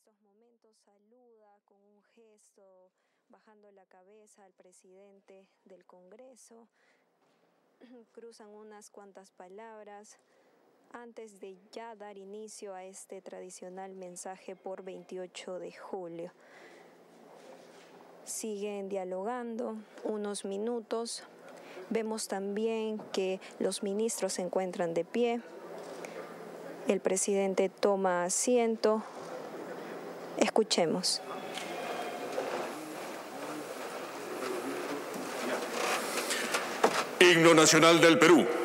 [0.00, 2.90] estos momentos saluda con un gesto,
[3.28, 6.68] bajando la cabeza al presidente del Congreso.
[8.12, 10.16] Cruzan unas cuantas palabras
[10.92, 16.32] antes de ya dar inicio a este tradicional mensaje por 28 de julio.
[18.24, 21.24] Siguen dialogando unos minutos.
[21.90, 25.42] Vemos también que los ministros se encuentran de pie.
[26.88, 29.04] El presidente toma asiento.
[30.40, 31.20] Escuchemos.
[37.20, 38.59] Himno Nacional del Perú.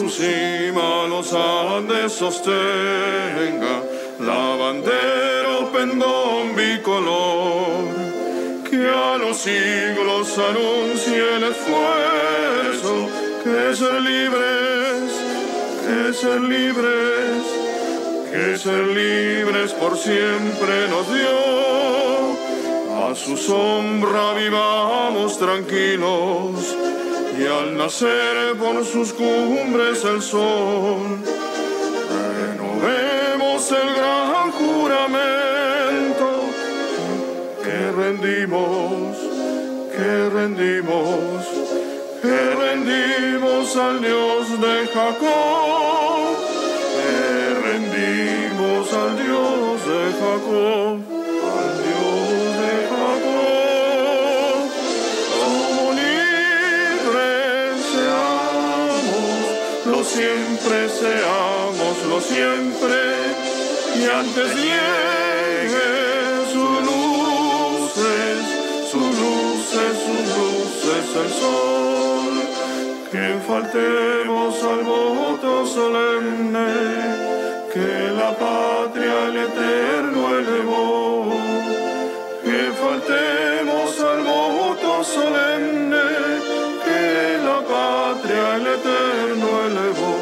[0.00, 3.82] Su cima los Andes sostenga
[4.18, 7.84] la bandera o pendón bicolor,
[8.70, 13.08] que a los siglos anuncie el esfuerzo,
[13.44, 15.12] que ser libres,
[15.84, 17.42] que ser libres,
[18.32, 21.60] que ser libres por siempre nos dio.
[23.06, 26.49] A su sombra vivamos tranquilos
[27.40, 31.18] y al nacer por sus cumbres el sol,
[32.36, 36.28] renovemos el gran juramento.
[37.64, 39.16] Que rendimos,
[39.96, 41.46] que rendimos,
[42.20, 46.36] que rendimos al Dios de Jacob,
[46.94, 48.49] que rendimos
[60.70, 62.98] siempre seamos, lo siempre,
[63.96, 65.90] y antes llegue
[66.52, 68.38] sus luces,
[68.90, 72.34] sus luces, sus luces el sol,
[73.10, 76.70] que faltemos al voto solemne,
[77.72, 81.32] que la patria al eterno elevó,
[82.44, 86.06] que faltemos al voto solemne,
[86.84, 90.19] que la patria al eterno elevó,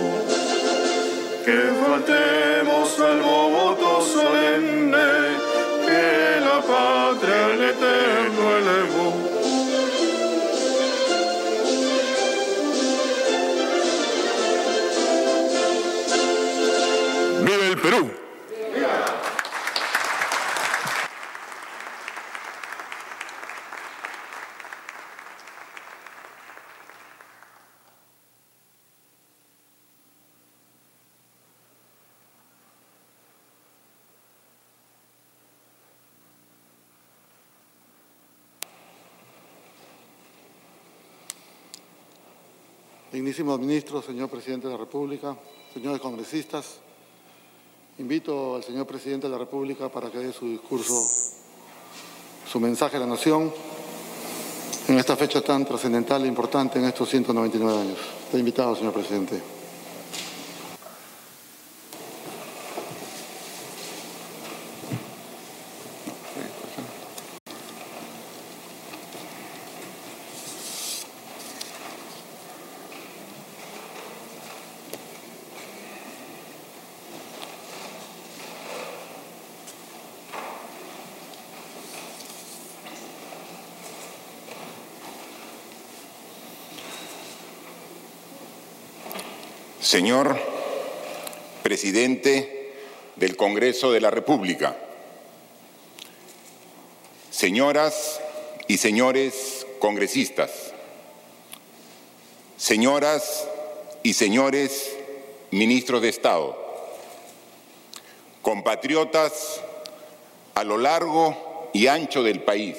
[1.48, 4.98] que faltemos al voto solemne,
[5.86, 7.07] que la patria
[43.12, 45.34] Dignísimos ministros, señor presidente de la República,
[45.72, 46.76] señores congresistas,
[47.98, 51.02] invito al señor presidente de la República para que dé su discurso,
[52.46, 53.50] su mensaje a la nación
[54.88, 57.98] en esta fecha tan trascendental e importante en estos 199 años.
[58.26, 59.57] Está invitado, señor presidente.
[89.98, 90.38] Señor
[91.64, 92.72] Presidente
[93.16, 94.76] del Congreso de la República,
[97.32, 98.20] señoras
[98.68, 100.72] y señores congresistas,
[102.56, 103.48] señoras
[104.04, 104.96] y señores
[105.50, 106.56] ministros de Estado,
[108.40, 109.60] compatriotas
[110.54, 112.76] a lo largo y ancho del país.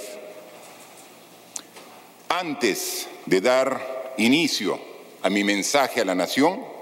[2.29, 4.79] Antes de dar inicio
[5.21, 6.78] a mi mensaje a la nación,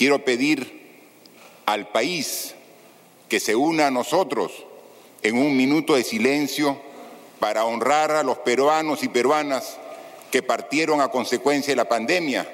[0.00, 0.80] quiero pedir
[1.66, 2.54] al país
[3.28, 4.50] que se una a nosotros
[5.22, 6.80] en un minuto de silencio
[7.38, 9.76] para honrar a los peruanos y peruanas
[10.30, 12.50] que partieron a consecuencia de la pandemia,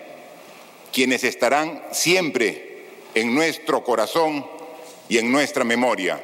[0.93, 2.83] quienes estarán siempre
[3.15, 4.45] en nuestro corazón
[5.09, 6.21] y en nuestra memoria.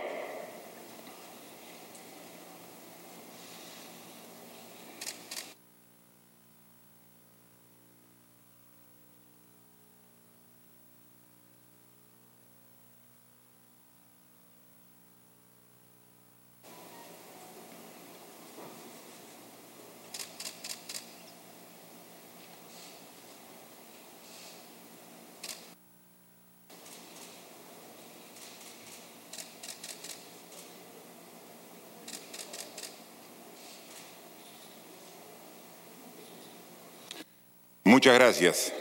[37.93, 38.73] Muchas gracias.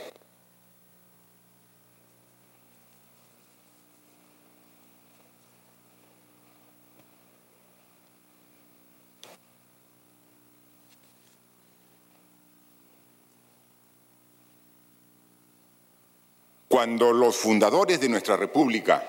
[16.68, 19.06] Cuando los fundadores de nuestra República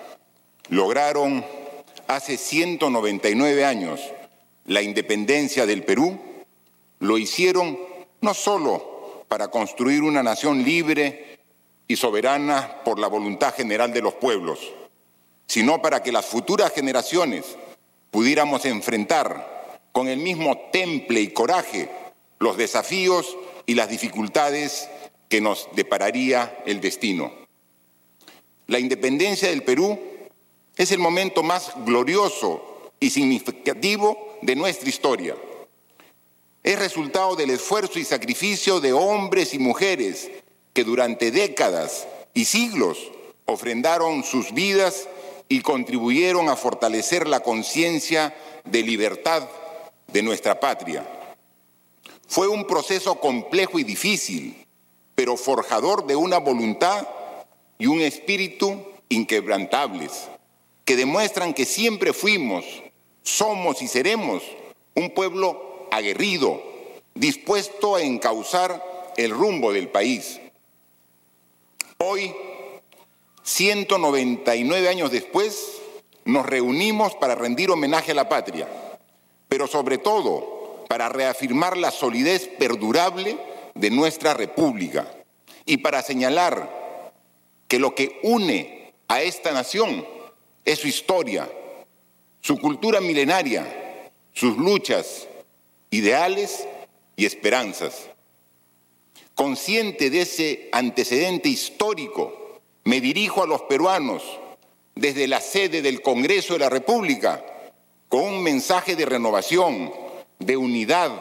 [0.68, 1.46] lograron
[2.08, 4.02] hace 199 años
[4.66, 6.20] la independencia del Perú,
[7.00, 7.80] lo hicieron
[8.20, 8.93] no solo
[9.34, 11.40] para construir una nación libre
[11.88, 14.60] y soberana por la voluntad general de los pueblos,
[15.48, 17.44] sino para que las futuras generaciones
[18.12, 21.90] pudiéramos enfrentar con el mismo temple y coraje
[22.38, 23.36] los desafíos
[23.66, 24.88] y las dificultades
[25.30, 27.34] que nos depararía el destino.
[28.68, 30.00] La independencia del Perú
[30.78, 35.36] es el momento más glorioso y significativo de nuestra historia.
[36.64, 40.32] Es resultado del esfuerzo y sacrificio de hombres y mujeres
[40.72, 42.98] que durante décadas y siglos
[43.46, 45.10] ofrendaron sus vidas
[45.50, 48.34] y contribuyeron a fortalecer la conciencia
[48.64, 49.48] de libertad
[50.08, 51.06] de nuestra patria.
[52.28, 54.66] Fue un proceso complejo y difícil,
[55.16, 57.06] pero forjador de una voluntad
[57.78, 60.30] y un espíritu inquebrantables,
[60.86, 62.64] que demuestran que siempre fuimos,
[63.22, 64.42] somos y seremos
[64.96, 66.62] un pueblo aguerrido,
[67.14, 70.40] dispuesto a encauzar el rumbo del país.
[71.98, 72.34] Hoy,
[73.44, 75.82] 199 años después,
[76.26, 78.68] nos reunimos para rendir homenaje a la patria,
[79.48, 83.38] pero sobre todo para reafirmar la solidez perdurable
[83.76, 85.08] de nuestra República
[85.66, 87.12] y para señalar
[87.68, 90.06] que lo que une a esta nación
[90.66, 91.50] es su historia,
[92.42, 95.28] su cultura milenaria, sus luchas,
[95.94, 96.68] ideales
[97.16, 98.10] y esperanzas.
[99.36, 104.24] Consciente de ese antecedente histórico, me dirijo a los peruanos
[104.96, 107.46] desde la sede del Congreso de la República
[108.10, 109.94] con un mensaje de renovación,
[110.40, 111.12] de unidad,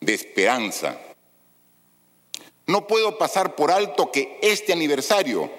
[0.00, 0.96] de esperanza.
[2.68, 5.50] No puedo pasar por alto que este aniversario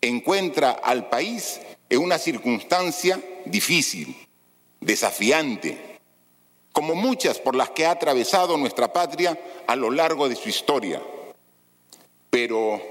[0.00, 1.60] encuentra al país
[1.90, 4.16] en una circunstancia difícil,
[4.80, 5.95] desafiante,
[6.76, 11.00] como muchas por las que ha atravesado nuestra patria a lo largo de su historia.
[12.28, 12.82] Pero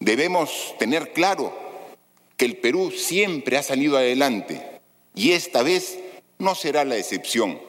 [0.00, 1.56] debemos tener claro
[2.36, 4.80] que el Perú siempre ha salido adelante
[5.14, 6.00] y esta vez
[6.40, 7.60] no será la excepción.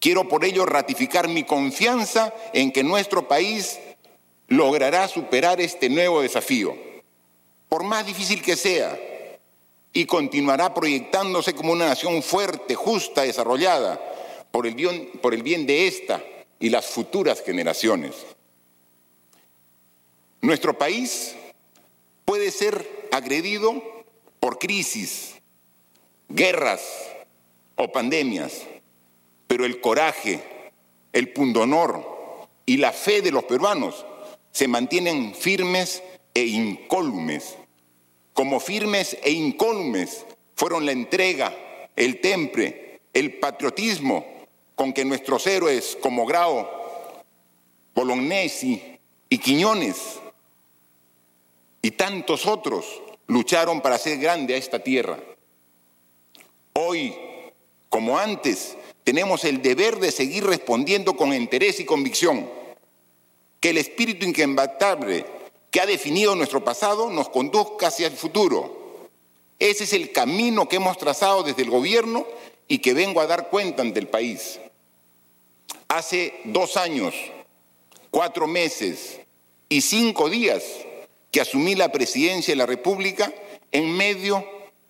[0.00, 3.78] Quiero por ello ratificar mi confianza en que nuestro país
[4.48, 6.76] logrará superar este nuevo desafío
[7.70, 8.98] por más difícil que sea,
[9.96, 13.98] y continuará proyectándose como una nación fuerte, justa, desarrollada,
[14.56, 16.24] por el bien, por el bien de esta
[16.58, 18.14] y las futuras generaciones.
[20.40, 21.34] Nuestro país
[22.24, 23.82] puede ser agredido
[24.40, 25.34] por crisis,
[26.30, 26.80] guerras
[27.74, 28.62] o pandemias,
[29.46, 30.42] pero el coraje,
[31.12, 34.06] el pundonor y la fe de los peruanos
[34.52, 37.56] se mantienen firmes e incólumes.
[38.32, 41.54] Como firmes e incólumes fueron la entrega,
[41.94, 44.35] el temple, el patriotismo
[44.76, 46.68] con que nuestros héroes como Grau,
[47.94, 50.20] Bolognesi y Quiñones
[51.82, 52.84] y tantos otros
[53.26, 55.18] lucharon para hacer grande a esta tierra.
[56.74, 57.14] Hoy,
[57.88, 62.50] como antes, tenemos el deber de seguir respondiendo con interés y convicción.
[63.60, 65.24] Que el espíritu inquebrantable
[65.70, 69.08] que ha definido nuestro pasado nos conduzca hacia el futuro.
[69.58, 72.26] Ese es el camino que hemos trazado desde el gobierno
[72.68, 74.60] y que vengo a dar cuenta ante el país.
[75.88, 77.14] Hace dos años,
[78.10, 79.20] cuatro meses
[79.68, 80.62] y cinco días
[81.30, 83.32] que asumí la presidencia de la República
[83.72, 84.44] en medio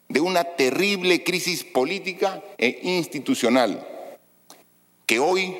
[0.08, 3.86] de una terrible crisis política e institucional
[5.06, 5.56] que hoy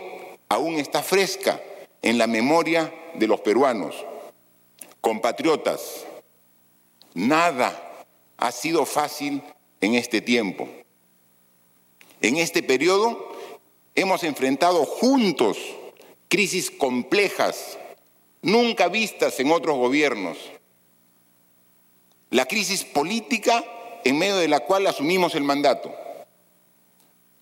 [0.48, 1.60] aún está fresca
[2.02, 3.94] en la memoria de los peruanos.
[5.00, 6.04] Compatriotas,
[7.14, 8.04] nada
[8.36, 9.42] ha sido fácil
[9.80, 10.68] en este tiempo.
[12.20, 13.35] En este periodo
[13.96, 15.58] hemos enfrentado juntos
[16.28, 17.78] crisis complejas,
[18.42, 20.36] nunca vistas en otros gobiernos.
[22.30, 23.64] La crisis política
[24.04, 25.94] en medio de la cual asumimos el mandato.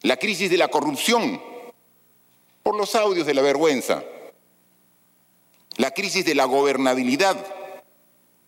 [0.03, 1.41] La crisis de la corrupción
[2.63, 4.05] por los audios de la vergüenza.
[5.77, 7.37] La crisis de la gobernabilidad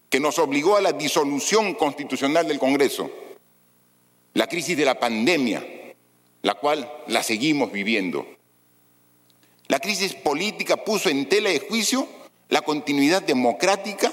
[0.08, 3.10] que nos obligó a la disolución constitucional del Congreso.
[4.34, 5.66] La crisis de la pandemia,
[6.43, 8.26] la cual la seguimos viviendo.
[9.69, 12.07] La crisis política puso en tela de juicio
[12.49, 14.12] la continuidad democrática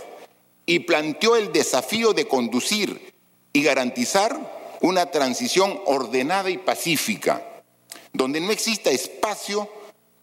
[0.66, 3.14] y planteó el desafío de conducir
[3.52, 7.62] y garantizar una transición ordenada y pacífica,
[8.12, 9.70] donde no exista espacio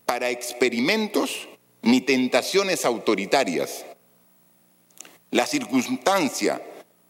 [0.04, 1.48] para experimentos
[1.82, 3.84] ni tentaciones autoritarias.
[5.30, 6.60] La circunstancia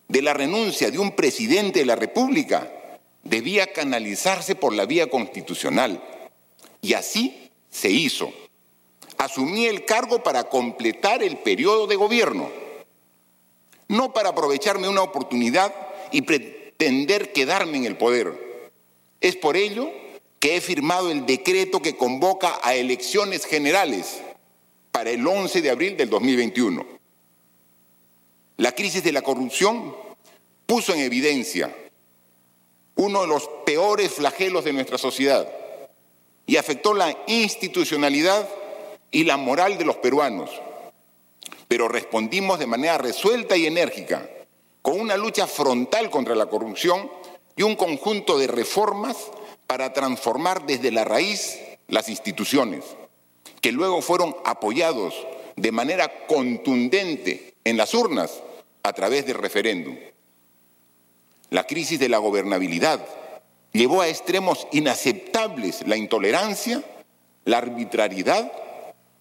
[0.09, 2.71] de la renuncia de un presidente de la República
[3.23, 6.03] debía canalizarse por la vía constitucional.
[6.83, 8.33] Y así se hizo.
[9.19, 12.50] Asumí el cargo para completar el periodo de gobierno,
[13.89, 15.75] no para aprovecharme una oportunidad
[16.11, 18.71] y pretender quedarme en el poder.
[19.21, 19.91] Es por ello
[20.39, 24.23] que he firmado el decreto que convoca a elecciones generales
[24.91, 26.87] para el 11 de abril del 2021.
[28.57, 29.95] La crisis de la corrupción
[30.67, 31.75] puso en evidencia
[33.00, 35.49] uno de los peores flagelos de nuestra sociedad
[36.45, 38.47] y afectó la institucionalidad
[39.11, 40.50] y la moral de los peruanos.
[41.66, 44.28] Pero respondimos de manera resuelta y enérgica,
[44.83, 47.11] con una lucha frontal contra la corrupción
[47.57, 49.16] y un conjunto de reformas
[49.66, 52.85] para transformar desde la raíz las instituciones,
[53.62, 55.14] que luego fueron apoyados
[55.57, 58.42] de manera contundente en las urnas
[58.83, 59.97] a través del referéndum.
[61.50, 63.04] La crisis de la gobernabilidad
[63.73, 66.83] llevó a extremos inaceptables la intolerancia,
[67.45, 68.52] la arbitrariedad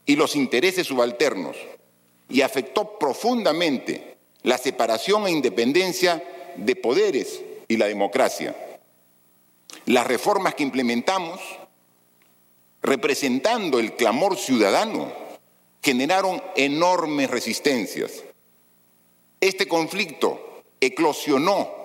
[0.06, 1.56] y los intereses subalternos
[2.30, 6.24] y afectó profundamente la separación e independencia
[6.56, 8.56] de poderes y la democracia.
[9.86, 11.40] Las reformas que implementamos,
[12.82, 15.12] representando el clamor ciudadano,
[15.82, 18.24] generaron enormes resistencias.
[19.42, 21.79] Este conflicto eclosionó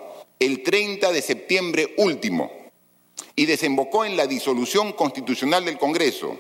[0.45, 2.51] el 30 de septiembre último
[3.37, 6.37] y desembocó en la disolución constitucional del Congreso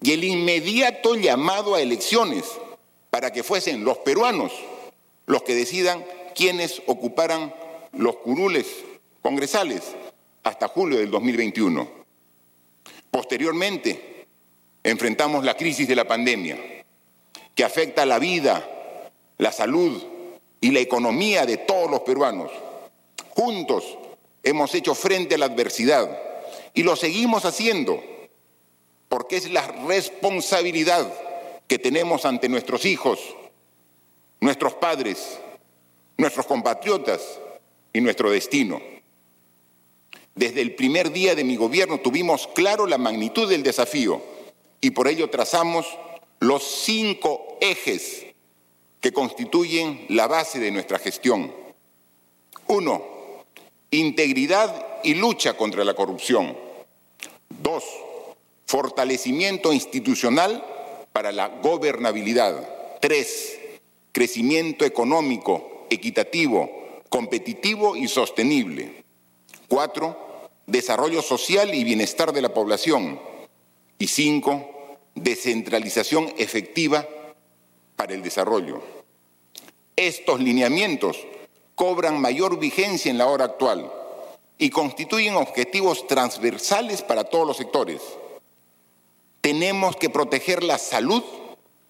[0.00, 2.44] y el inmediato llamado a elecciones
[3.10, 4.52] para que fuesen los peruanos
[5.26, 7.54] los que decidan quiénes ocuparan
[7.92, 8.66] los curules
[9.20, 9.82] congresales
[10.42, 11.86] hasta julio del 2021.
[13.10, 14.26] Posteriormente,
[14.82, 16.56] enfrentamos la crisis de la pandemia,
[17.54, 18.66] que afecta la vida,
[19.36, 20.02] la salud
[20.60, 22.50] y la economía de todos los peruanos.
[23.38, 23.96] Juntos
[24.42, 26.10] hemos hecho frente a la adversidad
[26.74, 28.02] y lo seguimos haciendo
[29.08, 31.08] porque es la responsabilidad
[31.68, 33.20] que tenemos ante nuestros hijos,
[34.40, 35.38] nuestros padres,
[36.16, 37.38] nuestros compatriotas
[37.92, 38.82] y nuestro destino.
[40.34, 44.20] Desde el primer día de mi gobierno tuvimos claro la magnitud del desafío
[44.80, 45.86] y por ello trazamos
[46.40, 48.26] los cinco ejes
[49.00, 51.54] que constituyen la base de nuestra gestión.
[52.66, 53.17] Uno,
[53.90, 56.56] integridad y lucha contra la corrupción.
[57.48, 57.84] Dos,
[58.66, 60.64] fortalecimiento institucional
[61.12, 62.98] para la gobernabilidad.
[63.00, 63.58] Tres,
[64.12, 66.70] crecimiento económico, equitativo,
[67.08, 69.04] competitivo y sostenible.
[69.68, 70.16] Cuatro,
[70.66, 73.20] desarrollo social y bienestar de la población.
[73.98, 77.08] Y cinco, descentralización efectiva
[77.96, 78.82] para el desarrollo.
[79.96, 81.18] Estos lineamientos
[81.78, 83.90] cobran mayor vigencia en la hora actual
[84.58, 88.02] y constituyen objetivos transversales para todos los sectores.
[89.40, 91.22] Tenemos que proteger la salud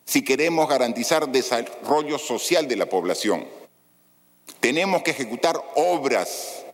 [0.05, 3.47] si queremos garantizar desarrollo social de la población.
[4.61, 6.67] Tenemos que ejecutar obras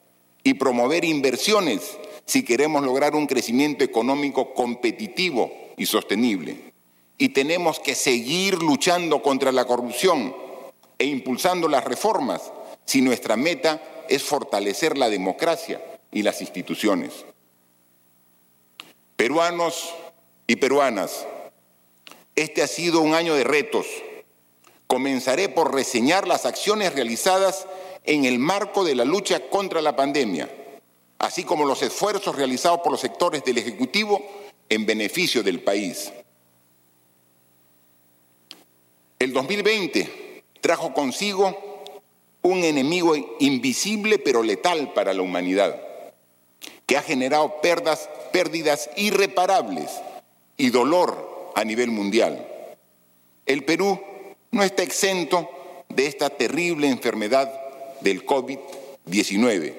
[0.43, 6.73] y promover inversiones si queremos lograr un crecimiento económico competitivo y sostenible.
[7.17, 10.35] Y tenemos que seguir luchando contra la corrupción
[10.99, 12.51] e impulsando las reformas
[12.85, 15.81] si nuestra meta es fortalecer la democracia
[16.13, 17.25] y las instituciones.
[19.17, 19.95] Peruanos
[20.47, 21.27] y peruanas,
[22.37, 23.87] este ha sido un año de retos.
[24.87, 27.67] Comenzaré por reseñar las acciones realizadas
[28.05, 30.51] en el marco de la lucha contra la pandemia,
[31.19, 34.23] así como los esfuerzos realizados por los sectores del Ejecutivo
[34.69, 36.13] en beneficio del país.
[39.19, 41.74] El 2020 trajo consigo
[42.45, 45.81] un enemigo invisible pero letal para la humanidad,
[46.87, 49.91] que ha generado pérdidas, irreparables
[50.59, 52.47] y dolor a nivel mundial.
[53.47, 53.99] El Perú
[54.51, 55.49] no está exento
[55.89, 57.51] de esta terrible enfermedad
[58.03, 59.75] del COVID-19.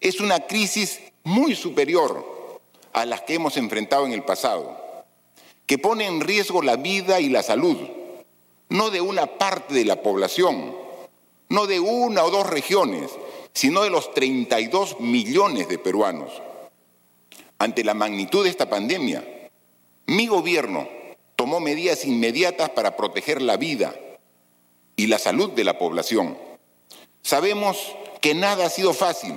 [0.00, 2.58] Es una crisis muy superior
[2.94, 5.04] a las que hemos enfrentado en el pasado,
[5.66, 7.76] que pone en riesgo la vida y la salud,
[8.70, 10.85] no de una parte de la población,
[11.48, 13.10] no de una o dos regiones,
[13.52, 16.30] sino de los 32 millones de peruanos.
[17.58, 19.24] Ante la magnitud de esta pandemia,
[20.06, 20.88] mi gobierno
[21.36, 23.94] tomó medidas inmediatas para proteger la vida
[24.96, 26.36] y la salud de la población.
[27.22, 29.34] Sabemos que nada ha sido fácil,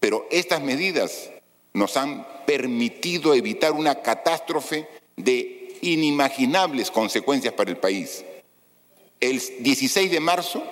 [0.00, 1.30] pero estas medidas
[1.72, 8.24] nos han permitido evitar una catástrofe de inimaginables consecuencias para el país.
[9.20, 10.62] El 16 de marzo,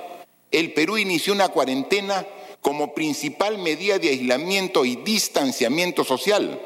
[0.51, 2.27] el Perú inició una cuarentena
[2.61, 6.61] como principal medida de aislamiento y distanciamiento social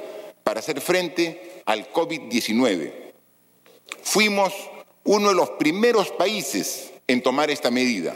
[0.45, 2.93] para hacer frente al COVID-19.
[4.03, 4.55] Fuimos
[5.05, 8.15] uno de los primeros países en tomar esta medida,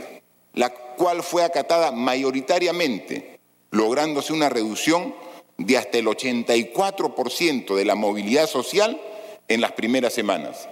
[0.54, 3.38] la cual fue acatada mayoritariamente,
[3.70, 5.14] lográndose una reducción
[5.58, 9.00] de hasta el 84% de la movilidad social
[9.48, 10.68] en las primeras semanas.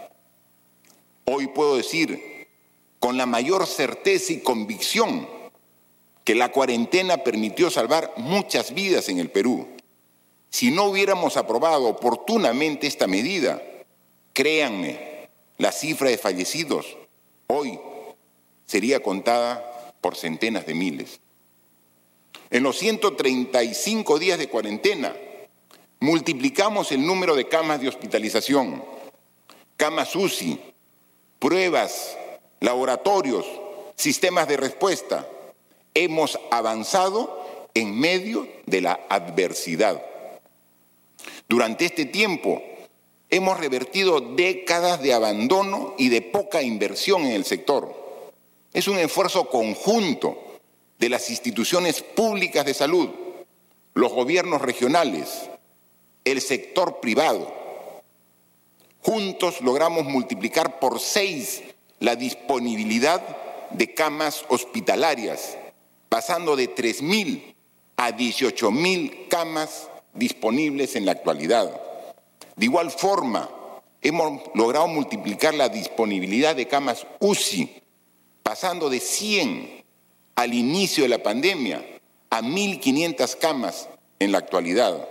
[1.25, 2.30] Hoy puedo decir
[3.01, 5.27] con la mayor certeza y convicción
[6.23, 9.67] que la cuarentena permitió salvar muchas vidas en el Perú.
[10.51, 13.61] Si no hubiéramos aprobado oportunamente esta medida,
[14.33, 16.97] créanme, la cifra de fallecidos
[17.47, 17.81] hoy
[18.67, 21.21] sería contada por centenas de miles.
[22.51, 25.15] En los 135 días de cuarentena,
[26.01, 28.85] multiplicamos el número de camas de hospitalización,
[29.77, 30.59] camas UCI,
[31.39, 32.17] pruebas,
[32.61, 33.47] laboratorios,
[33.97, 35.27] sistemas de respuesta.
[35.95, 40.05] Hemos avanzado en medio de la adversidad.
[41.49, 42.63] Durante este tiempo
[43.29, 47.95] hemos revertido décadas de abandono y de poca inversión en el sector.
[48.73, 50.39] Es un esfuerzo conjunto
[50.99, 53.09] de las instituciones públicas de salud,
[53.95, 55.49] los gobiernos regionales,
[56.25, 57.53] el sector privado.
[59.03, 61.63] Juntos logramos multiplicar por seis
[62.01, 63.23] la disponibilidad
[63.71, 65.57] de camas hospitalarias,
[66.09, 67.55] pasando de 3.000
[67.97, 71.81] a 18.000 camas disponibles en la actualidad.
[72.57, 73.49] De igual forma,
[74.03, 77.71] hemos logrado multiplicar la disponibilidad de camas UCI,
[78.43, 79.85] pasando de 100
[80.35, 81.85] al inicio de la pandemia
[82.31, 85.07] a 1.500 camas en la actualidad.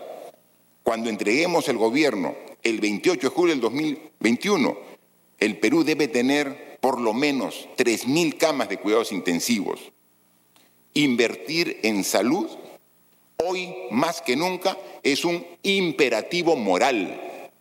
[0.83, 4.77] Cuando entreguemos el gobierno el 28 de julio del 2021,
[5.37, 9.79] el Perú debe tener por lo menos 3.000 camas de cuidados intensivos.
[10.93, 12.47] Invertir en salud
[13.37, 17.51] hoy más que nunca es un imperativo moral.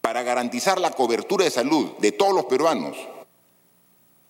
[0.00, 2.96] Para garantizar la cobertura de salud de todos los peruanos,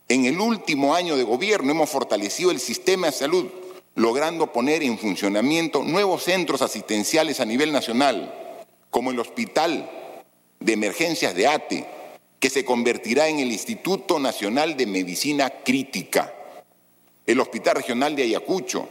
[0.08, 3.46] en el último año de gobierno hemos fortalecido el sistema de salud,
[3.94, 8.34] logrando poner en funcionamiento nuevos centros asistenciales a nivel nacional,
[8.90, 9.88] como el Hospital
[10.58, 11.86] de Emergencias de ATE,
[12.40, 16.35] que se convertirá en el Instituto Nacional de Medicina Crítica,
[17.26, 18.88] el Hospital Regional de Ayacucho,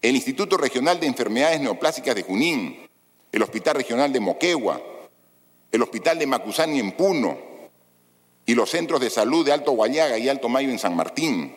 [0.00, 2.88] el Instituto Regional de Enfermedades Neoplásicas de Junín,
[3.30, 4.80] el Hospital Regional de Moquegua,
[5.70, 7.38] el Hospital de Macusani en Puno
[8.46, 11.54] y los centros de salud de Alto Guayaga y Alto Mayo en San Martín.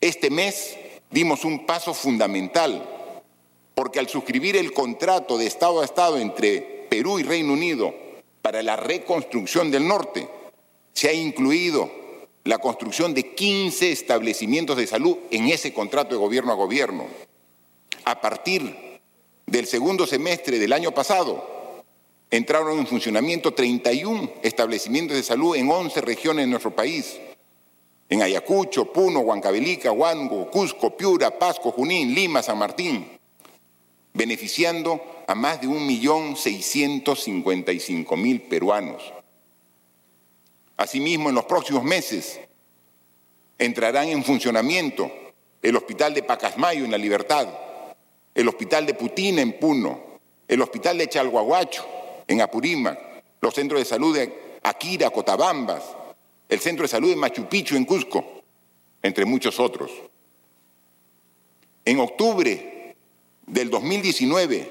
[0.00, 0.78] Este mes
[1.10, 2.82] dimos un paso fundamental
[3.74, 8.07] porque al suscribir el contrato de Estado a Estado entre Perú y Reino Unido
[8.48, 10.26] para la reconstrucción del norte,
[10.94, 11.90] se ha incluido
[12.44, 17.04] la construcción de 15 establecimientos de salud en ese contrato de gobierno a gobierno.
[18.06, 18.74] A partir
[19.44, 21.84] del segundo semestre del año pasado,
[22.30, 27.20] entraron en funcionamiento 31 establecimientos de salud en 11 regiones de nuestro país,
[28.08, 33.17] en Ayacucho, Puno, Huancavelica, Huango, Cusco, Piura, Pasco, Junín, Lima, San Martín,
[34.18, 39.12] beneficiando a más de 1.655.000 peruanos.
[40.76, 42.40] Asimismo, en los próximos meses
[43.58, 45.08] entrarán en funcionamiento
[45.62, 47.46] el Hospital de Pacasmayo en La Libertad,
[48.34, 50.00] el Hospital de Putina en Puno,
[50.48, 51.86] el Hospital de Chalhuahuacho,
[52.26, 52.98] en Apurímac,
[53.40, 55.84] los centros de salud de Aquira, Cotabambas,
[56.48, 58.42] el Centro de Salud de Machu Picchu en Cusco,
[59.00, 59.92] entre muchos otros.
[61.84, 62.77] En octubre
[63.48, 64.70] del 2019,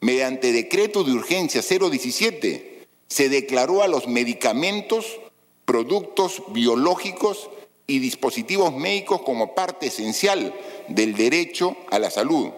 [0.00, 5.20] mediante decreto de urgencia 017, se declaró a los medicamentos,
[5.64, 7.50] productos biológicos
[7.86, 10.54] y dispositivos médicos como parte esencial
[10.88, 12.50] del derecho a la salud.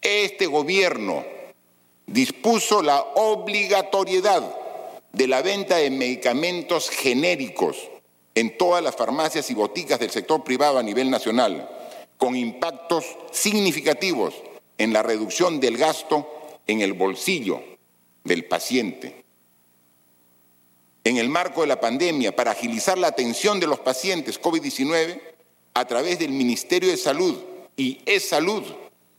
[0.00, 1.24] Este gobierno
[2.06, 4.56] dispuso la obligatoriedad
[5.12, 7.76] de la venta de medicamentos genéricos
[8.34, 11.68] en todas las farmacias y boticas del sector privado a nivel nacional,
[12.18, 14.34] con impactos significativos
[14.78, 16.28] en la reducción del gasto
[16.66, 17.62] en el bolsillo
[18.24, 19.24] del paciente.
[21.04, 25.20] En el marco de la pandemia, para agilizar la atención de los pacientes COVID-19,
[25.74, 27.36] a través del Ministerio de Salud
[27.76, 28.62] y E-Salud,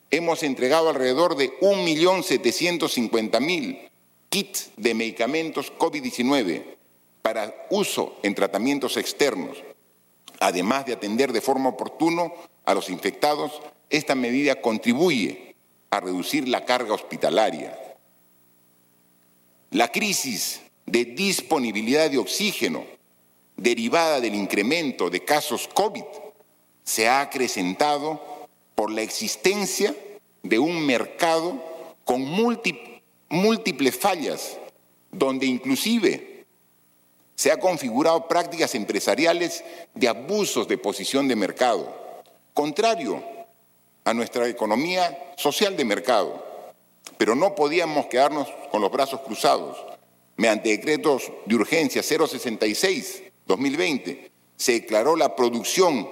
[0.10, 3.90] hemos entregado alrededor de 1.750.000
[4.30, 6.64] kits de medicamentos COVID-19
[7.22, 9.58] para uso en tratamientos externos.
[10.40, 12.32] Además de atender de forma oportuna
[12.66, 15.56] a los infectados, esta medida contribuye
[15.90, 17.78] a reducir la carga hospitalaria.
[19.72, 22.86] La crisis de disponibilidad de oxígeno
[23.58, 26.04] derivada del incremento de casos COVID
[26.84, 28.22] se ha acrecentado
[28.76, 29.96] por la existencia
[30.44, 31.62] de un mercado
[32.04, 34.58] con múltiples fallas,
[35.12, 36.46] donde inclusive
[37.36, 43.35] se han configurado prácticas empresariales de abusos de posición de mercado, contrario
[44.06, 46.46] a nuestra economía social de mercado.
[47.18, 49.78] Pero no podíamos quedarnos con los brazos cruzados.
[50.38, 56.08] Mediante decretos de urgencia 066-2020 se declaró la producción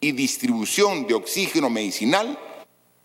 [0.00, 2.38] y distribución de oxígeno medicinal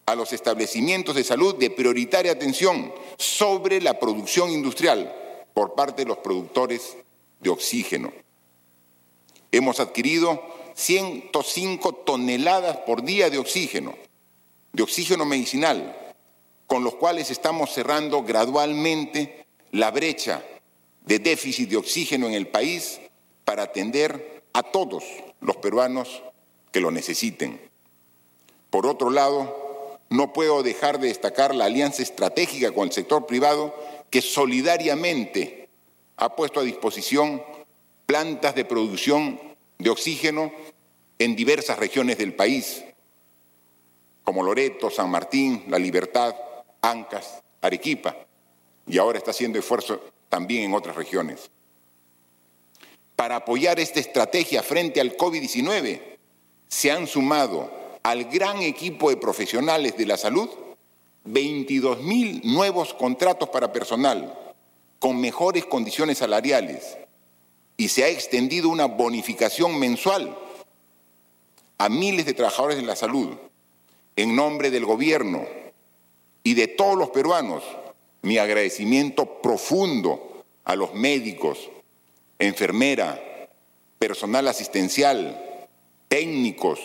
[0.05, 5.15] a los establecimientos de salud de prioritaria atención sobre la producción industrial
[5.53, 6.97] por parte de los productores
[7.39, 8.11] de oxígeno.
[9.51, 10.41] Hemos adquirido
[10.75, 13.93] 105 toneladas por día de oxígeno,
[14.73, 16.13] de oxígeno medicinal,
[16.67, 20.43] con los cuales estamos cerrando gradualmente la brecha
[21.05, 22.99] de déficit de oxígeno en el país
[23.43, 25.03] para atender a todos
[25.41, 26.23] los peruanos
[26.71, 27.59] que lo necesiten.
[28.69, 33.75] Por otro lado, no puedo dejar de destacar la alianza estratégica con el sector privado
[34.09, 35.69] que solidariamente
[36.17, 37.41] ha puesto a disposición
[38.05, 39.39] plantas de producción
[39.79, 40.51] de oxígeno
[41.17, 42.83] en diversas regiones del país,
[44.31, 46.33] como Loreto, San Martín, La Libertad,
[46.81, 48.15] Ancas, Arequipa,
[48.87, 51.51] y ahora está haciendo esfuerzo también en otras regiones.
[53.17, 56.01] Para apoyar esta estrategia frente al COVID-19,
[56.65, 57.69] se han sumado
[58.03, 60.49] al gran equipo de profesionales de la salud
[61.25, 64.33] 22 mil nuevos contratos para personal
[64.99, 66.97] con mejores condiciones salariales
[67.75, 70.37] y se ha extendido una bonificación mensual
[71.77, 73.35] a miles de trabajadores de la salud.
[74.15, 75.45] En nombre del gobierno
[76.43, 77.63] y de todos los peruanos,
[78.21, 81.69] mi agradecimiento profundo a los médicos,
[82.39, 83.19] enfermera,
[83.97, 85.67] personal asistencial,
[86.07, 86.79] técnicos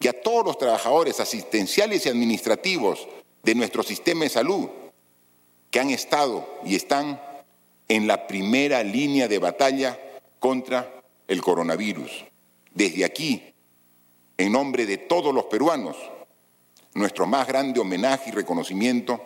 [0.00, 3.06] y a todos los trabajadores asistenciales y administrativos
[3.42, 4.68] de nuestro sistema de salud
[5.70, 7.20] que han estado y están
[7.88, 9.98] en la primera línea de batalla
[10.38, 12.24] contra el coronavirus.
[12.74, 13.42] Desde aquí,
[14.38, 15.96] en nombre de todos los peruanos,
[16.94, 19.20] nuestro más grande homenaje y reconocimiento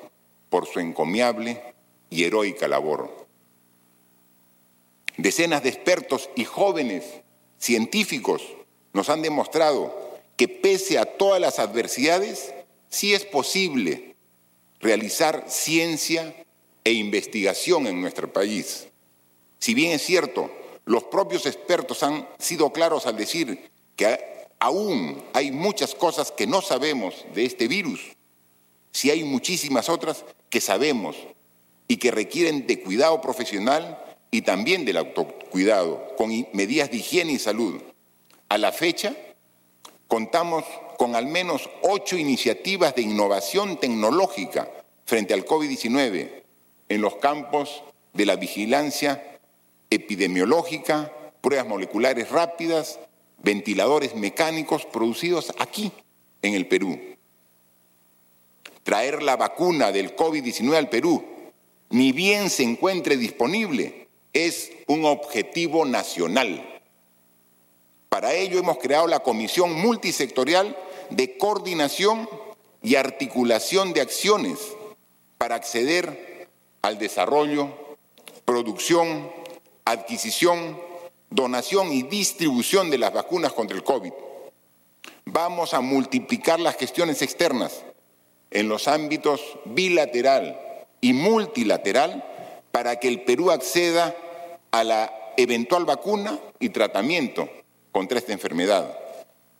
[0.48, 1.62] por su encomiable
[2.10, 3.26] y heroica labor.
[5.16, 7.04] Decenas de expertos y jóvenes
[7.58, 8.42] científicos
[8.92, 9.94] nos han demostrado
[10.36, 12.52] que pese a todas las adversidades,
[12.90, 14.14] sí es posible
[14.80, 16.34] realizar ciencia
[16.84, 18.88] e investigación en nuestro país.
[19.58, 20.50] Si bien es cierto,
[20.84, 26.62] los propios expertos han sido claros al decir que aún hay muchas cosas que no
[26.62, 28.00] sabemos de este virus,
[28.92, 31.16] si hay muchísimas otras que sabemos
[31.88, 37.38] y que requieren de cuidado profesional y también del autocuidado, con medidas de higiene y
[37.38, 37.80] salud.
[38.48, 39.14] A la fecha,
[40.08, 40.64] contamos
[40.98, 44.70] con al menos ocho iniciativas de innovación tecnológica
[45.04, 46.42] frente al COVID-19
[46.88, 49.38] en los campos de la vigilancia
[49.90, 52.98] epidemiológica, pruebas moleculares rápidas,
[53.46, 55.90] ventiladores mecánicos producidos aquí,
[56.42, 57.00] en el Perú.
[58.82, 61.24] Traer la vacuna del COVID-19 al Perú,
[61.88, 66.76] ni bien se encuentre disponible, es un objetivo nacional
[68.16, 70.74] para ello hemos creado la Comisión Multisectorial
[71.10, 72.26] de Coordinación
[72.82, 74.58] y Articulación de Acciones
[75.36, 76.48] para acceder
[76.80, 77.68] al desarrollo,
[78.46, 79.30] producción,
[79.84, 80.80] adquisición,
[81.30, 84.12] donación y distribución de las vacunas contra el COVID.
[85.24, 87.82] Vamos a multiplicar las gestiones externas
[88.50, 90.58] en los ámbitos bilateral
[91.00, 92.24] y multilateral
[92.70, 94.14] para que el Perú acceda
[94.70, 97.48] a la eventual vacuna y tratamiento
[97.92, 98.98] contra esta enfermedad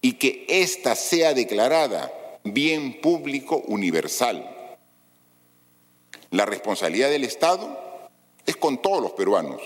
[0.00, 2.12] y que ésta sea declarada
[2.44, 4.48] bien público universal.
[6.30, 8.08] La responsabilidad del Estado
[8.44, 9.60] es con todos los peruanos,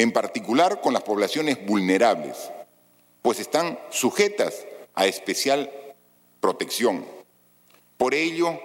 [0.00, 2.50] en particular con las poblaciones vulnerables,
[3.20, 5.70] pues están sujetas a especial
[6.40, 7.04] protección.
[7.98, 8.58] Por ello,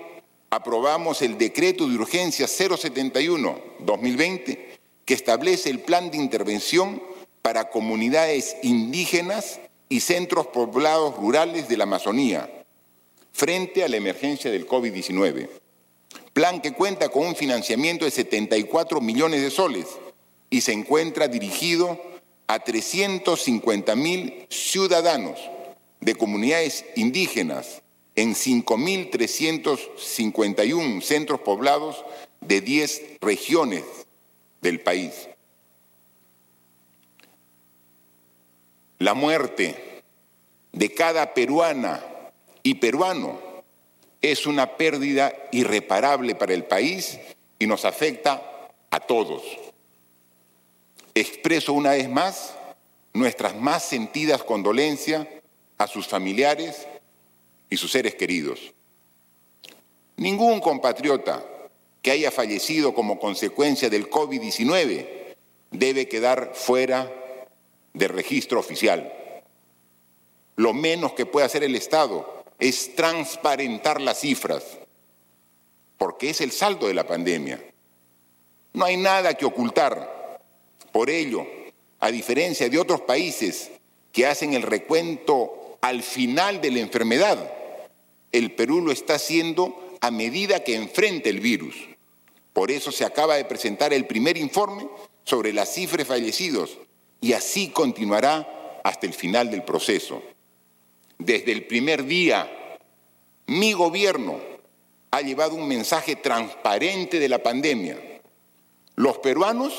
[0.49, 4.59] aprobamos el decreto de urgencia 071-2020
[5.03, 7.03] que establece el plan de intervención
[7.41, 12.49] para comunidades indígenas y centros poblados rurales de la Amazonía
[13.33, 15.49] frente a la emergencia del COVID-19.
[16.31, 19.87] Plan que cuenta con un financiamiento de 74 millones de soles
[20.55, 22.01] y se encuentra dirigido
[22.47, 25.37] a 350 mil ciudadanos
[25.99, 27.81] de comunidades indígenas
[28.15, 32.05] en 5.351 centros poblados
[32.39, 33.83] de 10 regiones
[34.61, 35.27] del país.
[38.99, 40.01] La muerte
[40.71, 42.01] de cada peruana
[42.63, 43.41] y peruano
[44.21, 47.19] es una pérdida irreparable para el país
[47.59, 49.64] y nos afecta a todos.
[51.15, 52.53] Expreso una vez más
[53.13, 55.25] nuestras más sentidas condolencias
[55.77, 56.85] a sus familiares
[57.69, 58.73] y sus seres queridos.
[60.17, 61.43] Ningún compatriota
[62.01, 65.35] que haya fallecido como consecuencia del COVID-19
[65.71, 67.11] debe quedar fuera
[67.93, 69.11] de registro oficial.
[70.57, 74.63] Lo menos que puede hacer el Estado es transparentar las cifras,
[75.97, 77.63] porque es el saldo de la pandemia.
[78.73, 80.14] No hay nada que ocultar.
[80.95, 81.45] Por ello,
[81.99, 83.69] a diferencia de otros países
[84.13, 87.51] que hacen el recuento al final de la enfermedad,
[88.31, 91.75] el Perú lo está haciendo a medida que enfrenta el virus.
[92.53, 94.87] Por eso se acaba de presentar el primer informe
[95.25, 96.77] sobre las cifras fallecidos
[97.19, 100.23] y así continuará hasta el final del proceso.
[101.17, 102.49] Desde el primer día,
[103.47, 104.39] mi gobierno
[105.11, 107.99] ha llevado un mensaje transparente de la pandemia.
[108.95, 109.73] Los peruanos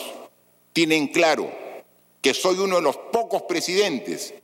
[0.76, 1.50] tienen claro
[2.20, 4.34] que soy uno de los pocos presidentes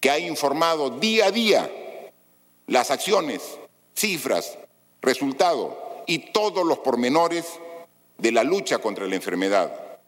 [0.00, 1.70] que ha informado día a día
[2.66, 3.42] las acciones,
[3.94, 4.56] cifras,
[5.02, 5.74] resultados
[6.06, 7.44] y todos los pormenores
[8.16, 9.98] de la lucha contra la enfermedad.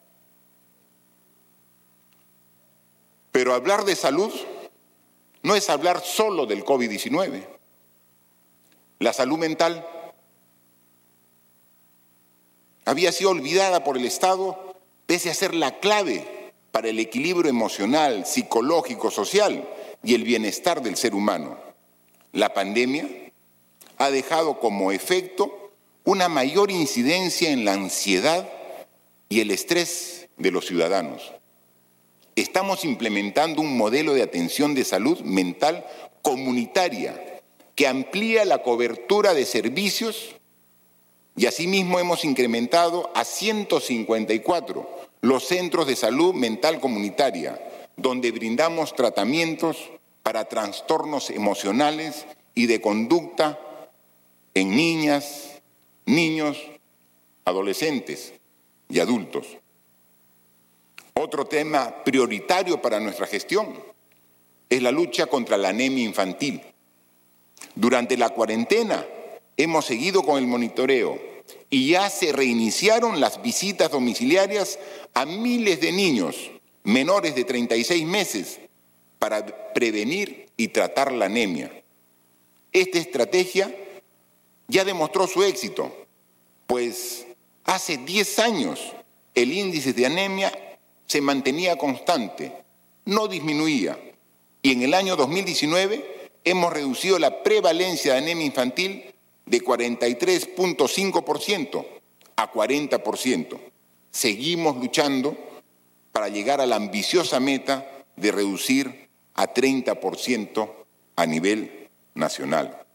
[3.31, 4.33] Pero hablar de salud
[5.43, 7.47] no es hablar solo del COVID-19.
[9.01, 9.87] La salud mental
[12.87, 14.67] había sido olvidada por el Estado
[15.07, 19.67] pese a ser la clave para el equilibrio emocional, psicológico, social
[20.03, 21.59] y el bienestar del ser humano.
[22.33, 23.09] La pandemia
[23.99, 25.73] ha dejado como efecto
[26.05, 28.49] una mayor incidencia en la ansiedad
[29.29, 31.33] y el estrés de los ciudadanos.
[32.37, 35.87] Estamos implementando un modelo de atención de salud mental
[36.21, 37.41] comunitaria
[37.75, 40.37] que amplía la cobertura de servicios
[41.37, 47.61] y asimismo hemos incrementado a 154 los centros de salud mental comunitaria,
[47.97, 49.91] donde brindamos tratamientos
[50.23, 53.59] para trastornos emocionales y de conducta
[54.55, 55.61] en niñas,
[56.07, 56.59] niños,
[57.45, 58.33] adolescentes
[58.89, 59.47] y adultos.
[61.15, 63.75] Otro tema prioritario para nuestra gestión
[64.71, 66.63] es la lucha contra la anemia infantil.
[67.75, 69.05] Durante la cuarentena
[69.57, 71.19] hemos seguido con el monitoreo
[71.71, 74.79] y ya se reiniciaron las visitas domiciliarias
[75.15, 76.37] a miles de niños
[76.85, 78.61] menores de 36 meses
[79.19, 81.73] para prevenir y tratar la anemia.
[82.73, 83.75] Esta estrategia
[84.69, 86.07] ya demostró su éxito,
[86.67, 87.27] pues
[87.65, 88.93] hace 10 años
[89.35, 90.53] el índice de anemia
[91.07, 92.53] se mantenía constante,
[93.05, 93.99] no disminuía,
[94.63, 99.15] y en el año 2019 hemos reducido la prevalencia de anemia infantil
[99.47, 101.87] de 43.5%
[102.37, 103.59] a 40%.
[104.11, 105.37] Seguimos luchando
[106.13, 110.71] para llegar a la ambiciosa meta de reducir a 30%
[111.17, 112.87] a nivel nacional.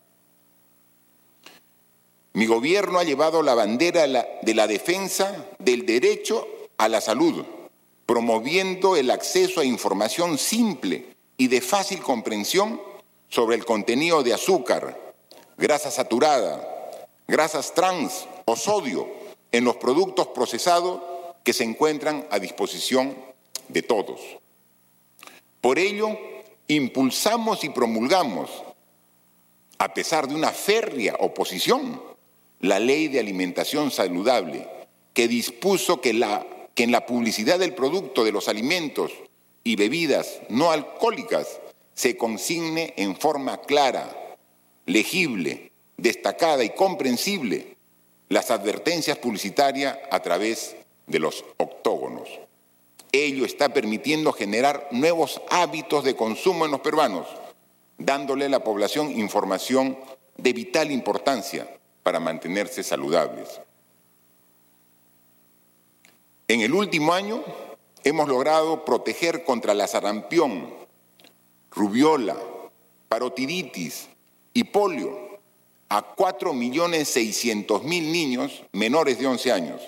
[2.33, 4.07] Mi gobierno ha llevado la bandera
[4.41, 7.45] de la defensa del derecho a la salud,
[8.05, 12.81] promoviendo el acceso a información simple y de fácil comprensión
[13.27, 14.97] sobre el contenido de azúcar,
[15.61, 19.07] grasa saturada, grasas trans, o sodio
[19.51, 20.99] en los productos procesados
[21.43, 23.15] que se encuentran a disposición
[23.69, 24.19] de todos.
[25.61, 26.17] Por ello,
[26.67, 28.49] impulsamos y promulgamos,
[29.77, 32.01] a pesar de una férrea oposición,
[32.59, 34.67] la ley de alimentación saludable,
[35.13, 39.11] que dispuso que, la, que en la publicidad del producto de los alimentos
[39.63, 41.59] y bebidas no alcohólicas
[41.93, 44.20] se consigne en forma clara,
[44.85, 47.77] legible, destacada y comprensible
[48.29, 50.75] las advertencias publicitarias a través
[51.07, 52.29] de los octógonos.
[53.11, 57.27] Ello está permitiendo generar nuevos hábitos de consumo en los peruanos,
[57.97, 59.97] dándole a la población información
[60.37, 61.67] de vital importancia
[62.03, 63.59] para mantenerse saludables.
[66.47, 67.43] En el último año
[68.03, 70.73] hemos logrado proteger contra la sarampión,
[71.69, 72.37] rubiola,
[73.09, 74.07] parotiditis
[74.53, 75.39] y polio
[75.89, 79.81] a 4.600.000 niños menores de 11 años,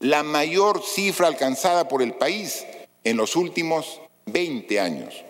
[0.00, 2.66] la mayor cifra alcanzada por el país
[3.04, 5.24] en los últimos 20 años.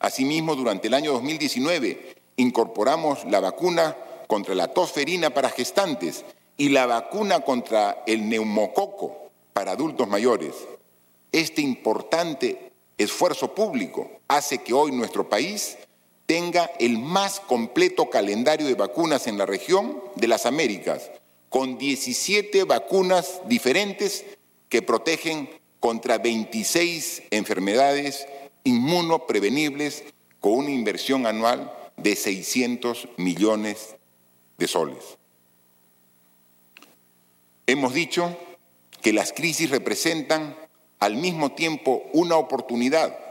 [0.00, 6.24] Asimismo, durante el año 2019 incorporamos la vacuna contra la tosferina para gestantes
[6.56, 10.54] y la vacuna contra el neumococo para adultos mayores.
[11.32, 15.78] Este importante esfuerzo público hace que hoy nuestro país
[16.28, 21.10] tenga el más completo calendario de vacunas en la región de las Américas,
[21.48, 24.26] con 17 vacunas diferentes
[24.68, 25.48] que protegen
[25.80, 28.26] contra 26 enfermedades
[28.64, 30.04] inmunoprevenibles
[30.38, 33.96] con una inversión anual de 600 millones
[34.58, 35.16] de soles.
[37.66, 38.36] Hemos dicho
[39.00, 40.58] que las crisis representan
[40.98, 43.27] al mismo tiempo una oportunidad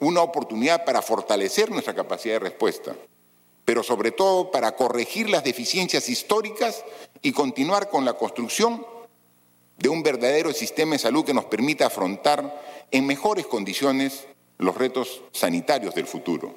[0.00, 2.94] una oportunidad para fortalecer nuestra capacidad de respuesta,
[3.64, 6.84] pero sobre todo para corregir las deficiencias históricas
[7.22, 8.84] y continuar con la construcción
[9.78, 14.26] de un verdadero sistema de salud que nos permita afrontar en mejores condiciones
[14.58, 16.54] los retos sanitarios del futuro.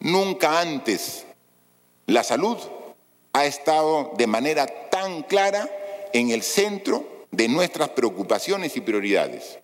[0.00, 1.26] Nunca antes
[2.06, 2.56] la salud
[3.32, 5.68] ha estado de manera tan clara
[6.12, 9.58] en el centro de nuestras preocupaciones y prioridades.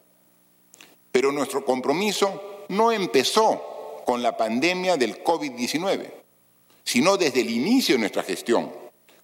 [1.16, 6.12] Pero nuestro compromiso no empezó con la pandemia del COVID-19,
[6.84, 8.70] sino desde el inicio de nuestra gestión,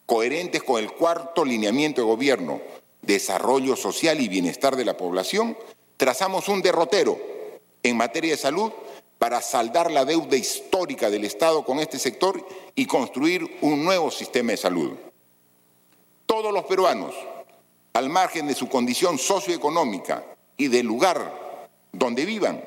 [0.06, 2.62] coherentes con el cuarto lineamiento de gobierno,
[3.02, 5.54] desarrollo social y bienestar de la población,
[5.98, 7.18] trazamos un derrotero
[7.82, 8.72] en materia de salud
[9.18, 12.42] para saldar la deuda histórica del Estado con este sector
[12.74, 14.92] y construir un nuevo sistema de salud.
[16.24, 17.14] Todos los peruanos,
[17.92, 20.24] al margen de su condición socioeconómica
[20.56, 21.41] y del lugar
[21.92, 22.64] donde vivan,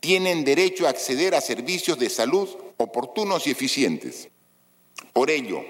[0.00, 4.28] tienen derecho a acceder a servicios de salud oportunos y eficientes.
[5.12, 5.62] Por ello,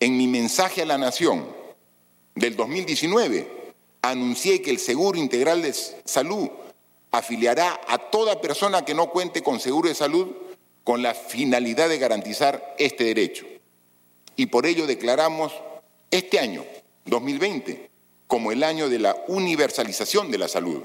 [0.00, 1.46] en mi mensaje a la Nación
[2.34, 6.50] del 2019, anuncié que el Seguro Integral de Salud
[7.10, 10.28] afiliará a toda persona que no cuente con seguro de salud
[10.82, 13.46] con la finalidad de garantizar este derecho.
[14.36, 15.52] Y por ello declaramos
[16.10, 16.64] este año,
[17.06, 17.88] 2020,
[18.26, 20.82] como el año de la universalización de la salud.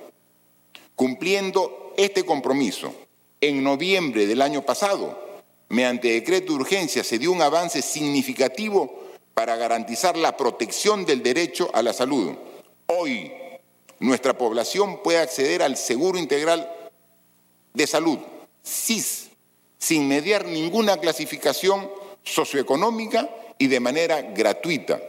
[0.99, 2.93] Cumpliendo este compromiso,
[3.39, 8.99] en noviembre del año pasado, mediante decreto de urgencia, se dio un avance significativo
[9.33, 12.35] para garantizar la protección del derecho a la salud.
[12.87, 13.31] Hoy,
[13.99, 16.69] nuestra población puede acceder al Seguro Integral
[17.73, 18.19] de Salud,
[18.61, 19.29] SIS,
[19.77, 21.89] sin mediar ninguna clasificación
[22.23, 24.99] socioeconómica y de manera gratuita.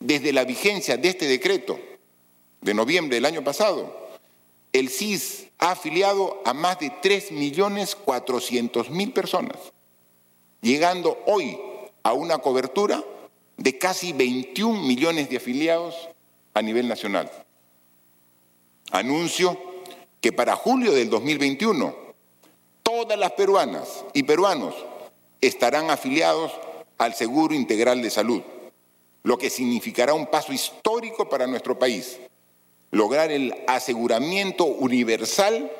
[0.00, 1.78] Desde la vigencia de este decreto
[2.60, 4.05] de noviembre del año pasado,
[4.78, 9.56] el CIS ha afiliado a más de 3.400.000 personas,
[10.60, 11.58] llegando hoy
[12.02, 13.02] a una cobertura
[13.56, 15.94] de casi 21 millones de afiliados
[16.52, 17.32] a nivel nacional.
[18.90, 19.58] Anuncio
[20.20, 21.96] que para julio del 2021
[22.82, 24.74] todas las peruanas y peruanos
[25.40, 26.52] estarán afiliados
[26.98, 28.42] al Seguro Integral de Salud,
[29.22, 32.18] lo que significará un paso histórico para nuestro país
[32.96, 35.70] lograr el aseguramiento universal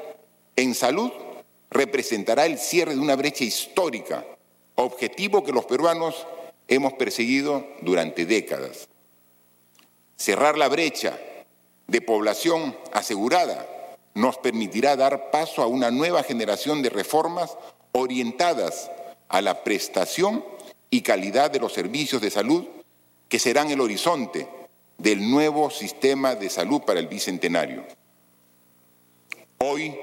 [0.55, 1.11] en salud
[1.71, 4.25] representará el cierre de una brecha histórica,
[4.75, 6.27] objetivo que los peruanos
[6.69, 8.89] hemos perseguido durante décadas.
[10.17, 11.19] Cerrar la brecha
[11.87, 13.67] de población asegurada
[14.13, 17.57] nos permitirá dar paso a una nueva generación de reformas
[17.93, 18.91] orientadas
[19.29, 20.45] a la prestación
[20.91, 22.65] y calidad de los servicios de salud
[23.29, 24.49] que serán el horizonte
[24.99, 27.85] del nuevo sistema de salud para el bicentenario.
[29.59, 29.97] Hoy,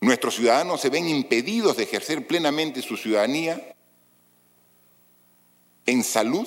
[0.00, 3.74] nuestros ciudadanos se ven impedidos de ejercer plenamente su ciudadanía
[5.86, 6.46] en salud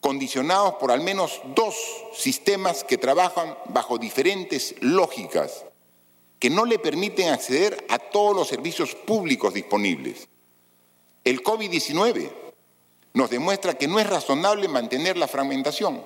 [0.00, 1.76] condicionados por al menos dos
[2.14, 5.64] sistemas que trabajan bajo diferentes lógicas
[6.40, 10.28] que no le permiten acceder a todos los servicios públicos disponibles.
[11.22, 12.32] El COVID-19
[13.14, 16.02] nos demuestra que no es razonable mantener la fragmentación.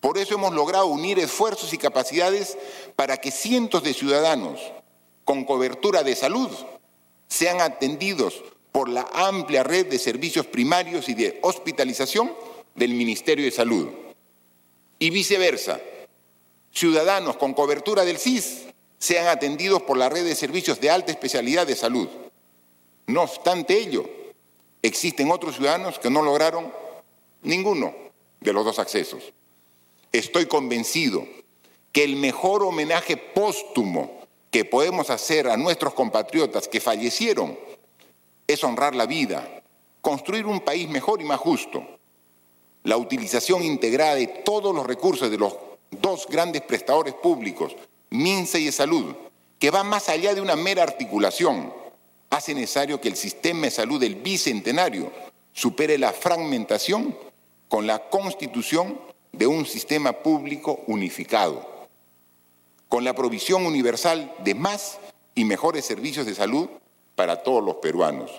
[0.00, 2.56] Por eso hemos logrado unir esfuerzos y capacidades
[2.96, 4.60] para que cientos de ciudadanos
[5.24, 6.50] con cobertura de salud
[7.28, 8.42] sean atendidos
[8.72, 12.32] por la amplia red de servicios primarios y de hospitalización
[12.74, 13.88] del Ministerio de Salud.
[14.98, 15.80] Y viceversa,
[16.72, 18.66] ciudadanos con cobertura del CIS
[18.98, 22.08] sean atendidos por la red de servicios de alta especialidad de salud.
[23.06, 24.08] No obstante ello,
[24.82, 26.72] existen otros ciudadanos que no lograron
[27.42, 27.94] ninguno
[28.40, 29.32] de los dos accesos.
[30.12, 31.26] Estoy convencido
[31.92, 37.56] que el mejor homenaje póstumo que podemos hacer a nuestros compatriotas que fallecieron
[38.46, 39.62] es honrar la vida,
[40.00, 41.84] construir un país mejor y más justo.
[42.82, 45.54] La utilización integrada de todos los recursos de los
[45.90, 47.76] dos grandes prestadores públicos,
[48.10, 49.14] MINSA y Salud,
[49.58, 51.72] que va más allá de una mera articulación,
[52.30, 55.12] hace necesario que el sistema de salud del bicentenario
[55.52, 57.16] supere la fragmentación
[57.68, 58.98] con la constitución
[59.32, 61.86] de un sistema público unificado,
[62.88, 64.98] con la provisión universal de más
[65.34, 66.68] y mejores servicios de salud
[67.14, 68.30] para todos los peruanos.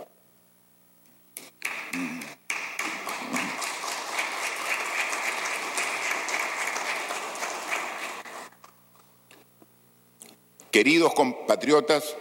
[10.71, 12.15] Queridos compatriotas,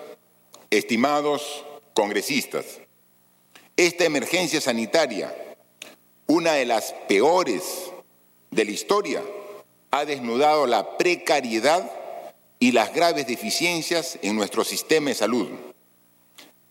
[0.71, 1.65] estimados
[1.95, 2.81] congresistas,
[3.77, 5.35] esta emergencia sanitaria,
[6.27, 7.90] una de las peores
[8.51, 9.23] de la historia,
[9.91, 11.91] ha desnudado la precariedad
[12.59, 15.49] y las graves deficiencias en nuestro sistema de salud.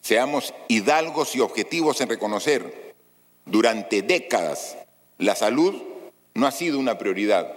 [0.02, 2.90] Seamos hidalgos y objetivos en reconocer,
[3.50, 4.78] durante décadas
[5.18, 5.74] la salud
[6.36, 7.52] no ha sido una prioridad.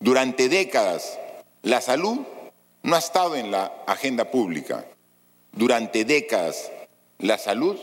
[0.00, 1.16] Durante décadas
[1.62, 2.18] la salud
[2.82, 4.84] no ha estado en la agenda pública.
[5.52, 6.72] Durante décadas
[7.18, 7.78] la salud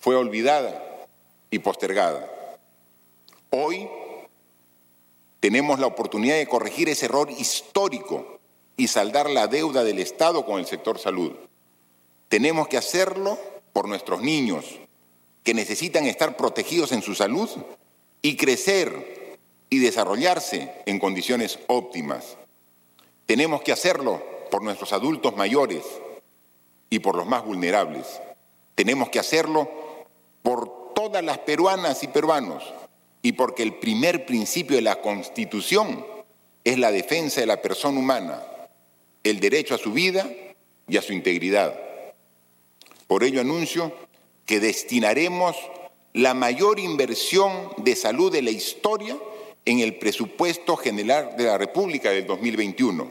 [0.00, 1.06] fue olvidada
[1.52, 2.28] y postergada.
[3.50, 3.88] Hoy
[5.40, 8.38] tenemos la oportunidad de corregir ese error histórico
[8.76, 11.32] y saldar la deuda del Estado con el sector salud.
[12.28, 13.38] Tenemos que hacerlo
[13.72, 14.64] por nuestros niños,
[15.44, 17.48] que necesitan estar protegidos en su salud
[18.22, 19.38] y crecer
[19.70, 22.36] y desarrollarse en condiciones óptimas.
[23.26, 25.84] Tenemos que hacerlo por nuestros adultos mayores
[26.90, 28.20] y por los más vulnerables.
[28.74, 29.68] Tenemos que hacerlo
[30.42, 32.64] por todas las peruanas y peruanos
[33.26, 36.06] y porque el primer principio de la Constitución
[36.62, 38.40] es la defensa de la persona humana,
[39.24, 40.30] el derecho a su vida
[40.86, 41.76] y a su integridad.
[43.08, 43.92] Por ello anuncio
[44.44, 45.56] que destinaremos
[46.12, 49.18] la mayor inversión de salud de la historia
[49.64, 53.10] en el presupuesto general de la República del 2021,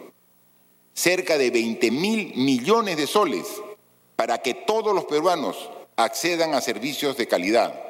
[0.94, 3.48] cerca de 20 mil millones de soles
[4.16, 7.85] para que todos los peruanos accedan a servicios de calidad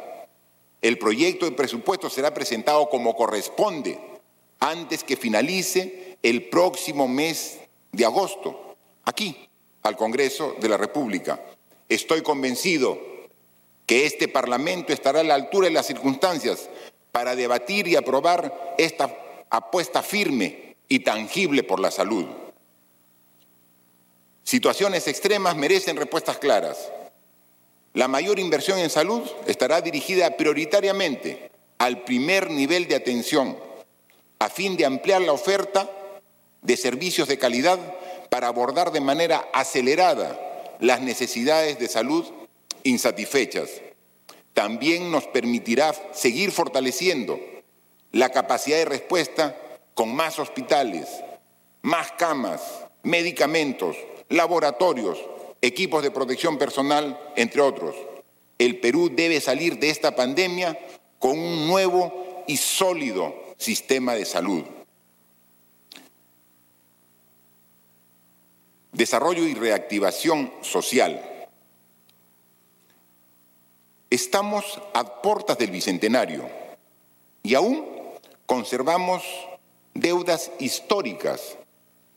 [0.85, 3.99] el proyecto de presupuesto será presentado como corresponde
[4.59, 7.57] antes que finalice el próximo mes
[7.91, 9.49] de agosto, aquí,
[9.81, 11.43] al Congreso de la República.
[11.89, 12.99] Estoy convencido
[13.87, 16.69] que este Parlamento estará a la altura de las circunstancias
[17.11, 19.09] para debatir y aprobar esta
[19.49, 22.27] apuesta firme y tangible por la salud.
[24.43, 26.77] Situaciones extremas merecen respuestas claras.
[27.95, 33.57] La mayor inversión en salud estará dirigida prioritariamente al primer nivel de atención,
[34.37, 35.89] a fin de ampliar la oferta
[36.61, 37.79] de servicios de calidad
[38.29, 40.37] para abordar de manera acelerada
[40.81, 42.25] las necesidades de salud
[42.83, 43.69] insatisfechas.
[44.53, 47.39] También nos permitirá seguir fortaleciendo
[48.11, 49.55] la capacidad de respuesta
[49.93, 51.07] con más hospitales,
[51.81, 52.61] más camas,
[53.03, 53.95] medicamentos,
[54.27, 55.17] laboratorios,
[55.65, 57.95] equipos de protección personal, entre otros.
[58.57, 60.77] El Perú debe salir de esta pandemia
[61.19, 64.63] con un nuevo y sólido sistema de salud.
[68.91, 71.21] Desarrollo y reactivación social.
[74.09, 76.47] Estamos a puertas del Bicentenario
[77.43, 77.85] y aún
[78.45, 79.23] conservamos
[79.93, 81.57] deudas históricas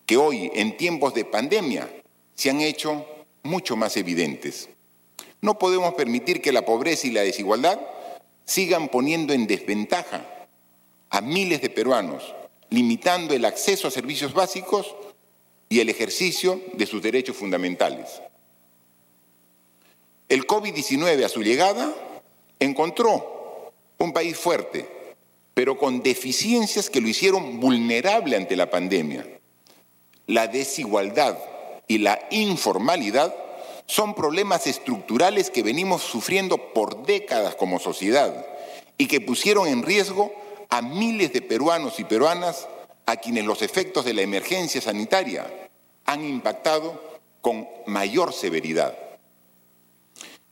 [0.06, 1.88] que hoy, en tiempos de pandemia,
[2.34, 3.04] se han hecho
[3.42, 4.68] mucho más evidentes.
[5.40, 7.80] No podemos permitir que la pobreza y la desigualdad
[8.44, 10.24] sigan poniendo en desventaja
[11.10, 12.34] a miles de peruanos,
[12.70, 14.94] limitando el acceso a servicios básicos
[15.68, 18.22] y el ejercicio de sus derechos fundamentales.
[20.28, 21.94] El COVID-19 a su llegada
[22.58, 24.88] encontró un país fuerte,
[25.54, 29.26] pero con deficiencias que lo hicieron vulnerable ante la pandemia.
[30.26, 31.38] La desigualdad
[31.88, 33.34] y la informalidad
[33.86, 38.46] son problemas estructurales que venimos sufriendo por décadas como sociedad
[38.98, 40.32] y que pusieron en riesgo
[40.68, 42.68] a miles de peruanos y peruanas
[43.06, 45.46] a quienes los efectos de la emergencia sanitaria
[46.04, 47.02] han impactado
[47.40, 48.96] con mayor severidad.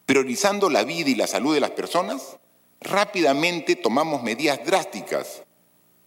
[0.07, 2.39] Priorizando la vida y la salud de las personas,
[2.81, 5.43] rápidamente tomamos medidas drásticas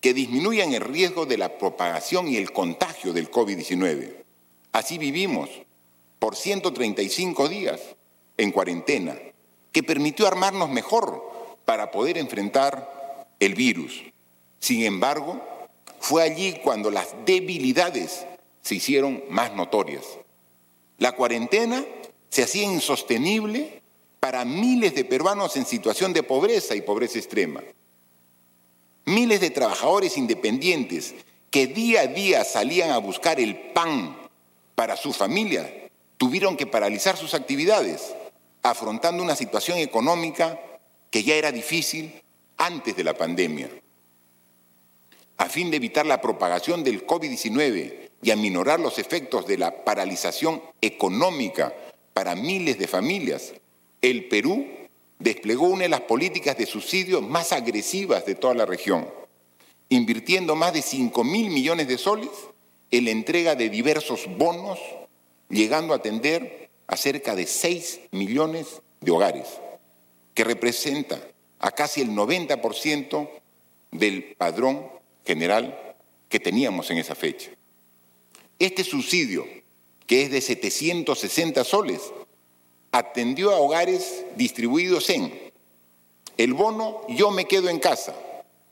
[0.01, 4.18] que disminuyan el riesgo de la propagación y el contagio del COVID-19.
[4.71, 5.49] Así vivimos
[6.19, 7.79] por 135 días
[8.37, 9.17] en cuarentena,
[9.71, 14.01] que permitió armarnos mejor para poder enfrentar el virus.
[14.59, 15.41] Sin embargo,
[15.99, 18.25] fue allí cuando las debilidades
[18.61, 20.03] se hicieron más notorias.
[20.97, 21.83] La cuarentena
[22.29, 23.81] se hacía insostenible
[24.19, 27.63] para miles de peruanos en situación de pobreza y pobreza extrema.
[29.05, 31.15] Miles de trabajadores independientes
[31.49, 34.28] que día a día salían a buscar el pan
[34.79, 38.15] para su familia tuvieron que paralizar sus actividades,
[38.63, 40.57] afrontando una situación económica
[41.11, 42.13] que ya era difícil
[42.55, 43.69] antes de la pandemia.
[45.35, 50.61] A fin de evitar la propagación del COVID-19 y aminorar los efectos de la paralización
[50.79, 51.73] económica
[52.13, 53.51] para miles de familias,
[54.01, 54.65] el Perú
[55.17, 59.09] desplegó una de las políticas de subsidio más agresivas de toda la región,
[59.89, 62.29] invirtiendo más de 5 mil millones de soles
[62.91, 64.79] en la entrega de diversos bonos,
[65.49, 69.47] llegando a atender a cerca de 6 millones de hogares,
[70.33, 71.21] que representa
[71.59, 73.29] a casi el 90%
[73.91, 74.87] del padrón
[75.25, 75.95] general
[76.29, 77.51] que teníamos en esa fecha.
[78.57, 79.45] Este subsidio,
[80.05, 82.01] que es de 760 soles,
[82.91, 85.31] atendió a hogares distribuidos en
[86.37, 88.15] el bono Yo me quedo en casa,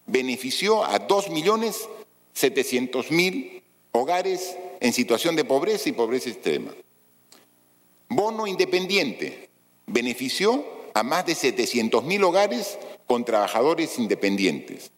[0.05, 3.57] benefició a 2.700.000
[3.98, 6.72] hogares en situación de pobreza y pobreza extrema.
[8.10, 9.50] Bono independiente,
[9.86, 14.91] benefició a más de 700.000 hogares con trabajadores independientes.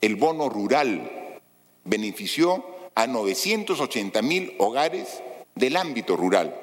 [0.00, 1.40] El bono rural
[1.84, 2.64] benefició
[2.94, 5.22] a 980.000 hogares
[5.54, 6.58] del ámbito rural.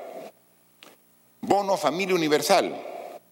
[1.41, 2.75] Bono Familia Universal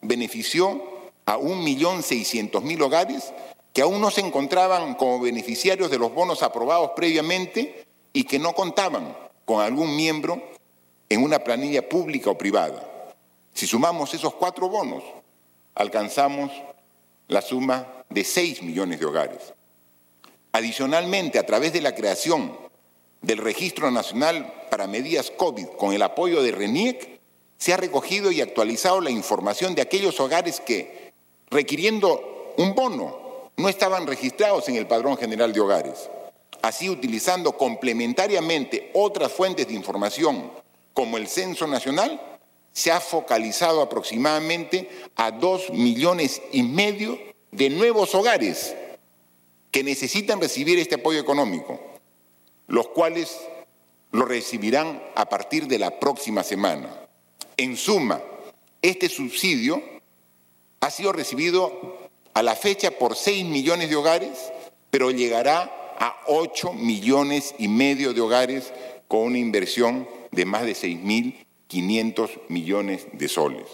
[0.02, 0.82] benefició
[1.26, 3.34] a 1.600.000 hogares
[3.74, 8.53] que aún no se encontraban como beneficiarios de los bonos aprobados previamente y que no
[8.53, 10.41] contaban con algún miembro
[11.09, 13.11] en una planilla pública o privada.
[13.53, 15.03] Si sumamos esos cuatro bonos,
[15.76, 16.51] alcanzamos
[17.28, 19.53] la suma de 6 millones de hogares.
[20.51, 22.55] Adicionalmente, a través de la creación
[23.22, 27.20] del Registro Nacional para Medidas COVID con el apoyo de RENIEC,
[27.57, 31.14] se ha recogido y actualizado la información de aquellos hogares que,
[31.49, 36.09] requiriendo un bono, no estaban registrados en el Padrón General de Hogares.
[36.64, 40.49] Así, utilizando complementariamente otras fuentes de información,
[40.93, 42.22] como el Censo Nacional,
[42.72, 47.20] se ha focalizado aproximadamente a dos millones y medio
[47.51, 48.74] de nuevos hogares
[49.72, 51.82] que necesitan recibir este apoyo económico,
[52.68, 53.38] los cuales
[54.11, 56.88] lo recibirán a partir de la próxima semana.
[57.57, 58.22] En suma,
[58.82, 59.84] este subsidio
[60.80, 61.97] ha sido recibido
[62.34, 64.49] a la fecha por 6 millones de hogares,
[64.89, 68.72] pero llegará a 8 millones y medio de hogares
[69.08, 73.66] con una inversión de más de 6.500 millones de soles.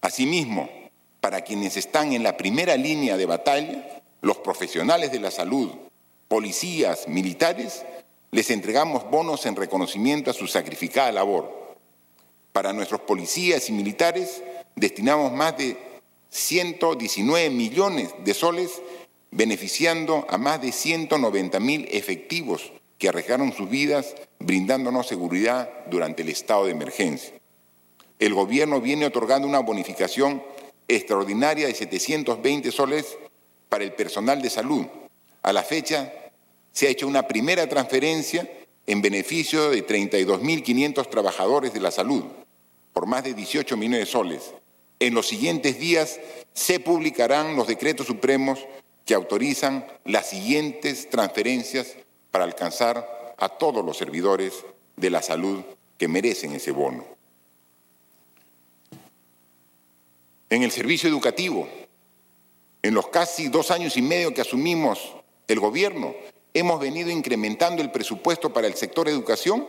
[0.00, 0.68] Asimismo,
[1.20, 5.70] para quienes están en la primera línea de batalla, los profesionales de la salud,
[6.28, 7.84] policías, militares,
[8.30, 11.66] les entregamos bonos en reconocimiento a su sacrificada labor
[12.56, 14.42] para nuestros policías y militares
[14.76, 15.76] destinamos más de
[16.30, 18.80] 119 millones de soles,
[19.30, 26.28] beneficiando a más de 190 mil efectivos que arriesgaron sus vidas brindándonos seguridad durante el
[26.28, 27.34] estado de emergencia.
[28.18, 30.42] El gobierno viene otorgando una bonificación
[30.88, 33.18] extraordinaria de 720 soles
[33.68, 34.86] para el personal de salud.
[35.42, 36.12] A la fecha
[36.72, 38.50] se ha hecho una primera transferencia
[38.86, 42.24] en beneficio de 32.500 trabajadores de la salud
[42.96, 44.54] por más de 18 millones de soles.
[45.00, 46.18] En los siguientes días
[46.54, 48.58] se publicarán los decretos supremos
[49.06, 51.94] que autorizan las siguientes transferencias
[52.30, 54.52] para alcanzar a todos los servidores
[54.96, 55.62] de la salud
[55.96, 57.06] que merecen ese bono.
[60.50, 61.68] En el servicio educativo,
[62.82, 65.14] en los casi dos años y medio que asumimos
[65.48, 66.14] el gobierno,
[66.52, 69.66] hemos venido incrementando el presupuesto para el sector educación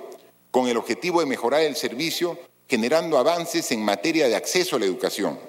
[0.50, 4.86] con el objetivo de mejorar el servicio generando avances en materia de acceso a la
[4.86, 5.40] educación,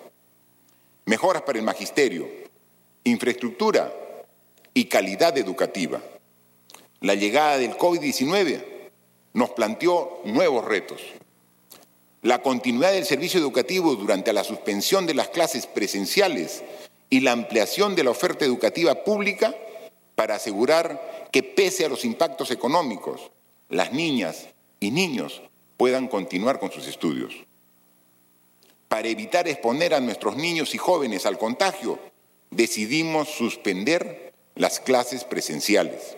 [1.04, 2.47] mejoras para el magisterio,
[3.08, 3.92] infraestructura
[4.74, 6.00] y calidad educativa.
[7.00, 8.64] La llegada del COVID-19
[9.34, 11.00] nos planteó nuevos retos.
[12.22, 16.64] La continuidad del servicio educativo durante la suspensión de las clases presenciales
[17.10, 19.54] y la ampliación de la oferta educativa pública
[20.14, 23.30] para asegurar que pese a los impactos económicos,
[23.68, 24.48] las niñas
[24.80, 25.42] y niños
[25.76, 27.34] puedan continuar con sus estudios.
[28.88, 31.98] Para evitar exponer a nuestros niños y jóvenes al contagio,
[32.50, 36.16] decidimos suspender las clases presenciales.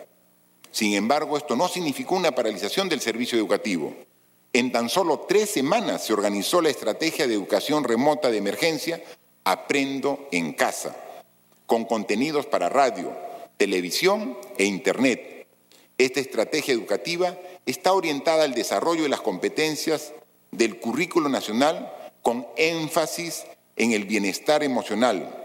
[0.71, 3.95] Sin embargo, esto no significó una paralización del servicio educativo.
[4.53, 9.03] En tan solo tres semanas se organizó la estrategia de educación remota de emergencia
[9.45, 10.95] Aprendo en casa,
[11.67, 13.17] con contenidos para radio,
[13.57, 15.47] televisión e Internet.
[15.97, 20.13] Esta estrategia educativa está orientada al desarrollo de las competencias
[20.51, 23.45] del currículo nacional con énfasis
[23.77, 25.40] en el bienestar emocional,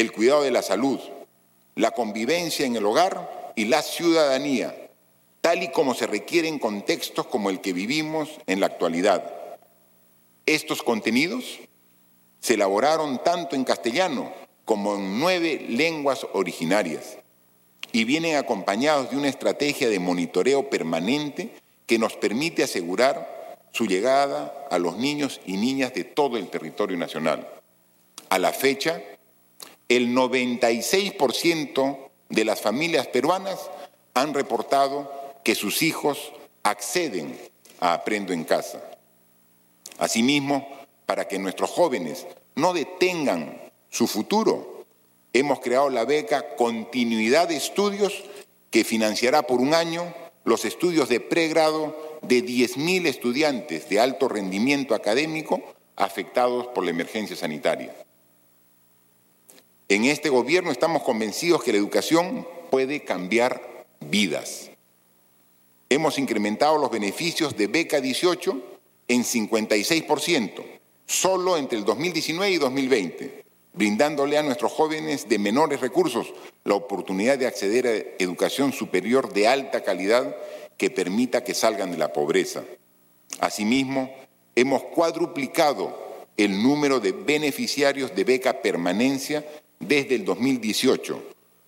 [0.00, 1.00] el cuidado de la salud,
[1.74, 4.90] la convivencia en el hogar y la ciudadanía,
[5.40, 9.32] tal y como se requiere en contextos como el que vivimos en la actualidad.
[10.46, 11.58] Estos contenidos
[12.40, 14.32] se elaboraron tanto en castellano
[14.64, 17.18] como en nueve lenguas originarias
[17.90, 21.54] y vienen acompañados de una estrategia de monitoreo permanente
[21.86, 26.96] que nos permite asegurar su llegada a los niños y niñas de todo el territorio
[26.96, 27.48] nacional.
[28.28, 29.02] A la fecha,
[29.88, 33.58] el 96% de las familias peruanas
[34.14, 35.10] han reportado
[35.44, 36.32] que sus hijos
[36.62, 37.38] acceden
[37.80, 38.82] a Aprendo en Casa.
[39.98, 40.68] Asimismo,
[41.06, 44.84] para que nuestros jóvenes no detengan su futuro,
[45.32, 48.24] hemos creado la beca Continuidad de Estudios
[48.70, 50.12] que financiará por un año
[50.44, 55.62] los estudios de pregrado de 10.000 estudiantes de alto rendimiento académico
[55.96, 57.94] afectados por la emergencia sanitaria.
[59.88, 64.70] En este gobierno estamos convencidos que la educación puede cambiar vidas.
[65.88, 68.62] Hemos incrementado los beneficios de beca 18
[69.08, 70.78] en 56%
[71.08, 76.34] solo entre el 2019 y 2020, brindándole a nuestros jóvenes de menores recursos
[76.64, 80.36] la oportunidad de acceder a educación superior de alta calidad
[80.76, 82.62] que permita que salgan de la pobreza.
[83.40, 84.14] Asimismo,
[84.54, 89.46] hemos cuadruplicado el número de beneficiarios de beca permanencia
[89.80, 91.22] desde el 2018,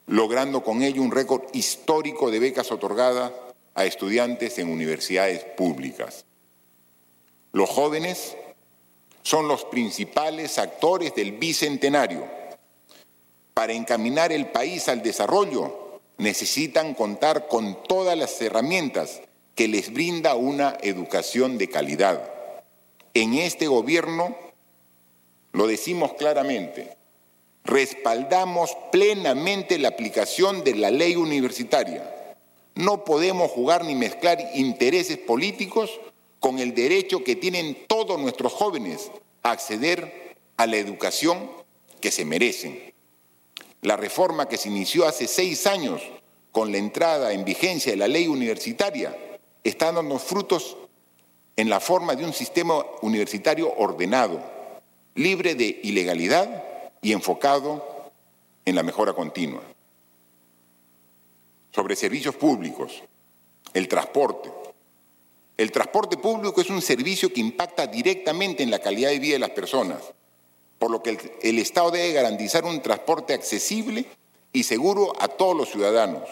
[0.06, 3.32] logrando con ello un récord histórico de becas otorgadas
[3.74, 6.24] a estudiantes en universidades públicas.
[7.52, 8.36] Los jóvenes
[9.22, 12.24] son los principales actores del bicentenario.
[13.54, 19.20] Para encaminar el país al desarrollo necesitan contar con todas las herramientas
[19.54, 22.32] que les brinda una educación de calidad.
[23.14, 24.36] En este gobierno,
[25.52, 26.96] lo decimos claramente,
[27.64, 32.36] respaldamos plenamente la aplicación de la ley universitaria.
[32.74, 36.00] No podemos jugar ni mezclar intereses políticos
[36.38, 39.10] con el derecho que tienen todos nuestros jóvenes
[39.42, 41.50] a acceder a la educación
[42.00, 42.92] que se merecen.
[43.82, 46.02] La reforma que se inició hace seis años
[46.52, 49.16] con la entrada en vigencia de la ley universitaria
[49.62, 50.76] está dando frutos
[51.56, 54.42] en la forma de un sistema universitario ordenado,
[55.14, 56.69] libre de ilegalidad
[57.02, 58.10] y enfocado
[58.64, 59.62] en la mejora continua.
[61.72, 63.02] Sobre servicios públicos,
[63.72, 64.50] el transporte,
[65.56, 69.40] el transporte público es un servicio que impacta directamente en la calidad de vida de
[69.40, 69.98] las personas,
[70.78, 74.06] por lo que el, Estado debe garantizar un transporte accesible
[74.54, 76.22] y seguro a todos los ciudadanos.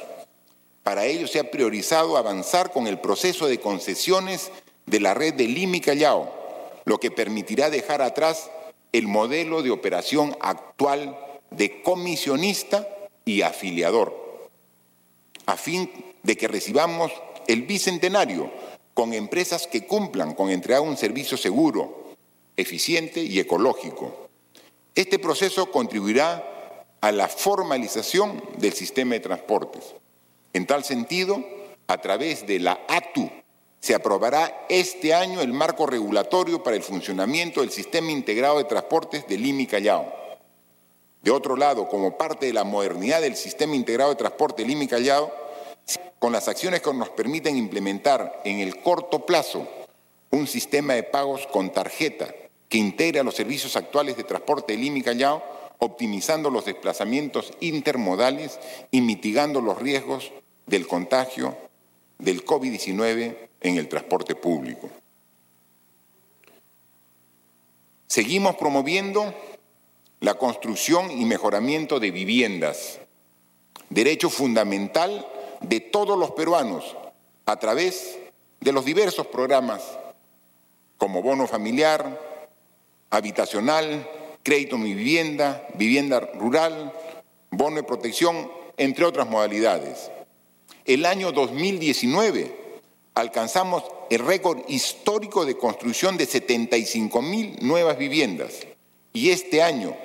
[0.82, 4.50] Para ello se ha priorizado avanzar con el proceso de concesiones
[4.86, 6.32] de la red de Lima Callao,
[6.86, 8.50] lo que permitirá dejar atrás
[8.92, 11.18] el modelo de operación actual
[11.50, 12.88] de comisionista
[13.24, 14.48] y afiliador,
[15.46, 15.90] a fin
[16.22, 17.12] de que recibamos
[17.46, 18.50] el bicentenario
[18.94, 22.14] con empresas que cumplan con entregar un servicio seguro,
[22.56, 24.28] eficiente y ecológico.
[24.94, 29.94] Este proceso contribuirá a la formalización del sistema de transportes.
[30.52, 31.44] En tal sentido,
[31.86, 33.30] a través de la ATU,
[33.80, 39.26] se aprobará este año el marco regulatorio para el funcionamiento del Sistema Integrado de Transportes
[39.26, 40.12] de Lima y Callao.
[41.22, 44.84] De otro lado, como parte de la modernidad del Sistema Integrado de Transporte de Lima
[44.84, 45.32] y Callao,
[46.18, 49.66] con las acciones que nos permiten implementar en el corto plazo
[50.30, 52.34] un sistema de pagos con tarjeta
[52.68, 55.42] que integra los servicios actuales de transporte de Lima y Callao,
[55.78, 58.58] optimizando los desplazamientos intermodales
[58.90, 60.32] y mitigando los riesgos
[60.66, 61.56] del contagio
[62.18, 64.90] del COVID-19 en el transporte público.
[68.06, 69.34] Seguimos promoviendo
[70.20, 73.00] la construcción y mejoramiento de viviendas,
[73.90, 75.26] derecho fundamental
[75.60, 76.96] de todos los peruanos
[77.46, 78.18] a través
[78.60, 79.82] de los diversos programas
[80.96, 82.20] como bono familiar,
[83.10, 84.08] habitacional,
[84.42, 86.92] crédito mi vivienda, vivienda rural,
[87.50, 90.10] bono de protección, entre otras modalidades.
[90.84, 92.67] El año 2019
[93.18, 98.60] alcanzamos el récord histórico de construcción de 75 mil nuevas viviendas
[99.12, 99.96] y este año,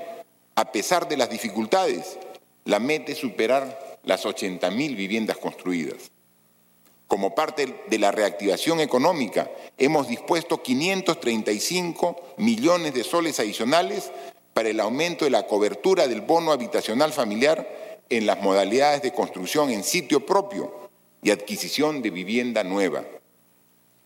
[0.56, 2.18] a pesar de las dificultades,
[2.66, 6.10] la meta es superar las 80 mil viviendas construidas.
[7.08, 14.12] Como parte de la reactivación económica, hemos dispuesto 535 millones de soles adicionales
[14.56, 19.70] para el aumento de la cobertura del bono habitacional familiar en las modalidades de construcción
[19.70, 20.83] en sitio propio
[21.24, 23.04] y adquisición de vivienda nueva.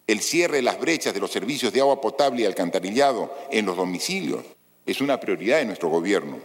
[0.06, 3.76] El cierre de las brechas de los servicios de agua potable y alcantarillado en los
[3.76, 4.46] domicilios
[4.86, 6.38] es una prioridad de nuestro gobierno.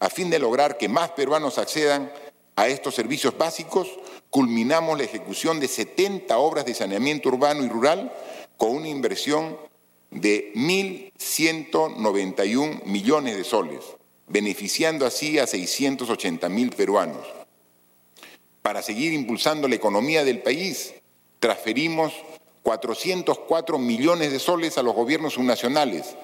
[0.00, 2.10] A fin de lograr que más peruanos accedan
[2.56, 3.88] a estos servicios básicos,
[4.28, 8.12] culminamos la ejecución de 70 obras de saneamiento urbano y rural
[8.56, 9.56] con una inversión
[10.10, 13.84] de 1.191 millones de soles,
[14.26, 17.24] beneficiando así a 680 mil peruanos.
[18.62, 20.94] Para seguir impulsando la economía del país,
[21.38, 22.12] transferimos
[22.62, 26.16] 404 millones de soles a los gobiernos subnacionales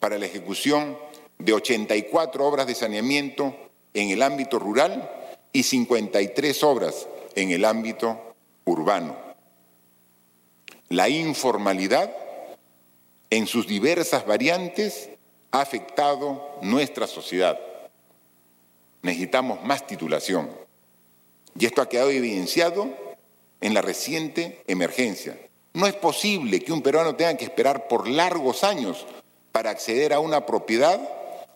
[0.00, 0.98] para la ejecución
[1.38, 3.54] de 84 obras de saneamiento
[3.94, 5.10] en el ámbito rural
[5.52, 8.34] y 53 obras en el ámbito
[8.64, 9.16] urbano.
[10.88, 12.14] La informalidad,
[13.30, 15.10] en sus diversas variantes,
[15.52, 17.58] ha afectado nuestra sociedad.
[19.02, 20.63] Necesitamos más titulación.
[21.58, 22.88] Y esto ha quedado evidenciado
[23.60, 25.38] en la reciente emergencia.
[25.72, 29.06] No es posible que un peruano tenga que esperar por largos años
[29.52, 31.00] para acceder a una propiedad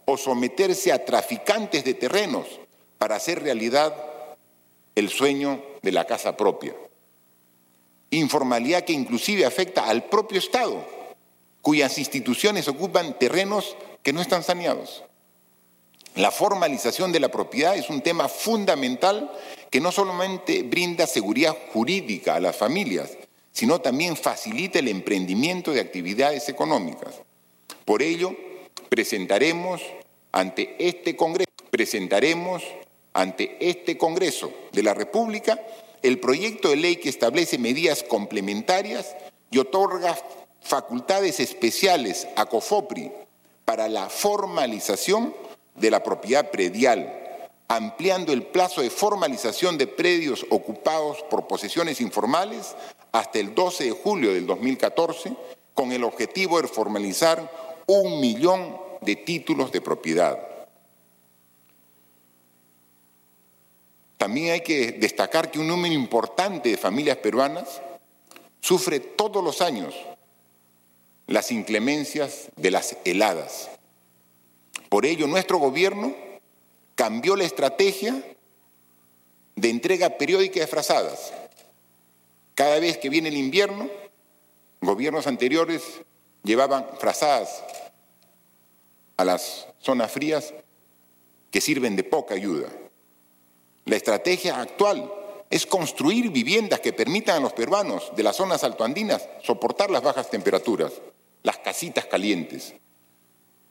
[0.04, 2.46] o someterse a traficantes de terrenos
[2.96, 3.94] para hacer realidad
[4.94, 6.74] el sueño de la casa propia.
[8.10, 10.84] Informalidad que inclusive afecta al propio Estado,
[11.60, 15.04] cuyas instituciones ocupan terrenos que no están saneados.
[16.14, 19.30] La formalización de la propiedad es un tema fundamental
[19.70, 23.16] que no solamente brinda seguridad jurídica a las familias,
[23.52, 27.14] sino también facilita el emprendimiento de actividades económicas.
[27.84, 28.34] Por ello,
[28.88, 29.82] presentaremos
[30.32, 32.62] ante este Congreso, presentaremos
[33.12, 35.60] ante este Congreso de la República
[36.02, 39.16] el proyecto de ley que establece medidas complementarias
[39.50, 40.16] y otorga
[40.60, 43.10] facultades especiales a COFOPRI
[43.64, 45.34] para la formalización
[45.74, 47.27] de la propiedad predial,
[47.68, 52.74] ampliando el plazo de formalización de predios ocupados por posesiones informales
[53.12, 55.34] hasta el 12 de julio del 2014,
[55.74, 57.50] con el objetivo de formalizar
[57.86, 60.38] un millón de títulos de propiedad.
[64.16, 67.80] También hay que destacar que un número importante de familias peruanas
[68.60, 69.94] sufre todos los años
[71.28, 73.68] las inclemencias de las heladas.
[74.88, 76.27] Por ello, nuestro gobierno
[76.98, 78.20] cambió la estrategia
[79.54, 81.32] de entrega periódica de frazadas.
[82.56, 83.88] Cada vez que viene el invierno,
[84.80, 85.84] gobiernos anteriores
[86.42, 87.62] llevaban frazadas
[89.16, 90.52] a las zonas frías
[91.52, 92.68] que sirven de poca ayuda.
[93.84, 95.08] La estrategia actual
[95.50, 100.30] es construir viviendas que permitan a los peruanos de las zonas altoandinas soportar las bajas
[100.30, 100.94] temperaturas,
[101.44, 102.74] las casitas calientes.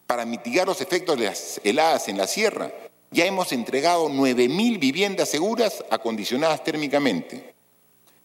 [0.05, 2.71] Para mitigar los efectos de las heladas en la sierra,
[3.11, 7.53] ya hemos entregado 9.000 viviendas seguras acondicionadas térmicamente.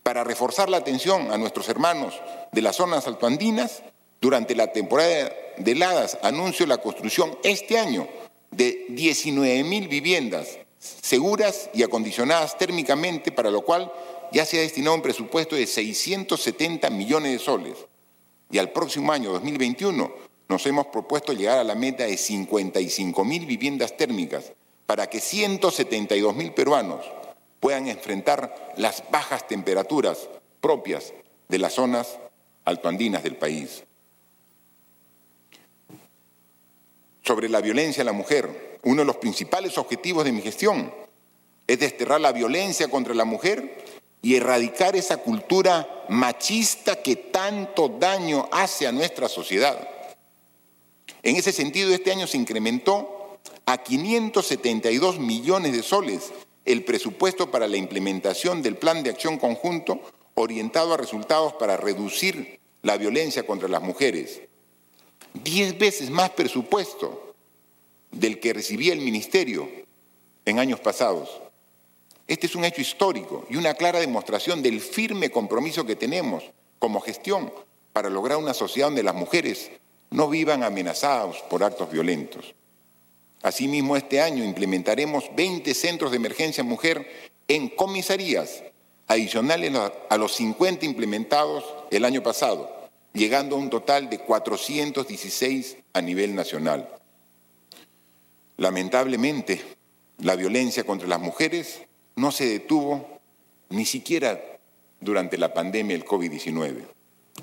[0.03, 2.15] Para reforzar la atención a nuestros hermanos
[2.51, 3.83] de las zonas altoandinas,
[4.21, 8.09] durante la temporada de heladas anuncio la construcción este año
[8.53, 13.93] de 19.000 viviendas seguras y acondicionadas térmicamente, para lo cual
[14.33, 17.75] ya se ha destinado un presupuesto de 670 millones de soles.
[18.51, 20.13] Y al próximo año, 2021,
[20.49, 24.53] nos hemos propuesto llegar a la meta de 55 mil viviendas térmicas
[24.93, 27.01] para que 172 mil peruanos
[27.61, 30.29] puedan enfrentar las bajas temperaturas
[30.61, 31.15] propias
[31.49, 32.19] de las zonas
[32.67, 33.85] altoandinas del país.
[37.23, 40.93] Sobre la violencia a la mujer, uno de los principales objetivos de mi gestión
[41.67, 43.83] es desterrar la violencia contra la mujer
[44.21, 49.89] y erradicar esa cultura machista que tanto daño hace a nuestra sociedad.
[51.23, 53.12] En ese sentido, este año se incrementó
[53.67, 56.33] a 572 millones de soles
[56.65, 60.01] el presupuesto para la implementación del Plan de Acción Conjunto
[60.35, 64.41] orientado a resultados para reducir la violencia contra las mujeres.
[65.35, 67.35] Diez veces más presupuesto
[68.11, 69.69] del que recibía el Ministerio
[70.45, 71.41] en años pasados.
[72.27, 76.45] Este es un hecho histórico y una clara demostración del firme compromiso que tenemos
[76.79, 77.53] como gestión
[77.93, 79.71] para lograr una sociedad donde las mujeres
[80.11, 82.55] no vivan amenazadas por actos violentos.
[83.43, 87.07] Asimismo, este año implementaremos 20 centros de emergencia mujer
[87.49, 88.63] en comisarías,
[89.09, 89.73] adicionales
[90.09, 96.35] a los 50 implementados el año pasado, llegando a un total de 416 a nivel
[96.35, 96.89] nacional.
[98.57, 99.61] Lamentablemente,
[100.19, 101.83] la violencia contra las mujeres
[102.15, 103.19] no se detuvo
[103.71, 104.41] ni siquiera
[105.01, 106.85] durante la pandemia del COVID-19.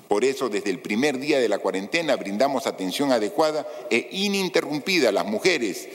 [0.10, 5.12] Por eso, desde el primer día de la cuarentena brindamos atención adecuada e ininterrumpida a
[5.12, 5.88] las mujeres,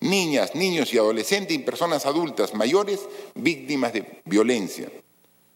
[0.00, 2.98] niñas, niños y adolescentes y personas adultas mayores
[3.36, 4.90] víctimas de violencia.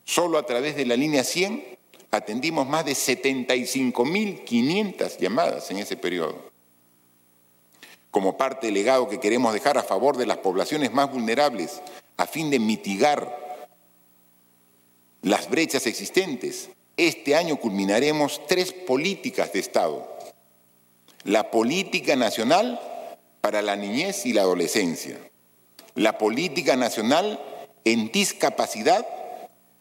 [0.05, 1.77] Solo a través de la línea 100
[2.13, 6.53] atendimos más de 75.500 llamadas en ese periodo.
[8.13, 11.83] Como parte del legado que queremos dejar a favor de las poblaciones más vulnerables
[12.17, 13.43] a fin de mitigar
[15.23, 20.09] las brechas existentes, este año culminaremos tres políticas de Estado.
[21.25, 22.81] La política nacional
[23.41, 25.19] para la niñez y la adolescencia.
[25.95, 27.41] La política nacional
[27.85, 29.07] en discapacidad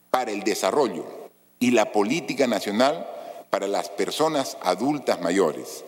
[0.10, 1.06] para el desarrollo.
[1.60, 3.08] Y la política nacional
[3.50, 5.86] para las personas adultas mayores.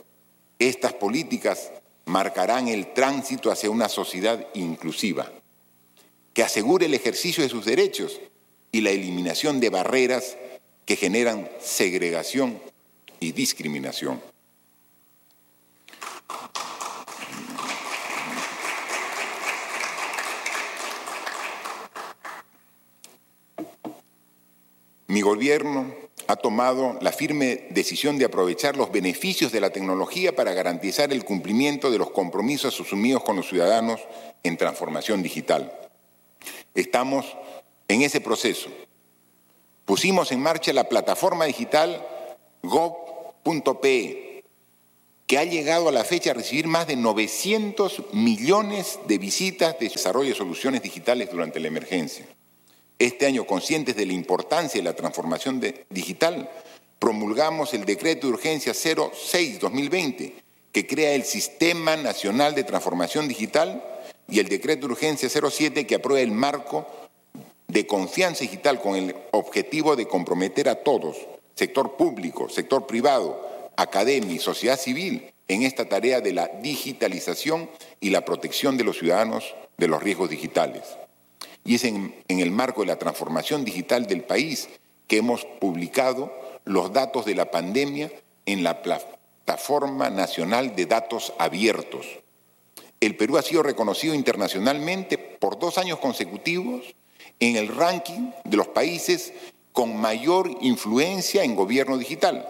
[0.59, 1.71] Estas políticas
[2.05, 5.31] marcarán el tránsito hacia una sociedad inclusiva,
[6.33, 8.21] que asegure el ejercicio de sus derechos
[8.71, 10.37] y la eliminación de barreras
[10.85, 12.59] que generan segregación
[13.19, 14.21] y discriminación.
[25.07, 25.93] Mi gobierno
[26.27, 31.23] ha tomado la firme decisión de aprovechar los beneficios de la tecnología para garantizar el
[31.23, 34.01] cumplimiento de los compromisos asumidos con los ciudadanos
[34.43, 35.71] en transformación digital.
[36.73, 37.25] Estamos
[37.87, 38.69] en ese proceso
[39.85, 42.05] pusimos en marcha la plataforma digital
[42.63, 44.43] gov.pe,
[45.27, 49.89] que ha llegado a la fecha a recibir más de 900 millones de visitas de
[49.89, 52.25] desarrollo de soluciones digitales durante la emergencia.
[52.99, 56.49] Este año, conscientes de la importancia de la transformación digital,
[56.99, 60.33] promulgamos el decreto de urgencia 06-2020,
[60.71, 63.83] que crea el Sistema Nacional de Transformación Digital,
[64.27, 66.87] y el decreto de urgencia 07, que aprueba el marco
[67.67, 71.17] de confianza digital con el objetivo de comprometer a todos,
[71.55, 78.09] sector público, sector privado, academia y sociedad civil, en esta tarea de la digitalización y
[78.09, 80.83] la protección de los ciudadanos de los riesgos digitales.
[81.63, 84.69] Y es en, en el marco de la transformación digital del país
[85.07, 88.11] que hemos publicado los datos de la pandemia
[88.45, 92.07] en la Plataforma Nacional de Datos Abiertos.
[92.99, 96.95] El Perú ha sido reconocido internacionalmente por dos años consecutivos
[97.39, 99.33] en el ranking de los países
[99.71, 102.47] con mayor influencia en gobierno digital.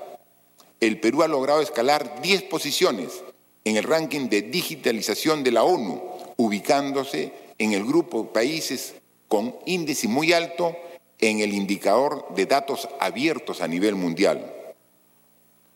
[0.80, 3.24] El Perú ha logrado escalar 10 posiciones
[3.64, 6.02] en el ranking de digitalización de la ONU,
[6.38, 8.94] ubicándose en el grupo de países
[9.28, 10.76] con índice muy alto
[11.20, 14.52] en el indicador de datos abiertos a nivel mundial.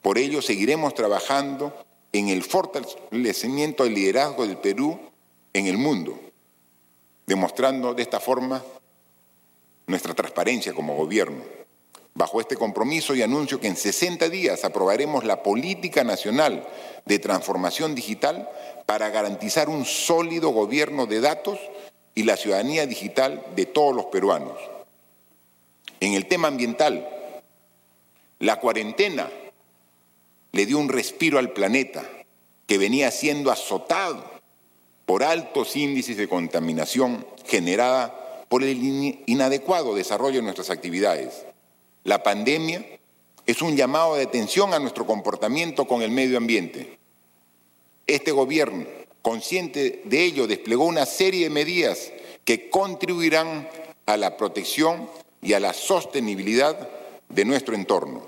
[0.01, 1.73] Por ello, seguiremos trabajando
[2.13, 4.99] en el fortalecimiento del liderazgo del Perú
[5.53, 6.19] en el mundo,
[7.25, 8.63] demostrando de esta forma
[9.89, 11.43] nuestra transparencia como gobierno.
[12.13, 16.67] Bajo este compromiso y anuncio que en 60 días aprobaremos la política nacional
[17.05, 18.47] de transformación digital
[18.85, 21.59] para garantizar un sólido gobierno de datos
[22.13, 24.57] y la ciudadanía digital de todos los peruanos.
[25.99, 27.09] En el tema ambiental,
[28.37, 29.27] la cuarentena
[30.51, 32.03] le dio un respiro al planeta
[32.67, 34.23] que venía siendo azotado
[35.07, 38.18] por altos índices de contaminación generada
[38.49, 41.45] por el inadecuado desarrollo de nuestras actividades.
[42.03, 42.83] La pandemia
[43.45, 46.97] es un llamado de atención a nuestro comportamiento con el medio ambiente.
[48.07, 48.85] Este gobierno,
[49.21, 52.11] consciente de ello, desplegó una serie de medidas
[52.43, 53.69] que contribuirán
[54.07, 55.07] a la protección
[55.41, 56.89] y a la sostenibilidad
[57.29, 58.23] de nuestro entorno.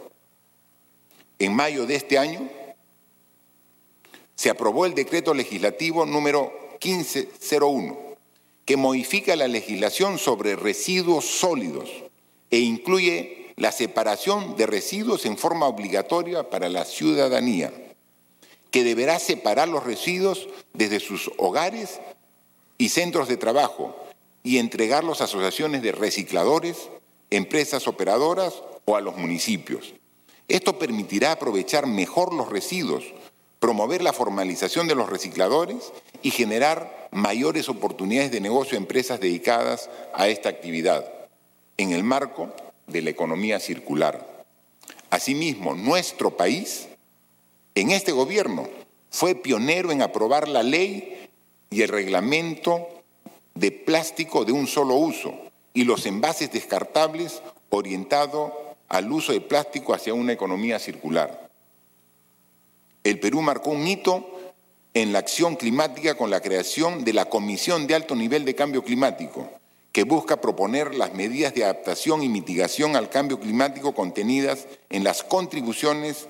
[1.39, 2.47] En mayo de este año
[4.35, 8.10] se aprobó el decreto legislativo número 1501
[8.71, 11.89] que modifica la legislación sobre residuos sólidos
[12.49, 17.73] e incluye la separación de residuos en forma obligatoria para la ciudadanía,
[18.71, 21.99] que deberá separar los residuos desde sus hogares
[22.77, 23.93] y centros de trabajo
[24.41, 26.77] y entregarlos a asociaciones de recicladores,
[27.29, 29.95] empresas operadoras o a los municipios.
[30.47, 33.03] Esto permitirá aprovechar mejor los residuos,
[33.59, 35.91] promover la formalización de los recicladores
[36.23, 41.05] y generar mayores oportunidades de negocio a empresas dedicadas a esta actividad
[41.77, 42.53] en el marco
[42.87, 44.45] de la economía circular.
[45.09, 46.87] Asimismo, nuestro país,
[47.75, 48.67] en este gobierno,
[49.09, 51.27] fue pionero en aprobar la ley
[51.69, 52.87] y el reglamento
[53.55, 55.33] de plástico de un solo uso
[55.73, 61.49] y los envases descartables orientado al uso de plástico hacia una economía circular.
[63.03, 64.40] El Perú marcó un hito
[64.93, 68.83] en la acción climática con la creación de la Comisión de Alto Nivel de Cambio
[68.83, 69.49] Climático,
[69.91, 75.23] que busca proponer las medidas de adaptación y mitigación al cambio climático contenidas en las
[75.23, 76.27] contribuciones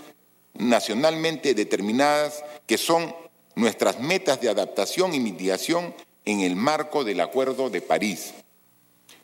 [0.54, 3.16] nacionalmente determinadas que son
[3.56, 5.94] nuestras metas de adaptación y mitigación
[6.26, 8.34] en el marco del Acuerdo de París.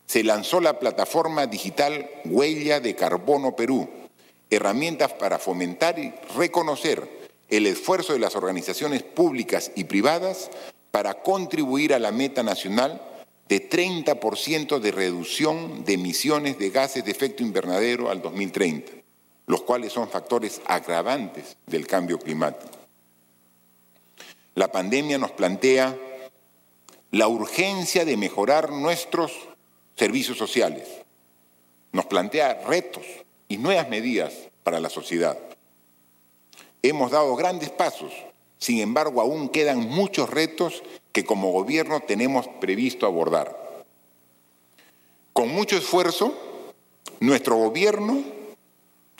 [0.05, 3.89] Se lanzó la plataforma digital Huella de Carbono Perú,
[4.49, 7.16] herramientas para fomentar y reconocer
[7.49, 10.49] el esfuerzo de las organizaciones públicas y privadas
[10.91, 13.01] para contribuir a la meta nacional
[13.47, 18.91] de 30% de reducción de emisiones de gases de efecto invernadero al 2030,
[19.45, 22.71] los cuales son factores agravantes del cambio climático.
[24.55, 25.95] La pandemia nos plantea
[27.11, 29.31] la urgencia de mejorar nuestros
[29.95, 30.87] servicios sociales,
[31.93, 33.05] nos plantea retos
[33.47, 34.33] y nuevas medidas
[34.63, 35.37] para la sociedad.
[36.83, 38.13] Hemos dado grandes pasos,
[38.57, 43.83] sin embargo aún quedan muchos retos que como gobierno tenemos previsto abordar.
[45.33, 46.33] Con mucho esfuerzo,
[47.19, 48.23] nuestro gobierno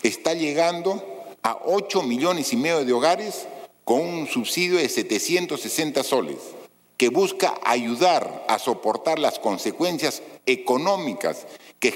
[0.04, 1.04] está llegando
[1.42, 3.48] a 8 millones y medio de hogares
[3.84, 6.38] con un subsidio de 760 soles,
[6.98, 11.48] que busca ayudar a soportar las consecuencias económicas
[11.80, 11.92] que,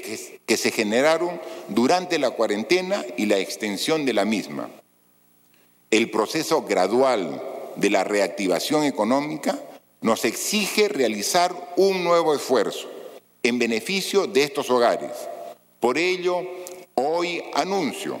[0.46, 4.70] que, se generaron durante la cuarentena y la extensión de la misma
[5.92, 7.40] el proceso gradual
[7.76, 9.62] de la reactivación económica
[10.00, 12.88] nos exige realizar un nuevo esfuerzo
[13.42, 15.12] en beneficio de estos hogares.
[15.80, 16.40] Por ello,
[16.94, 18.18] hoy anuncio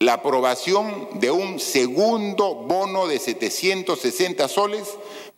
[0.00, 4.88] la aprobación de un segundo bono de 760 soles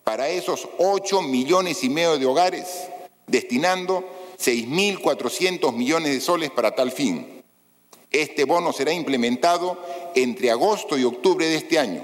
[0.04, 2.88] para esos 8 millones y medio de hogares,
[3.26, 4.02] destinando
[4.38, 7.37] 6.400 millones de soles para tal fin.
[8.10, 9.78] Este bono será implementado
[10.14, 12.02] entre agosto y octubre de este año.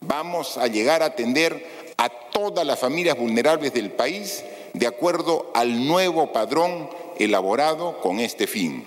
[0.00, 5.86] Vamos a llegar a atender a todas las familias vulnerables del país de acuerdo al
[5.86, 8.86] nuevo padrón elaborado con este fin.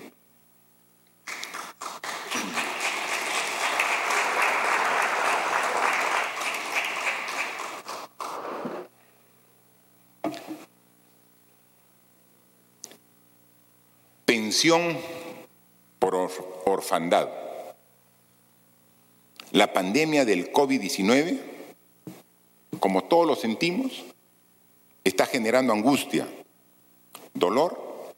[14.24, 14.98] Pensión
[15.98, 16.14] por
[16.66, 17.28] orfandad.
[19.52, 21.40] La pandemia del COVID-19,
[22.80, 24.04] como todos lo sentimos,
[25.04, 26.28] está generando angustia,
[27.34, 28.12] dolor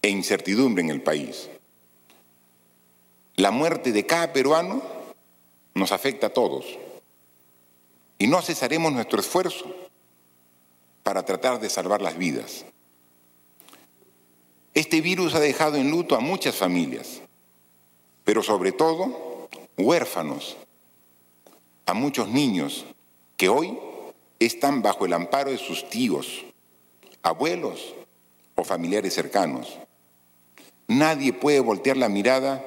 [0.00, 1.48] e incertidumbre en el país.
[3.36, 4.82] La muerte de cada peruano
[5.74, 6.64] nos afecta a todos
[8.18, 9.64] y no cesaremos nuestro esfuerzo
[11.02, 12.64] para tratar de salvar las vidas.
[14.74, 17.20] Este virus ha dejado en luto a muchas familias,
[18.24, 20.56] pero sobre todo huérfanos,
[21.84, 22.86] a muchos niños
[23.36, 23.78] que hoy
[24.38, 26.44] están bajo el amparo de sus tíos,
[27.22, 27.94] abuelos
[28.54, 29.78] o familiares cercanos.
[30.88, 32.64] Nadie puede voltear la mirada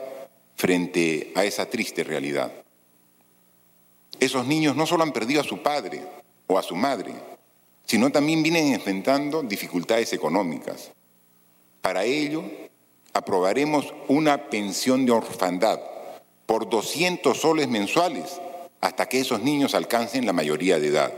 [0.55, 2.51] frente a esa triste realidad.
[4.19, 6.01] Esos niños no solo han perdido a su padre
[6.47, 7.13] o a su madre,
[7.85, 10.91] sino también vienen enfrentando dificultades económicas.
[11.85, 12.41] Para ello,
[13.13, 15.79] aprobaremos una pensión de orfandad
[16.47, 18.41] por 200 soles mensuales
[18.81, 21.13] hasta que esos niños alcancen la mayoría de edad.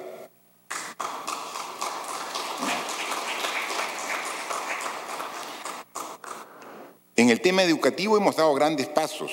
[7.15, 9.31] En el tema educativo hemos dado grandes pasos.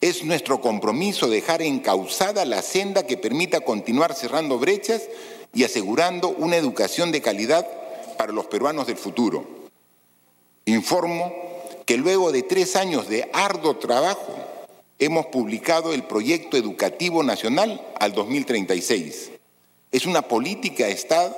[0.00, 5.08] Es nuestro compromiso dejar encauzada la senda que permita continuar cerrando brechas
[5.52, 7.66] y asegurando una educación de calidad
[8.16, 9.59] para los peruanos del futuro.
[10.64, 11.32] Informo
[11.86, 14.34] que luego de tres años de arduo trabajo
[14.98, 19.30] hemos publicado el Proyecto Educativo Nacional al 2036.
[19.90, 21.36] Es una política de Estado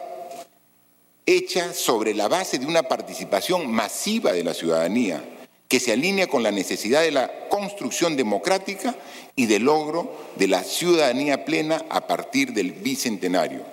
[1.25, 5.25] hecha sobre la base de una participación masiva de la ciudadanía
[5.69, 8.95] que se alinea con la necesidad de la construcción democrática
[9.37, 13.65] y del logro de la ciudadanía plena a partir del bicentenario.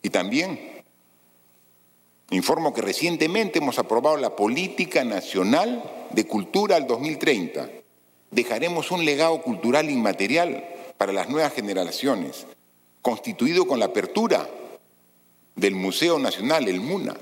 [0.00, 0.73] Y también
[2.34, 7.70] Informo que recientemente hemos aprobado la Política Nacional de Cultura al 2030,
[8.32, 10.68] dejaremos un legado cultural inmaterial
[10.98, 12.44] para las nuevas generaciones,
[13.02, 14.50] constituido con la apertura
[15.54, 17.14] del Museo Nacional, el MUNA,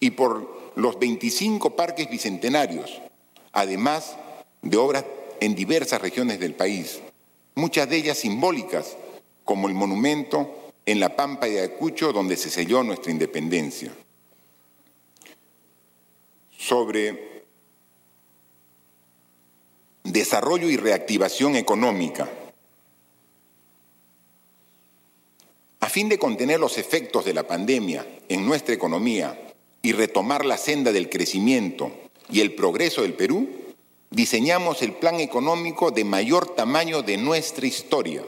[0.00, 3.02] y por los 25 parques bicentenarios,
[3.52, 4.16] además
[4.62, 5.04] de obras
[5.40, 7.00] en diversas regiones del país,
[7.54, 8.96] muchas de ellas simbólicas,
[9.44, 13.92] como el monumento en la Pampa de Ayacucho, donde se selló nuestra independencia.
[16.58, 17.44] Sobre
[20.02, 22.28] desarrollo y reactivación económica.
[25.80, 30.58] A fin de contener los efectos de la pandemia en nuestra economía y retomar la
[30.58, 31.92] senda del crecimiento
[32.30, 33.48] y el progreso del Perú,
[34.10, 38.24] diseñamos el plan económico de mayor tamaño de nuestra historia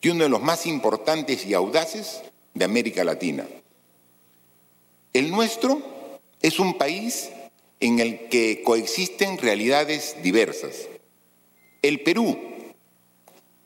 [0.00, 3.46] y uno de los más importantes y audaces de América Latina.
[5.12, 5.80] El nuestro
[6.42, 7.30] es un país
[7.84, 10.88] en el que coexisten realidades diversas.
[11.82, 12.34] El Perú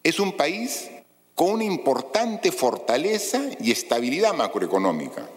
[0.02, 0.90] es un país
[1.36, 5.28] con una importante fortaleza y estabilidad macroeconómica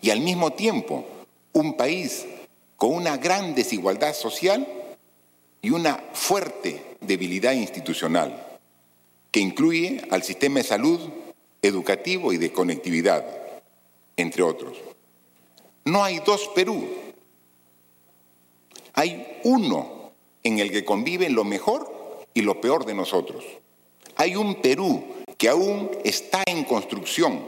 [0.00, 1.04] y al mismo tiempo
[1.52, 2.24] un país
[2.76, 4.68] con una gran desigualdad social
[5.60, 8.40] y una fuerte debilidad institucional,
[9.32, 11.00] que incluye al sistema de salud,
[11.60, 13.26] educativo y de conectividad,
[14.16, 14.78] entre otros.
[15.84, 17.01] No hay dos Perú,
[18.94, 20.12] hay uno
[20.42, 23.44] en el que conviven lo mejor y lo peor de nosotros.
[24.16, 25.04] Hay un Perú
[25.38, 27.40] que aún está en construcción,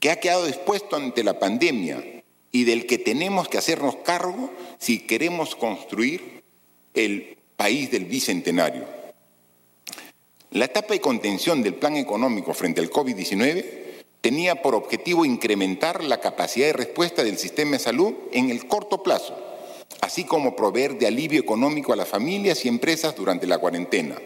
[0.00, 5.00] que ha quedado expuesto ante la pandemia y del que tenemos que hacernos cargo si
[5.00, 6.42] queremos construir
[6.94, 8.84] el país del bicentenario.
[10.50, 13.64] La etapa de contención del plan económico frente al COVID-19
[14.20, 19.02] tenía por objetivo incrementar la capacidad de respuesta del sistema de salud en el corto
[19.02, 19.36] plazo,
[20.00, 24.16] así como proveer de alivio económico a las familias y empresas durante la cuarentena.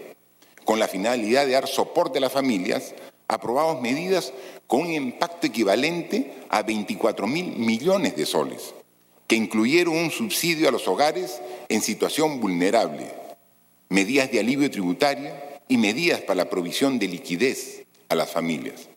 [0.64, 2.94] Con la finalidad de dar soporte a las familias,
[3.28, 4.32] aprobamos medidas
[4.66, 8.74] con un impacto equivalente a 24 mil millones de soles,
[9.26, 13.10] que incluyeron un subsidio a los hogares en situación vulnerable,
[13.88, 15.32] medidas de alivio tributario
[15.68, 18.88] y medidas para la provisión de liquidez a las familias.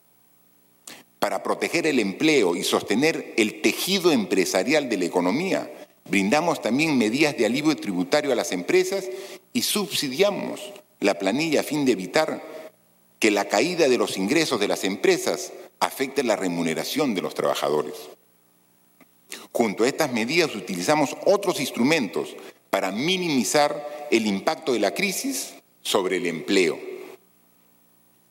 [1.19, 5.71] Para proteger el empleo y sostener el tejido empresarial de la economía,
[6.09, 9.05] brindamos también medidas de alivio tributario a las empresas
[9.53, 10.61] y subsidiamos
[10.99, 12.41] la planilla a fin de evitar
[13.19, 17.95] que la caída de los ingresos de las empresas afecte la remuneración de los trabajadores.
[19.51, 22.35] Junto a estas medidas utilizamos otros instrumentos
[22.69, 26.77] para minimizar el impacto de la crisis sobre el empleo.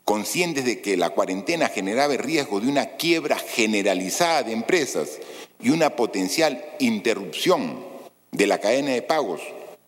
[0.05, 5.19] Conscientes de que la cuarentena generaba el riesgo de una quiebra generalizada de empresas
[5.61, 7.85] y una potencial interrupción
[8.33, 9.41] de la cadena de pagos,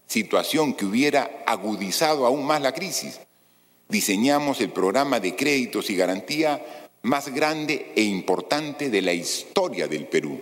[0.06, 3.20] situación que hubiera agudizado aún más la crisis,
[3.88, 6.64] diseñamos el programa de créditos y garantía
[7.02, 10.40] más grande e importante de la historia del Perú.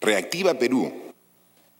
[0.00, 0.92] Reactiva Perú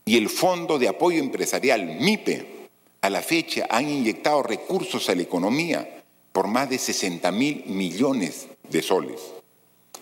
[0.04, 2.58] y el Fondo de Apoyo Empresarial, MIPE,
[3.00, 6.02] a la fecha han inyectado recursos a la economía
[6.32, 9.20] por más de 60 mil millones de soles,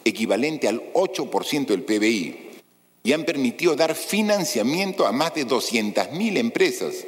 [0.08, 2.46] equivalente al 8% del PBI,
[3.02, 7.04] y han permitido dar financiamiento a más de 200 mil empresas,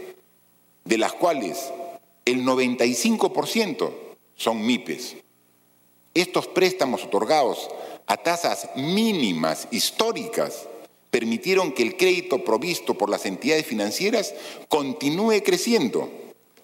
[0.85, 1.73] de las cuales
[2.25, 3.91] el 95%
[4.37, 5.17] son MIPES.
[6.15, 7.69] Estos préstamos otorgados
[8.07, 10.67] a tasas mínimas históricas
[11.11, 14.35] permitieron que el crédito provisto por las entidades financieras
[14.69, 16.11] continúe creciendo,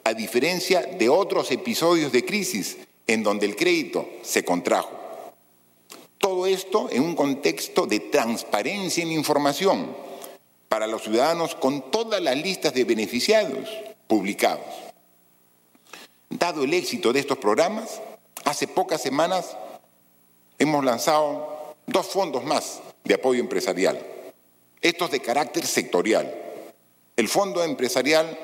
[0.05, 5.03] a diferencia de otros episodios de crisis en donde el crédito se contrajo.
[6.25, 9.95] Todo esto en un contexto de transparencia en información
[10.71, 13.69] para los ciudadanos con todas las listas de beneficiados
[14.07, 14.65] publicados.
[16.31, 18.01] Dado el éxito de estos programas,
[18.47, 19.55] hace pocas semanas
[20.59, 24.01] hemos lanzado dos fondos más de apoyo empresarial
[24.81, 26.35] estos de carácter sectorial.
[27.17, 28.39] El Fondo Empresarial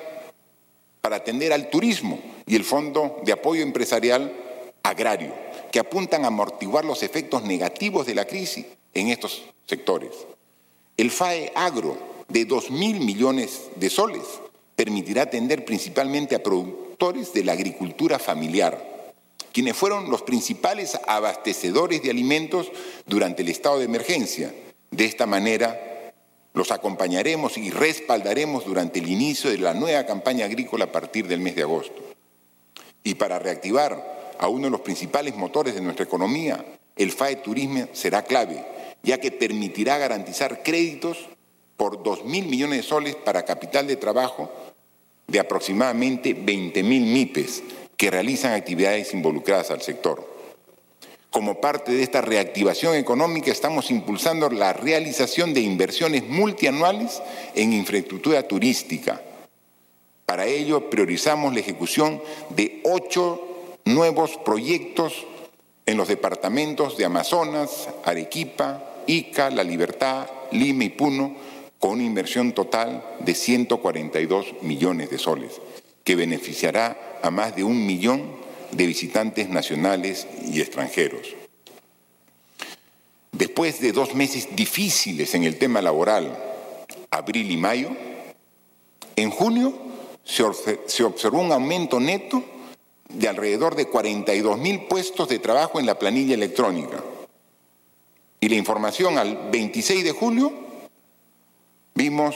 [1.00, 4.36] para atender al turismo y el Fondo de Apoyo Empresarial
[4.82, 5.32] Agrario,
[5.70, 10.10] que apuntan a amortiguar los efectos negativos de la crisis en estos sectores.
[10.96, 11.96] El FAE Agro,
[12.28, 14.22] de 2 mil millones de soles,
[14.76, 19.14] permitirá atender principalmente a productores de la agricultura familiar,
[19.52, 22.70] quienes fueron los principales abastecedores de alimentos
[23.06, 24.54] durante el estado de emergencia.
[24.90, 26.12] De esta manera,
[26.52, 31.40] los acompañaremos y respaldaremos durante el inicio de la nueva campaña agrícola a partir del
[31.40, 32.02] mes de agosto.
[33.02, 36.64] Y para reactivar a uno de los principales motores de nuestra economía,
[36.96, 38.64] el FAE Turismo será clave,
[39.02, 41.18] ya que permitirá garantizar créditos
[41.76, 44.50] por 2.000 millones de soles para capital de trabajo
[45.26, 47.62] de aproximadamente 20.000 MIPES
[47.98, 50.26] que realizan actividades involucradas al sector.
[51.30, 57.22] Como parte de esta reactivación económica estamos impulsando la realización de inversiones multianuales
[57.54, 59.20] en infraestructura turística.
[60.24, 63.49] Para ello priorizamos la ejecución de ocho
[63.84, 65.26] nuevos proyectos
[65.86, 71.34] en los departamentos de Amazonas, Arequipa, Ica, La Libertad, Lima y Puno,
[71.78, 75.60] con una inversión total de 142 millones de soles,
[76.04, 78.22] que beneficiará a más de un millón
[78.72, 81.34] de visitantes nacionales y extranjeros.
[83.32, 86.36] Después de dos meses difíciles en el tema laboral,
[87.10, 87.90] abril y mayo,
[89.16, 89.72] en junio
[90.24, 90.44] se
[91.04, 92.44] observó un aumento neto
[93.14, 97.02] de alrededor de 42 mil puestos de trabajo en la planilla electrónica.
[98.40, 100.52] Y la información al 26 de julio
[101.94, 102.34] vimos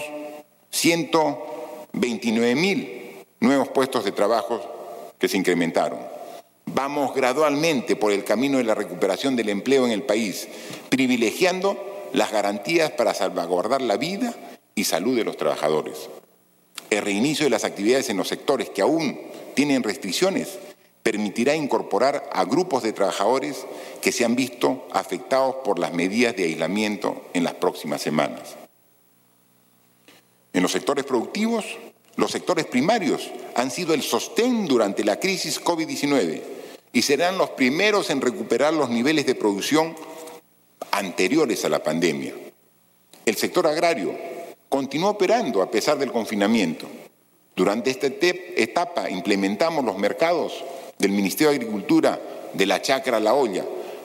[0.70, 4.60] 129 mil nuevos puestos de trabajo
[5.18, 5.98] que se incrementaron.
[6.66, 10.48] Vamos gradualmente por el camino de la recuperación del empleo en el país,
[10.88, 14.34] privilegiando las garantías para salvaguardar la vida
[14.74, 16.08] y salud de los trabajadores.
[16.90, 19.18] El reinicio de las actividades en los sectores que aún
[19.54, 20.58] tienen restricciones
[21.04, 23.66] permitirá incorporar a grupos de trabajadores
[24.00, 28.56] que se han visto afectados por las medidas de aislamiento en las próximas semanas.
[30.54, 31.64] En los sectores productivos,
[32.16, 36.40] los sectores primarios han sido el sostén durante la crisis COVID-19
[36.94, 39.94] y serán los primeros en recuperar los niveles de producción
[40.90, 42.32] anteriores a la pandemia.
[43.26, 44.16] El sector agrario
[44.70, 46.86] continuó operando a pesar del confinamiento.
[47.56, 50.64] Durante esta etapa implementamos los mercados
[50.98, 52.20] del Ministerio de Agricultura
[52.52, 53.64] de la chacra a la olla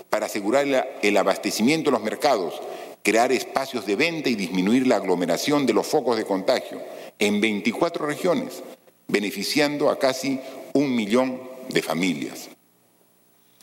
[0.09, 2.61] para asegurar el abastecimiento de los mercados,
[3.03, 6.79] crear espacios de venta y disminuir la aglomeración de los focos de contagio
[7.17, 8.61] en 24 regiones,
[9.07, 10.39] beneficiando a casi
[10.73, 12.49] un millón de familias.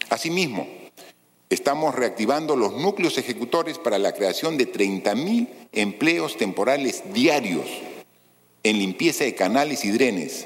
[0.08, 0.66] Asimismo,
[1.48, 7.66] estamos reactivando los núcleos ejecutores para la creación de 30.000 empleos temporales diarios
[8.68, 10.44] en limpieza de canales y drenes.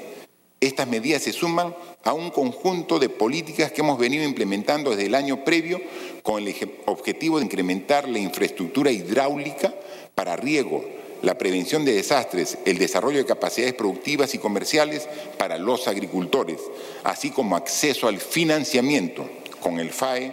[0.59, 5.15] Estas medidas se suman a un conjunto de políticas que hemos venido implementando desde el
[5.15, 5.81] año previo
[6.21, 9.73] con el objetivo de incrementar la infraestructura hidráulica
[10.13, 10.85] para riego,
[11.23, 16.59] la prevención de desastres, el desarrollo de capacidades productivas y comerciales para los agricultores,
[17.03, 19.27] así como acceso al financiamiento
[19.61, 20.31] con el FAE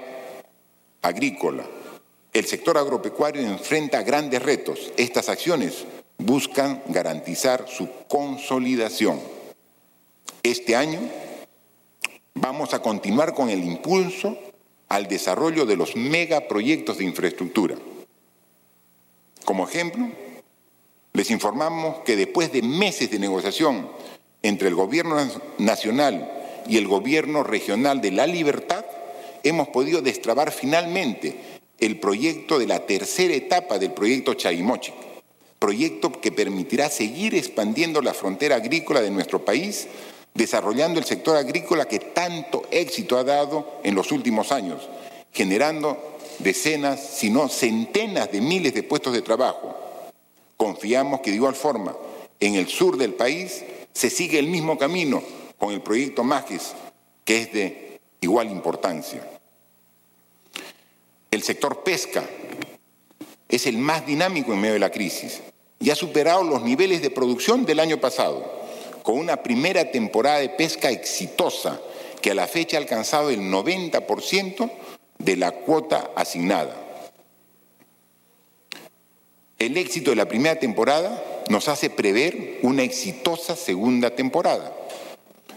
[1.01, 1.65] agrícola.
[2.35, 4.93] El sector agropecuario enfrenta grandes retos.
[4.99, 5.87] Estas acciones
[6.19, 9.21] buscan garantizar su consolidación.
[10.43, 11.01] Este año
[12.35, 14.37] vamos a continuar con el impulso
[14.89, 17.77] al desarrollo de los megaproyectos de infraestructura.
[19.45, 20.09] Como ejemplo,
[21.13, 23.89] les informamos que después de meses de negociación
[24.43, 25.17] entre el Gobierno
[25.59, 26.31] Nacional
[26.67, 28.85] y el Gobierno Regional de la Libertad,
[29.43, 31.37] hemos podido destrabar finalmente
[31.81, 34.93] el proyecto de la tercera etapa del proyecto Chaimochi,
[35.59, 39.89] proyecto que permitirá seguir expandiendo la frontera agrícola de nuestro país
[40.35, 44.89] desarrollando el sector agrícola que tanto éxito ha dado en los últimos años,
[45.33, 45.99] generando
[46.39, 49.75] decenas, si no centenas de miles de puestos de trabajo.
[50.57, 51.97] Confiamos que de igual forma
[52.39, 55.23] en el sur del país se sigue el mismo camino
[55.59, 56.75] con el proyecto MAGES,
[57.25, 59.27] que es de igual importancia.
[61.31, 62.25] El sector pesca
[63.49, 65.41] es el más dinámico en medio de la crisis
[65.81, 68.59] y ha superado los niveles de producción del año pasado
[69.03, 71.81] con una primera temporada de pesca exitosa
[72.21, 74.71] que a la fecha ha alcanzado el 90%
[75.19, 76.77] de la cuota asignada.
[79.59, 84.73] El éxito de la primera temporada nos hace prever una exitosa segunda temporada.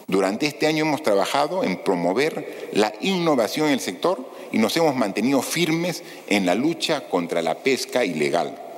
[0.07, 4.95] Durante este año hemos trabajado en promover la innovación en el sector y nos hemos
[4.95, 8.71] mantenido firmes en la lucha contra la pesca ilegal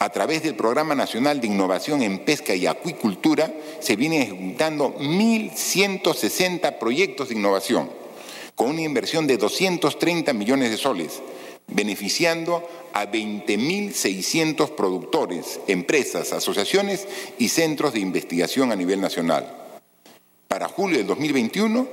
[0.00, 6.78] a través del Programa Nacional de Innovación en Pesca y Acuicultura, se vienen ejecutando 1.160
[6.78, 7.90] proyectos de innovación,
[8.54, 11.20] con una inversión de 230 millones de soles,
[11.66, 17.08] beneficiando a 20.600 productores, empresas, asociaciones
[17.38, 19.52] y centros de investigación a nivel nacional.
[20.46, 21.88] Para julio del 2021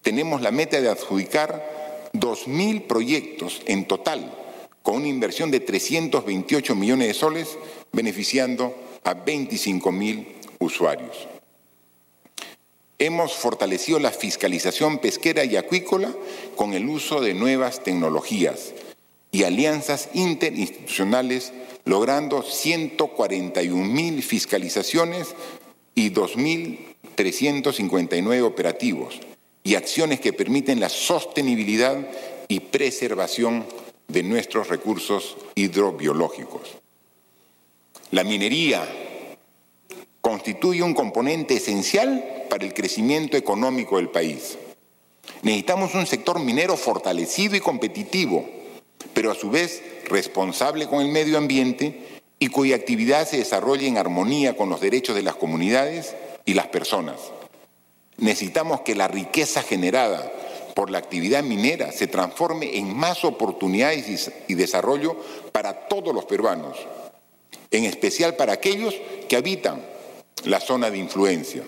[0.00, 1.81] tenemos la meta de adjudicar
[2.12, 4.38] 2.000 proyectos en total
[4.82, 7.56] con una inversión de 328 millones de soles,
[7.92, 10.26] beneficiando a 25 mil
[10.58, 11.28] usuarios.
[12.98, 16.14] Hemos fortalecido la fiscalización pesquera y acuícola
[16.56, 18.72] con el uso de nuevas tecnologías
[19.32, 21.52] y alianzas interinstitucionales,
[21.84, 25.34] logrando 141 mil fiscalizaciones
[25.94, 29.20] y 2.359 operativos
[29.64, 31.96] y acciones que permiten la sostenibilidad
[32.48, 33.64] y preservación
[34.08, 36.68] de nuestros recursos hidrobiológicos.
[38.10, 38.86] La minería
[40.20, 44.58] constituye un componente esencial para el crecimiento económico del país.
[45.42, 48.48] Necesitamos un sector minero fortalecido y competitivo,
[49.14, 53.98] pero a su vez responsable con el medio ambiente y cuya actividad se desarrolle en
[53.98, 56.14] armonía con los derechos de las comunidades
[56.44, 57.16] y las personas.
[58.18, 60.32] Necesitamos que la riqueza generada
[60.74, 65.16] por la actividad minera se transforme en más oportunidades y desarrollo
[65.52, 66.78] para todos los peruanos,
[67.70, 68.94] en especial para aquellos
[69.28, 69.84] que habitan
[70.44, 71.62] la zona de influencia.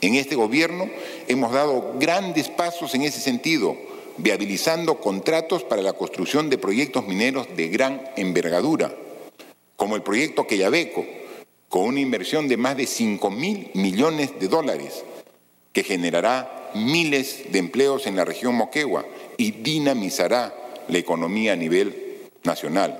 [0.00, 0.90] En este gobierno
[1.28, 3.76] hemos dado grandes pasos en ese sentido,
[4.18, 8.94] viabilizando contratos para la construcción de proyectos mineros de gran envergadura
[9.76, 11.04] como el proyecto Quellaveco,
[11.68, 15.04] con una inversión de más de 5 mil millones de dólares,
[15.76, 19.04] que generará miles de empleos en la región Moquegua
[19.36, 20.54] y dinamizará
[20.88, 22.98] la economía a nivel nacional.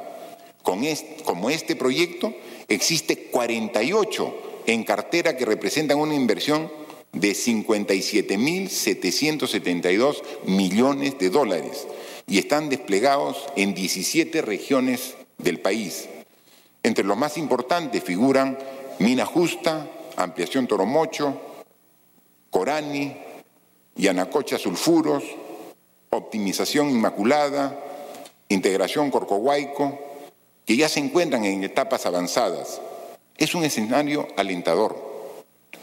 [0.62, 2.35] Con este, como este proyecto,
[2.69, 6.70] existe 48 en cartera que representan una inversión
[7.15, 11.86] de 57.772 millones de dólares
[12.28, 16.11] y están desplegados en 17 regiones del país.
[16.82, 18.59] Entre los más importantes figuran
[18.98, 19.89] Mina Justa,
[20.19, 21.56] Ampliación Toromocho,
[22.51, 23.16] Corani,
[23.97, 25.24] Yanacocha Sulfuros,
[26.10, 27.78] Optimización Inmaculada,
[28.48, 29.98] Integración Corcohuayco,
[30.64, 32.81] que ya se encuentran en etapas avanzadas.
[33.39, 34.97] Es un escenario alentador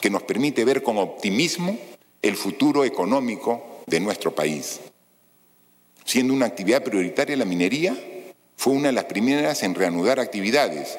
[0.01, 1.77] que nos permite ver con optimismo
[2.21, 4.79] el futuro económico de nuestro país.
[6.05, 7.95] Siendo una actividad prioritaria la minería,
[8.57, 10.97] fue una de las primeras en reanudar actividades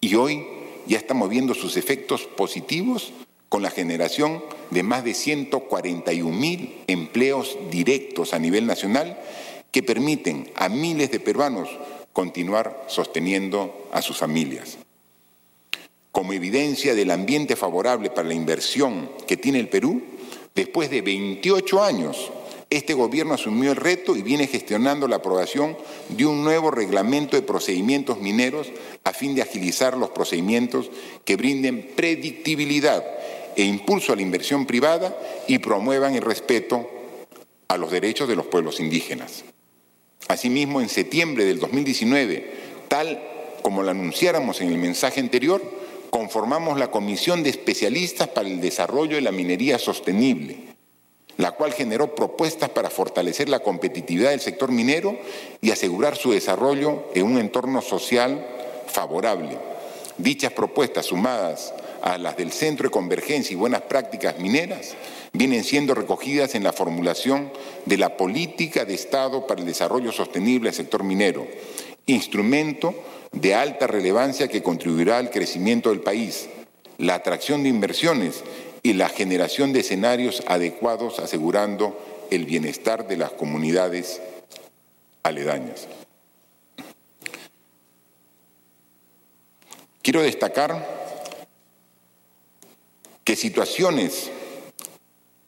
[0.00, 0.46] y hoy
[0.86, 3.12] ya estamos viendo sus efectos positivos
[3.48, 9.18] con la generación de más de 141 mil empleos directos a nivel nacional
[9.70, 11.68] que permiten a miles de peruanos
[12.12, 14.78] continuar sosteniendo a sus familias.
[16.12, 20.02] Como evidencia del ambiente favorable para la inversión que tiene el Perú,
[20.54, 22.32] después de 28 años
[22.68, 25.76] este gobierno asumió el reto y viene gestionando la aprobación
[26.08, 28.68] de un nuevo reglamento de procedimientos mineros
[29.04, 30.90] a fin de agilizar los procedimientos
[31.24, 33.04] que brinden predictibilidad
[33.56, 35.16] e impulso a la inversión privada
[35.48, 36.88] y promuevan el respeto
[37.68, 39.44] a los derechos de los pueblos indígenas.
[40.28, 42.52] Asimismo, en septiembre del 2019,
[42.88, 43.22] tal
[43.62, 45.62] como lo anunciáramos en el mensaje anterior,
[46.10, 50.58] conformamos la Comisión de Especialistas para el Desarrollo de la Minería Sostenible,
[51.36, 55.18] la cual generó propuestas para fortalecer la competitividad del sector minero
[55.60, 58.46] y asegurar su desarrollo en un entorno social
[58.86, 59.58] favorable.
[60.18, 61.74] Dichas propuestas, sumadas
[62.06, 64.94] a las del Centro de Convergencia y Buenas Prácticas Mineras,
[65.32, 67.50] vienen siendo recogidas en la formulación
[67.84, 71.48] de la Política de Estado para el Desarrollo Sostenible del Sector Minero,
[72.06, 72.94] instrumento
[73.32, 76.48] de alta relevancia que contribuirá al crecimiento del país,
[76.98, 78.44] la atracción de inversiones
[78.84, 81.98] y la generación de escenarios adecuados asegurando
[82.30, 84.22] el bienestar de las comunidades
[85.24, 85.88] aledañas.
[90.02, 91.05] Quiero destacar
[93.26, 94.30] que situaciones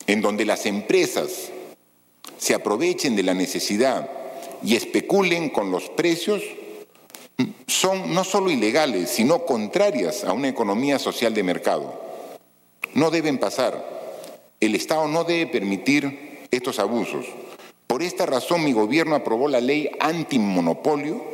[0.07, 1.49] en donde las empresas
[2.37, 4.11] se aprovechen de la necesidad
[4.63, 6.43] y especulen con los precios
[7.67, 12.09] son no solo ilegales, sino contrarias a una economía social de mercado
[12.95, 13.99] no deben pasar.
[14.61, 17.27] El Estado no debe permitir estos abusos.
[17.87, 21.25] Por esta razón mi gobierno aprobó la ley antimonopolio,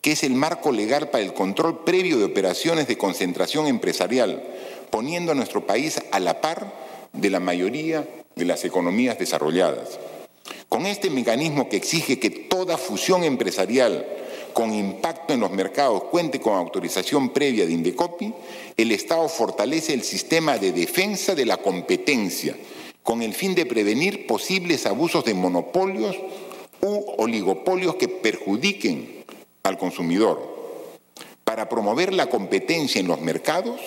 [0.00, 4.42] que es el marco legal para el control previo de operaciones de concentración empresarial,
[4.94, 6.72] poniendo a nuestro país a la par
[7.12, 8.06] de la mayoría
[8.36, 9.98] de las economías desarrolladas.
[10.68, 14.06] Con este mecanismo que exige que toda fusión empresarial
[14.52, 18.32] con impacto en los mercados cuente con autorización previa de Indecopi,
[18.76, 22.54] el Estado fortalece el sistema de defensa de la competencia
[23.02, 26.16] con el fin de prevenir posibles abusos de monopolios
[26.80, 29.24] u oligopolios que perjudiquen
[29.64, 30.54] al consumidor.
[31.42, 33.80] Para promover la competencia en los mercados,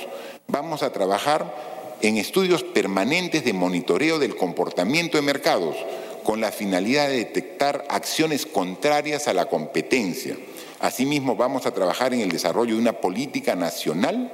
[0.47, 5.75] vamos a trabajar en estudios permanentes de monitoreo del comportamiento de mercados
[6.23, 10.35] con la finalidad de detectar acciones contrarias a la competencia
[10.79, 14.31] Asimismo, vamos a trabajar en el desarrollo de una política nacional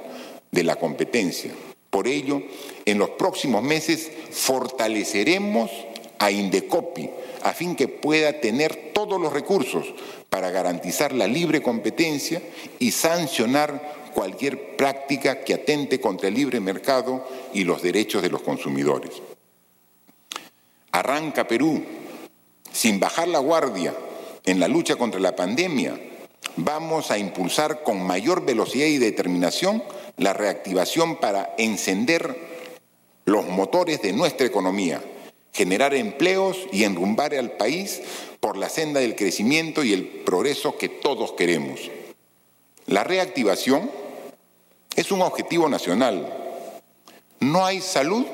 [0.50, 1.52] de la competencia.
[1.88, 2.42] Por ello,
[2.84, 5.70] en los próximos meses fortaleceremos
[6.18, 7.10] a Indecopi
[7.42, 9.86] a fin que pueda tener todos los recursos
[10.28, 12.42] para garantizar la libre competencia
[12.78, 18.40] y sancionar cualquier práctica que atente contra el libre mercado y los derechos de los
[18.40, 19.10] consumidores.
[20.92, 21.84] Arranca Perú,
[22.72, 23.94] sin bajar la guardia
[24.44, 26.00] en la lucha contra la pandemia,
[26.56, 29.82] vamos a impulsar con mayor velocidad y determinación
[30.16, 32.36] la reactivación para encender
[33.24, 35.02] los motores de nuestra economía,
[35.52, 38.02] generar empleos y enrumbar al país
[38.40, 41.80] por la senda del crecimiento y el progreso que todos queremos.
[42.86, 43.90] La reactivación
[44.96, 46.26] es un objetivo nacional.
[47.40, 48.24] No hay salud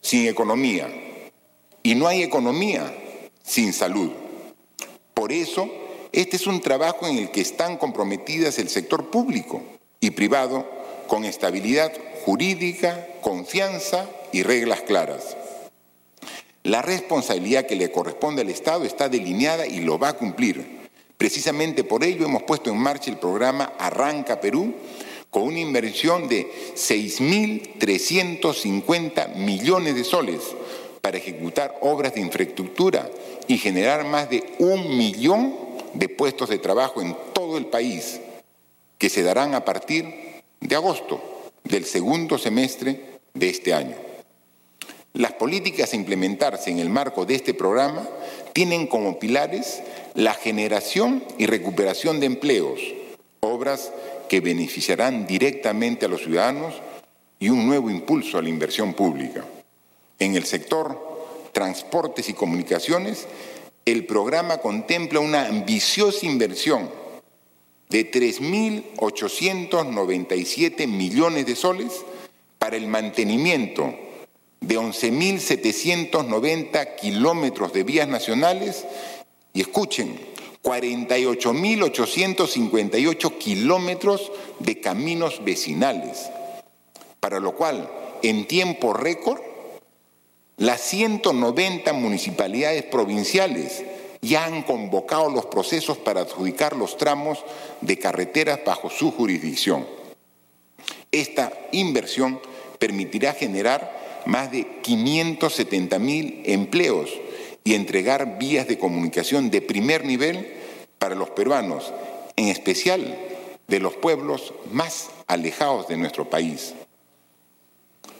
[0.00, 0.88] sin economía
[1.82, 2.92] y no hay economía
[3.42, 4.10] sin salud.
[5.14, 5.68] Por eso,
[6.12, 9.62] este es un trabajo en el que están comprometidas el sector público
[10.00, 10.66] y privado
[11.06, 11.92] con estabilidad
[12.24, 15.36] jurídica, confianza y reglas claras.
[16.64, 20.88] La responsabilidad que le corresponde al Estado está delineada y lo va a cumplir.
[21.16, 24.74] Precisamente por ello hemos puesto en marcha el programa Arranca Perú
[25.36, 30.40] con una inversión de 6.350 millones de soles
[31.02, 33.10] para ejecutar obras de infraestructura
[33.46, 35.54] y generar más de un millón
[35.92, 38.18] de puestos de trabajo en todo el país,
[38.96, 40.06] que se darán a partir
[40.60, 41.22] de agosto
[41.64, 43.96] del segundo semestre de este año.
[45.12, 48.08] Las políticas a implementarse en el marco de este programa
[48.54, 49.82] tienen como pilares
[50.14, 52.80] la generación y recuperación de empleos,
[53.40, 53.92] obras
[54.28, 56.74] que beneficiarán directamente a los ciudadanos
[57.38, 59.44] y un nuevo impulso a la inversión pública.
[60.18, 61.04] En el sector
[61.52, 63.26] transportes y comunicaciones,
[63.84, 66.90] el programa contempla una ambiciosa inversión
[67.88, 72.04] de 3.897 millones de soles
[72.58, 73.94] para el mantenimiento
[74.60, 78.84] de 11.790 kilómetros de vías nacionales
[79.52, 80.18] y escuchen,
[80.66, 86.28] 48.858 kilómetros de caminos vecinales,
[87.20, 87.88] para lo cual
[88.24, 89.40] en tiempo récord
[90.56, 93.84] las 190 municipalidades provinciales
[94.22, 97.44] ya han convocado los procesos para adjudicar los tramos
[97.80, 99.86] de carreteras bajo su jurisdicción.
[101.12, 102.40] Esta inversión
[102.80, 107.08] permitirá generar más de 570 mil empleos
[107.62, 110.55] y entregar vías de comunicación de primer nivel
[111.06, 111.92] para los peruanos,
[112.34, 113.16] en especial
[113.68, 116.74] de los pueblos más alejados de nuestro país,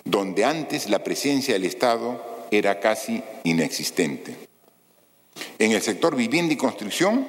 [0.04, 4.36] donde antes la presencia del Estado era casi inexistente.
[5.58, 7.26] En el sector vivienda y construcción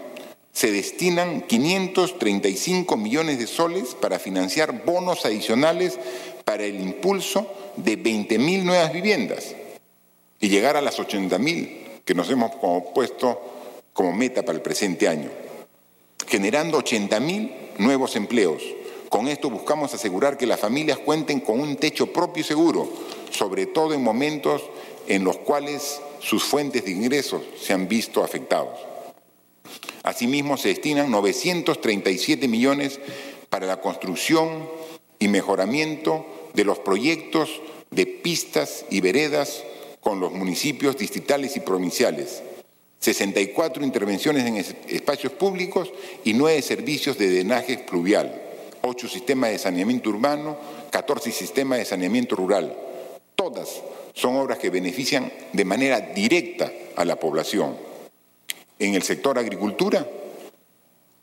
[0.53, 5.97] se destinan 535 millones de soles para financiar bonos adicionales
[6.45, 9.55] para el impulso de 20.000 nuevas viviendas
[10.39, 12.51] y llegar a las 80.000 que nos hemos
[12.93, 13.55] puesto
[13.97, 15.27] como meta para el presente año,
[16.27, 18.61] generando 80.000 nuevos empleos.
[19.09, 22.89] Con esto buscamos asegurar que las familias cuenten con un techo propio y seguro,
[23.31, 24.61] sobre todo en momentos
[25.07, 28.77] en los cuales sus fuentes de ingresos se han visto afectados.
[30.03, 32.99] Asimismo, se destinan 937 millones
[33.49, 34.67] para la construcción
[35.19, 37.49] y mejoramiento de los proyectos
[37.91, 39.63] de pistas y veredas
[40.01, 42.41] con los municipios distritales y provinciales,
[42.99, 44.57] 64 intervenciones en
[44.89, 45.91] espacios públicos
[46.23, 48.41] y 9 servicios de drenaje pluvial,
[48.81, 50.57] 8 sistemas de saneamiento urbano,
[50.91, 52.75] 14 sistemas de saneamiento rural.
[53.35, 53.81] Todas
[54.13, 57.77] son obras que benefician de manera directa a la población.
[58.79, 60.07] En el sector agricultura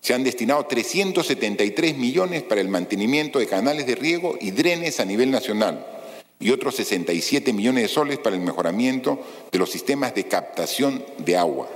[0.00, 5.04] se han destinado 373 millones para el mantenimiento de canales de riego y drenes a
[5.04, 5.93] nivel nacional
[6.38, 9.18] y otros 67 millones de soles para el mejoramiento
[9.50, 11.68] de los sistemas de captación de agua.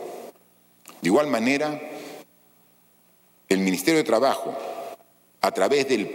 [1.00, 1.80] De igual manera,
[3.48, 4.54] el Ministerio de Trabajo,
[5.40, 6.06] a través del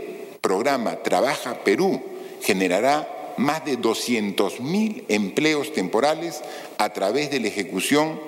[0.42, 2.02] programa Trabaja Perú,
[2.42, 6.42] generará más de 200.000 empleos temporales
[6.78, 8.20] a través de la ejecución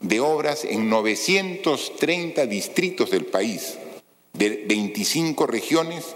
[0.00, 3.78] de obras en 930 distritos del país,
[4.34, 6.14] de 25 regiones,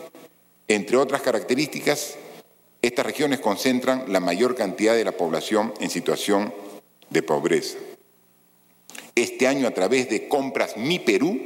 [0.69, 2.17] entre otras características,
[2.81, 6.55] estas regiones concentran la mayor cantidad de la población en situación
[7.11, 7.77] de pobreza.
[9.15, 11.41] Este año, a través de compras Mi Perú,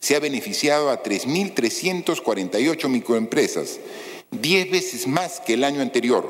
[0.00, 3.78] se ha beneficiado a 3.348 microempresas
[4.32, 6.28] 10 veces más que el año anterior.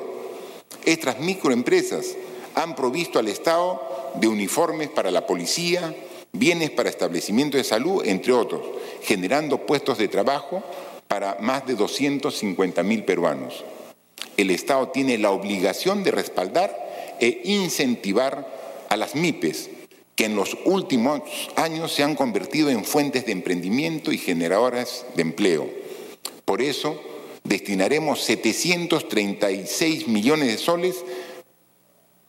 [0.85, 2.17] Estas microempresas
[2.55, 3.81] han provisto al Estado
[4.17, 5.95] de uniformes para la policía,
[6.33, 8.61] bienes para establecimientos de salud, entre otros,
[9.03, 10.63] generando puestos de trabajo
[11.09, 13.65] para más de 250 mil peruanos.
[14.37, 19.71] El Estado tiene la obligación de respaldar e incentivar a las MIPES,
[20.17, 21.23] que en los últimos
[21.57, 25.71] años se han convertido en fuentes de emprendimiento y generadoras de empleo
[26.45, 27.01] Por eso,
[27.45, 30.97] destinaremos 736 millones de soles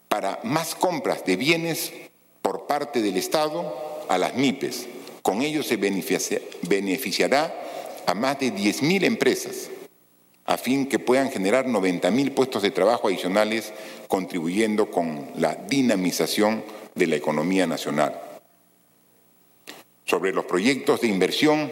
[0.08, 1.92] para más compras de bienes
[2.42, 4.88] por parte del Estado a las MIPES.
[5.22, 7.54] Con ello se beneficiará
[8.06, 9.70] a más de 10.000 empresas
[10.46, 13.74] a fin que puedan generar 90.000 puestos de trabajo adicionales,
[14.08, 16.64] contribuyendo con la dinamización
[16.96, 18.20] de la economía nacional.
[20.06, 21.72] Sobre los proyectos de inversión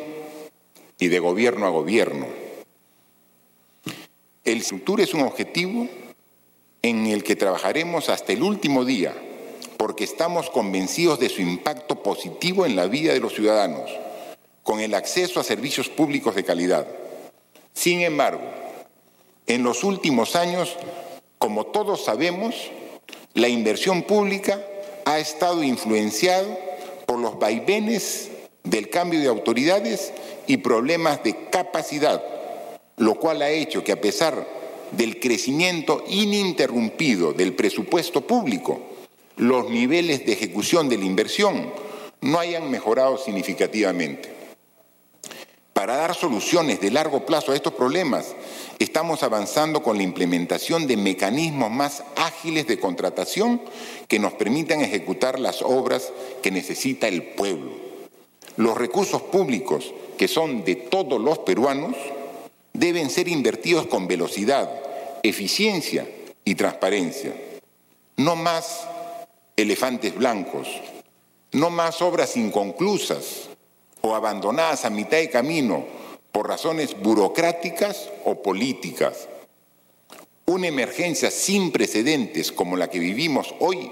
[1.00, 2.28] y de gobierno a gobierno.
[4.44, 5.88] El futuro es un objetivo
[6.82, 9.14] en el que trabajaremos hasta el último día,
[9.78, 13.92] porque estamos convencidos de su impacto positivo en la vida de los ciudadanos,
[14.64, 16.88] con el acceso a servicios públicos de calidad.
[17.74, 18.51] Sin embargo,
[19.56, 20.78] en los últimos años,
[21.38, 22.56] como todos sabemos,
[23.34, 24.66] la inversión pública
[25.04, 26.48] ha estado influenciada
[27.06, 28.30] por los vaivenes
[28.64, 30.14] del cambio de autoridades
[30.48, 32.24] y problemas de capacidad,
[32.96, 34.48] lo cual ha hecho que a pesar
[34.92, 38.80] del crecimiento ininterrumpido del presupuesto público,
[39.36, 41.74] los niveles de ejecución de la inversión
[42.22, 44.32] no hayan mejorado significativamente.
[45.74, 48.36] Para dar soluciones de largo plazo a estos problemas,
[48.84, 53.62] estamos avanzando con la implementación de mecanismos más ágiles de contratación
[54.08, 57.72] que nos permitan ejecutar las obras que necesita el pueblo.
[58.58, 61.96] Los recursos públicos, que son de todos los peruanos,
[62.74, 64.70] deben ser invertidos con velocidad,
[65.24, 66.08] eficiencia
[66.44, 67.34] y transparencia.
[68.18, 68.88] No más
[69.56, 70.68] elefantes blancos,
[71.52, 73.50] no más obras inconclusas,
[74.02, 76.01] o abandonadas a mitad de camino
[76.32, 79.28] por razones burocráticas o políticas.
[80.46, 83.92] Una emergencia sin precedentes como la que vivimos hoy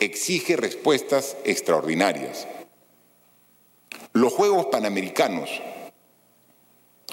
[0.00, 2.46] exige respuestas extraordinarias.
[4.12, 5.50] Los Juegos Panamericanos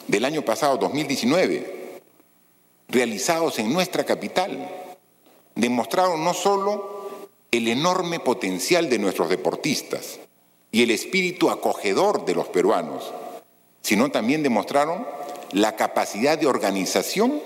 [0.07, 2.01] del año pasado, 2019,
[2.89, 4.69] realizados en nuestra capital,
[5.55, 10.19] demostraron no solo el enorme potencial de nuestros deportistas,
[10.75, 13.13] y el espíritu acogedor de los peruanos,
[13.85, 15.05] sino también demostraron
[15.51, 17.39] la capacidad de organización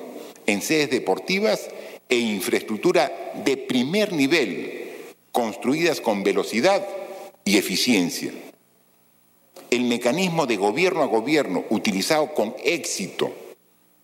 [0.45, 1.67] en sedes deportivas
[2.07, 3.11] e infraestructura
[3.43, 4.95] de primer nivel,
[5.33, 6.87] construidas con velocidad
[7.43, 8.31] y eficiencia.
[9.69, 13.33] El mecanismo de gobierno a gobierno utilizado con éxito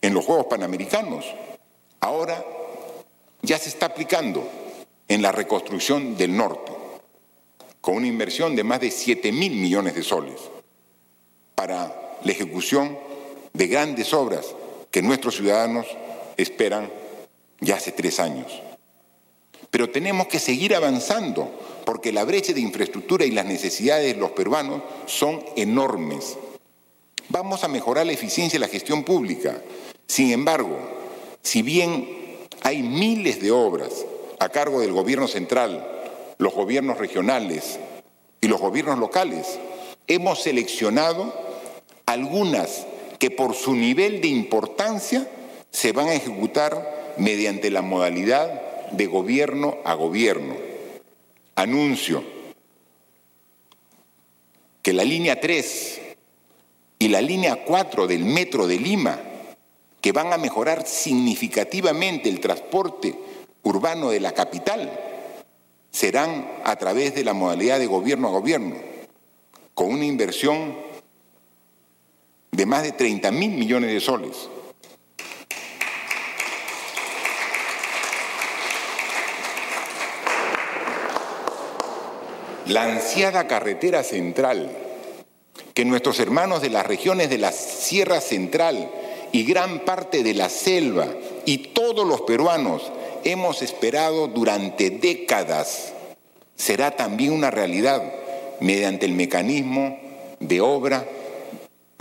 [0.02, 1.24] en los Juegos Panamericanos,
[2.02, 2.44] ahora
[3.44, 4.46] ya se está aplicando
[5.08, 6.74] en la reconstrucción del norte
[7.80, 10.42] con una inversión de más de 7 mil millones de soles
[11.56, 12.98] para la ejecución
[13.54, 14.48] de grandes obras
[14.92, 15.86] que nuestros ciudadanos
[16.36, 16.92] esperan
[17.62, 18.52] ya hace tres años.
[19.72, 21.50] Pero tenemos que seguir avanzando
[21.86, 26.38] porque la brecha de infraestructura y las necesidades de los peruanos son enormes.
[27.30, 29.62] Vamos a mejorar la eficiencia de la gestión pública.
[30.06, 30.78] Sin embargo,
[31.42, 32.26] si bien
[32.62, 34.06] hay miles de obras
[34.40, 35.92] a cargo del gobierno central
[36.38, 37.80] los gobiernos regionales
[38.42, 39.60] y los gobiernos locales.
[40.08, 41.34] Hemos seleccionado
[42.06, 42.86] algunas
[43.20, 45.30] que por su nivel de importancia
[45.72, 50.56] se van a ejecutar mediante la modalidad de gobierno a gobierno.
[51.56, 52.36] Anuncio
[54.86, 56.02] que la línea 3
[57.00, 59.20] y la línea 4 del Metro de Lima,
[60.00, 63.16] que van a mejorar significativamente el transporte
[63.64, 64.92] urbano de la capital,
[65.90, 68.76] serán a través de la modalidad de gobierno a gobierno,
[69.74, 70.78] con una inversión
[72.56, 74.50] de más de 30 mil millones de soles.
[82.68, 84.72] La ansiada carretera central,
[85.74, 88.90] que nuestros hermanos de las regiones de la Sierra Central
[89.32, 91.08] y gran parte de la selva
[91.46, 92.92] y todos los peruanos
[93.24, 95.94] hemos esperado durante décadas
[96.56, 98.02] será también una realidad
[98.62, 100.00] mediante el mecanismo
[100.40, 101.06] de obra,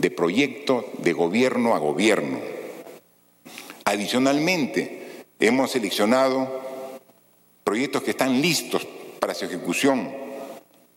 [0.04, 2.36] de proyecto, de gobierno a gobierno.
[3.86, 6.60] Adicionalmente, hemos seleccionado
[7.64, 8.86] proyectos que están listos
[9.18, 10.12] para su ejecución,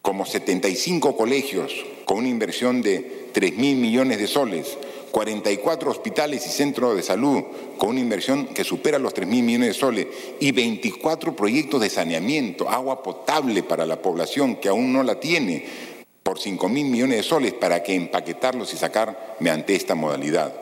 [0.01, 1.73] como 75 colegios
[2.03, 4.77] con una inversión de 3 mil millones de soles,
[5.11, 7.43] 44 hospitales y centros de salud
[7.77, 10.07] con una inversión que supera los 3 mil millones de soles
[10.41, 15.96] y 24 proyectos de saneamiento, agua potable para la población que aún no la tiene
[16.27, 20.53] por 5 mil millones de soles para que empaquetarlos y sacar mediante esta modalidad.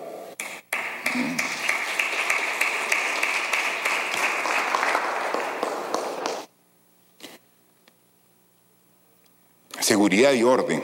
[9.80, 10.84] Seguridad y orden.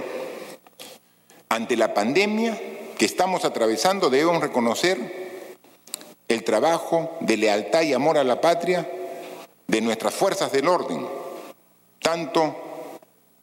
[1.50, 2.60] Ante la pandemia,
[2.98, 5.46] que estamos atravesando debemos reconocer
[6.28, 8.90] el trabajo de lealtad y amor a la patria
[9.68, 11.08] de nuestras fuerzas del orden,
[12.00, 12.71] tanto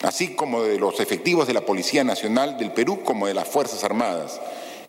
[0.00, 3.82] así como de los efectivos de la Policía Nacional del Perú como de las Fuerzas
[3.84, 4.40] Armadas,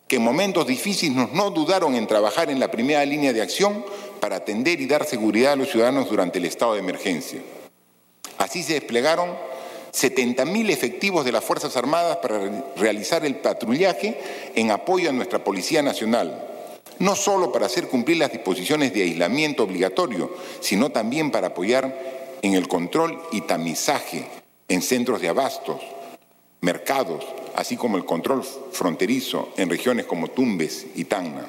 [0.06, 3.84] que en momentos difíciles no dudaron en trabajar en la primera línea de acción
[4.20, 7.40] para atender y dar seguridad a los ciudadanos durante el estado de emergencia.
[8.38, 9.30] Así se desplegaron
[9.92, 14.18] 70.000 efectivos de las Fuerzas Armadas para realizar el patrullaje
[14.54, 16.46] en apoyo a nuestra Policía Nacional,
[16.98, 20.30] no solo para hacer cumplir las disposiciones de aislamiento obligatorio,
[20.60, 24.39] sino también para apoyar en el control y tamizaje
[24.70, 25.82] en centros de abastos,
[26.60, 27.24] mercados,
[27.56, 31.46] así como el control fronterizo en regiones como Tumbes y Tacna.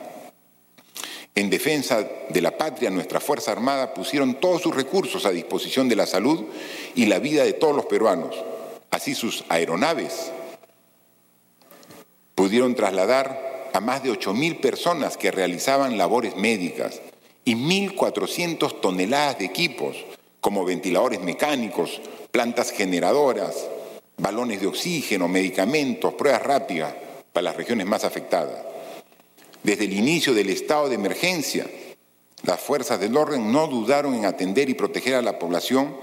[1.35, 5.95] En defensa de la patria, nuestra Fuerza Armada pusieron todos sus recursos a disposición de
[5.95, 6.45] la salud
[6.95, 8.35] y la vida de todos los peruanos.
[8.89, 10.31] Así sus aeronaves
[12.33, 16.99] pudieron trasladar a más de 8.000 personas que realizaban labores médicas
[17.45, 19.95] y 1.400 toneladas de equipos
[20.41, 22.01] como ventiladores mecánicos,
[22.31, 23.55] plantas generadoras,
[24.17, 26.93] balones de oxígeno, medicamentos, pruebas rápidas
[27.33, 28.57] para las regiones más afectadas.
[29.63, 31.67] Desde el inicio del estado de emergencia,
[32.43, 35.95] las fuerzas del orden no dudaron en atender y proteger a la población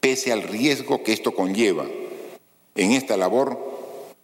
[0.00, 1.86] pese al riesgo que esto conlleva.
[2.74, 3.58] En esta labor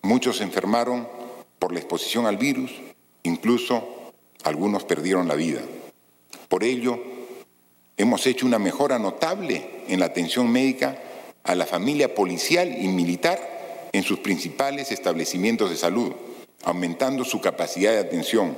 [0.02, 1.08] muchos se enfermaron
[1.58, 2.72] por la exposición al virus,
[3.22, 4.12] incluso
[4.44, 5.60] algunos perdieron la vida.
[6.48, 7.02] Por ello,
[7.96, 10.98] hemos hecho una mejora notable en la atención médica
[11.44, 16.12] a la familia policial y militar en sus principales establecimientos de salud,
[16.64, 18.56] aumentando su capacidad de atención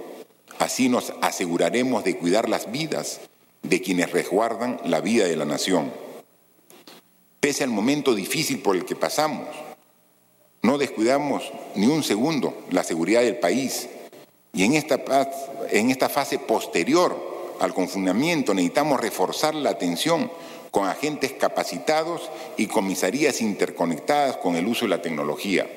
[0.58, 3.20] Así nos aseguraremos de cuidar las vidas
[3.62, 5.92] de quienes resguardan la vida de la nación.
[7.40, 9.48] Pese al momento difícil por el que pasamos,
[10.62, 11.42] no descuidamos
[11.74, 13.88] ni un segundo la seguridad del país
[14.54, 15.02] y en esta,
[15.70, 20.30] en esta fase posterior al confinamiento necesitamos reforzar la atención
[20.74, 25.70] con agentes capacitados y comisarías interconectadas con el uso de la tecnología.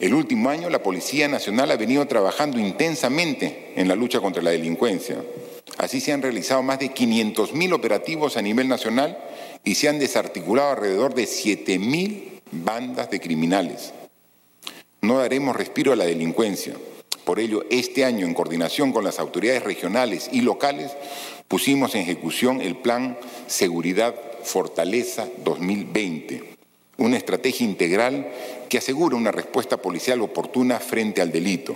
[0.00, 4.50] El último año la Policía Nacional ha venido trabajando intensamente en la lucha contra la
[4.50, 5.22] delincuencia.
[5.78, 9.16] Así se han realizado más de 500.000 operativos a nivel nacional
[9.62, 13.92] y se han desarticulado alrededor de 7.000 bandas de criminales.
[15.02, 16.74] No daremos respiro a la delincuencia.
[17.24, 20.90] Por ello, este año, en coordinación con las autoridades regionales y locales,
[21.50, 23.18] pusimos en ejecución el Plan
[23.48, 24.14] Seguridad
[24.44, 26.44] Fortaleza 2020
[26.98, 28.30] una estrategia integral
[28.68, 31.74] que asegura una respuesta policial oportuna frente al delito.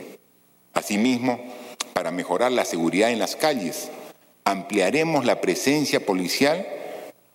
[0.74, 1.40] Asimismo,
[1.92, 3.88] para mejorar la seguridad en las calles,
[4.44, 6.68] ampliaremos la presencia policial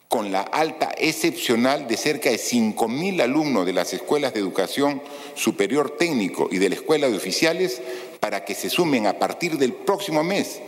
[0.07, 5.01] con la alta excepcional de cerca de 5.000 alumnos de las escuelas de educación
[5.35, 7.81] superior técnico y de la escuela de oficiales
[8.21, 10.61] para que se sumen a partir del próximo mes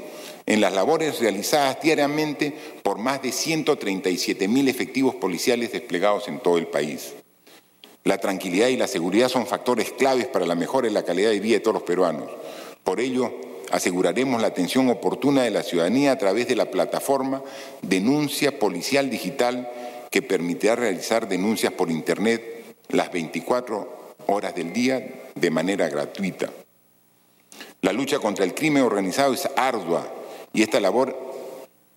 [0.45, 2.53] en las labores realizadas diariamente
[2.83, 7.13] por más de 137 mil efectivos policiales desplegados en todo el país.
[8.03, 11.39] La tranquilidad y la seguridad son factores claves para la mejora de la calidad de
[11.39, 12.29] vida de todos los peruanos.
[12.83, 13.31] Por ello,
[13.71, 17.43] aseguraremos la atención oportuna de la ciudadanía a través de la plataforma
[17.81, 19.69] Denuncia Policial Digital
[20.09, 26.49] que permitirá realizar denuncias por Internet las 24 horas del día de manera gratuita.
[27.81, 30.11] La lucha contra el crimen organizado es ardua
[30.53, 31.15] y esta labor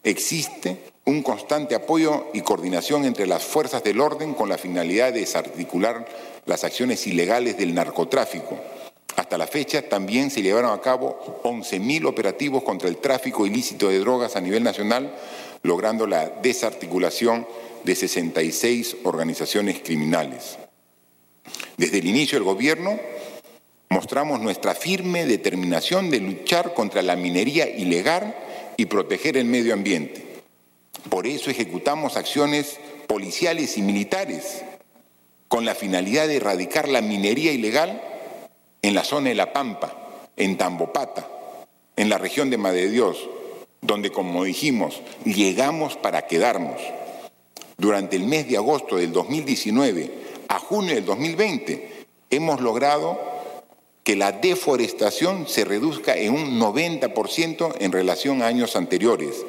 [0.03, 5.21] existe un constante apoyo y coordinación entre las fuerzas del orden con la finalidad de
[5.21, 6.07] desarticular
[6.47, 8.59] las acciones ilegales del narcotráfico.
[9.17, 14.01] Hasta la fecha también se llevaron a cabo 11.000 operativos contra el tráfico ilícito de
[14.01, 15.15] drogas a nivel nacional,
[15.63, 17.47] logrando la desarticulación
[17.85, 20.59] de 66 organizaciones criminales.
[21.77, 22.99] Desde el inicio del gobierno
[23.91, 28.35] mostramos nuestra firme determinación de luchar contra la minería ilegal
[28.77, 30.25] y proteger el medio ambiente.
[31.09, 34.63] Por eso ejecutamos acciones policiales y militares
[35.49, 38.03] con la finalidad de erradicar la minería ilegal
[38.83, 41.29] en la zona de La Pampa, en Tambopata,
[41.97, 43.29] en la región de Madre de Dios,
[43.81, 46.81] donde, como dijimos, llegamos para quedarnos.
[47.77, 50.11] Durante el mes de agosto del 2019
[50.49, 53.34] a junio del 2020 hemos logrado
[54.05, 59.45] que la deforestación se reduzca en un 90% en relación a años anteriores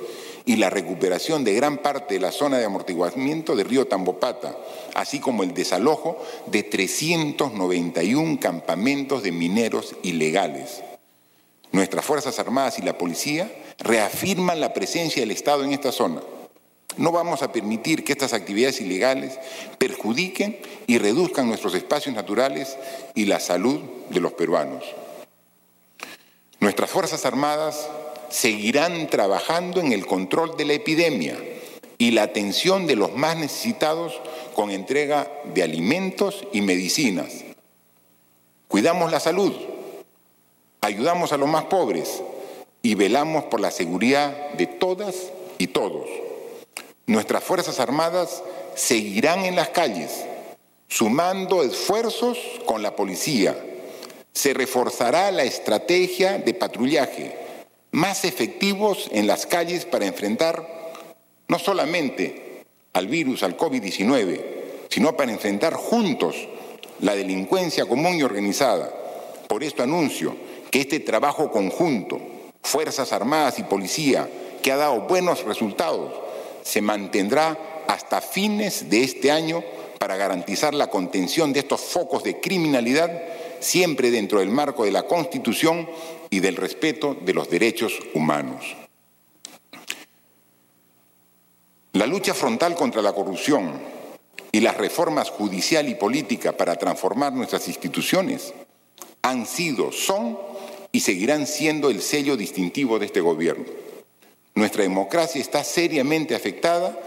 [0.46, 4.58] y la recuperación de gran parte de la zona de amortiguamiento de río Tambopata,
[4.94, 10.82] así como el desalojo de 391 campamentos de mineros ilegales.
[11.74, 16.22] Nuestras Fuerzas Armadas y la Policía reafirman la presencia del Estado en esta zona
[16.98, 19.40] no vamos a permitir que estas actividades ilegales
[19.78, 20.58] perjudiquen
[20.88, 22.78] y reduzcan nuestros espacios naturales
[23.14, 24.84] y la salud de los peruanos.
[26.60, 27.90] Nuestras Fuerzas Armadas
[28.30, 31.38] seguirán trabajando en el control de la epidemia
[31.98, 34.20] y la atención de los más necesitados
[34.56, 37.44] con entrega de alimentos y medicinas.
[38.68, 39.54] Cuidamos la salud,
[40.82, 42.22] ayudamos a los más pobres
[42.82, 45.16] y velamos por la seguridad de todas
[45.58, 46.08] y todos.
[47.08, 48.42] Nuestras Fuerzas Armadas
[48.74, 50.26] seguirán en las calles,
[50.88, 53.56] sumando esfuerzos con la policía.
[54.34, 57.38] Se reforzará la estrategia de patrullaje,
[57.92, 60.68] más efectivos en las calles para enfrentar
[61.48, 62.64] no solamente
[62.94, 64.44] al virus, al COVID-19,
[64.90, 66.36] sino para enfrentar juntos
[67.02, 68.92] la delincuencia común y organizada.
[69.48, 70.36] Por esto anuncio
[70.72, 72.20] que este trabajo conjunto,
[72.64, 74.28] Fuerzas Armadas y Policía,
[74.64, 76.25] que ha dado buenos resultados,
[76.66, 79.64] se mantendrá hasta fines de este año
[80.00, 83.22] para garantizar la contención de estos focos de criminalidad,
[83.60, 85.88] siempre dentro del marco de la Constitución
[86.32, 88.76] y del respeto de los derechos humanos.
[91.94, 93.80] La lucha frontal contra la corrupción
[94.52, 98.54] y las reformas judicial y política para transformar nuestras instituciones
[99.22, 100.38] han sido, son
[100.92, 103.85] y seguirán siendo el sello distintivo de este gobierno.
[104.56, 106.98] Nuestra democracia está seriamente afectada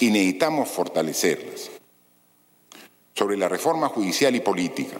[0.00, 1.70] y necesitamos fortalecerlas.
[3.14, 4.96] Sobre la reforma judicial y política,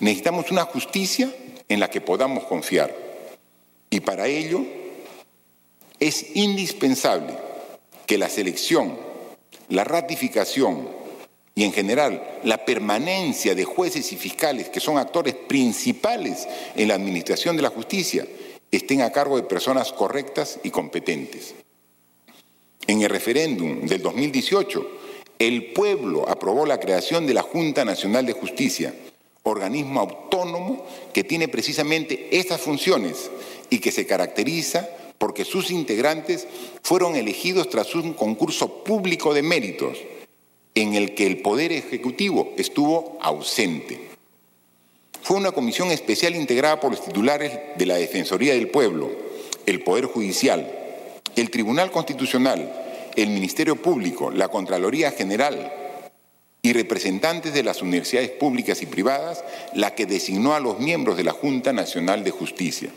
[0.00, 1.30] necesitamos una justicia
[1.68, 2.94] en la que podamos confiar.
[3.90, 4.64] Y para ello
[6.00, 7.34] es indispensable
[8.06, 8.98] que la selección,
[9.68, 10.88] la ratificación
[11.54, 16.94] y en general la permanencia de jueces y fiscales, que son actores principales en la
[16.94, 18.26] administración de la justicia,
[18.72, 21.54] estén a cargo de personas correctas y competentes.
[22.86, 24.90] En el referéndum del 2018,
[25.38, 28.94] el pueblo aprobó la creación de la Junta Nacional de Justicia,
[29.44, 33.30] organismo autónomo que tiene precisamente estas funciones
[33.70, 34.88] y que se caracteriza
[35.18, 36.48] porque sus integrantes
[36.82, 39.98] fueron elegidos tras un concurso público de méritos
[40.74, 44.11] en el que el Poder Ejecutivo estuvo ausente.
[45.22, 49.08] Fue una comisión especial integrada por los titulares de la Defensoría del Pueblo,
[49.66, 50.68] el Poder Judicial,
[51.36, 52.72] el Tribunal Constitucional,
[53.14, 55.72] el Ministerio Público, la Contraloría General,
[56.60, 59.44] y representantes de las universidades públicas y privadas,
[59.74, 62.90] la que designó a los miembros de la Junta Nacional de Justicia.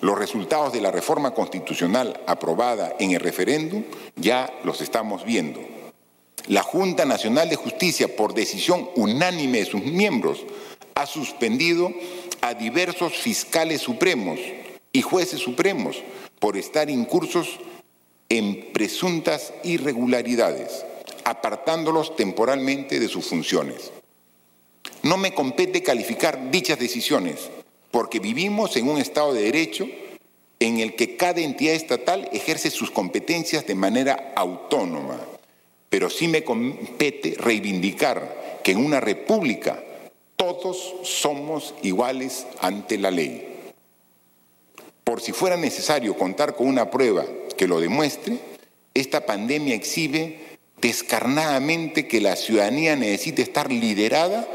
[0.00, 3.84] Los resultados de la reforma constitucional aprobada en el referéndum
[4.16, 5.60] ya los estamos viendo.
[6.48, 10.44] La Junta Nacional de Justicia, por decisión unánime de sus miembros,
[10.94, 11.92] ha suspendido
[12.40, 14.38] a diversos fiscales supremos
[14.92, 15.96] y jueces supremos
[16.38, 17.58] por estar incursos
[18.28, 20.84] en presuntas irregularidades
[21.24, 23.92] apartándolos temporalmente de sus funciones.
[25.02, 27.50] No me compete calificar dichas decisiones,
[27.90, 29.86] porque vivimos en un Estado de Derecho
[30.60, 35.20] en el que cada entidad estatal ejerce sus competencias de manera autónoma,
[35.88, 39.82] pero sí me compete reivindicar que en una república
[40.42, 43.48] todos somos iguales ante la ley.
[45.04, 47.24] Por si fuera necesario contar con una prueba
[47.56, 48.38] que lo demuestre,
[48.94, 54.48] esta pandemia exhibe descarnadamente que la ciudadanía necesita estar liderada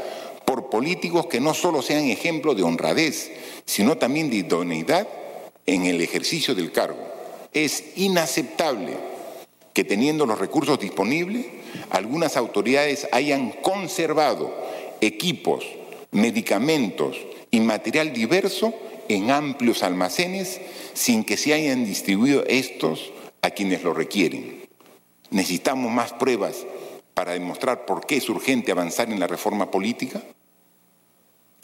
[0.44, 3.30] por políticos que no solo sean ejemplo de honradez,
[3.64, 5.08] sino también de idoneidad
[5.66, 7.00] en el ejercicio del cargo.
[7.52, 8.96] Es inaceptable
[9.72, 11.46] que teniendo los recursos disponibles,
[11.90, 14.52] algunas autoridades hayan conservado
[15.00, 15.64] equipos,
[16.10, 17.16] medicamentos
[17.50, 18.74] y material diverso
[19.08, 20.60] en amplios almacenes
[20.94, 23.12] sin que se hayan distribuido estos
[23.42, 24.68] a quienes lo requieren.
[25.30, 26.66] ¿Necesitamos más pruebas
[27.14, 30.22] para demostrar por qué es urgente avanzar en la reforma política?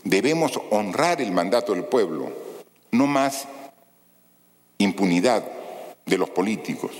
[0.02, 2.30] Debemos honrar el mandato del pueblo,
[2.90, 3.48] no más
[4.78, 5.44] impunidad
[6.04, 6.92] de los políticos.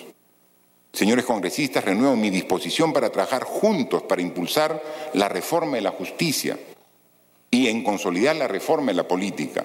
[0.93, 4.81] Señores congresistas, renuevo mi disposición para trabajar juntos para impulsar
[5.13, 6.59] la reforma de la justicia
[7.55, 9.65] y en consolidar la reforma de la política.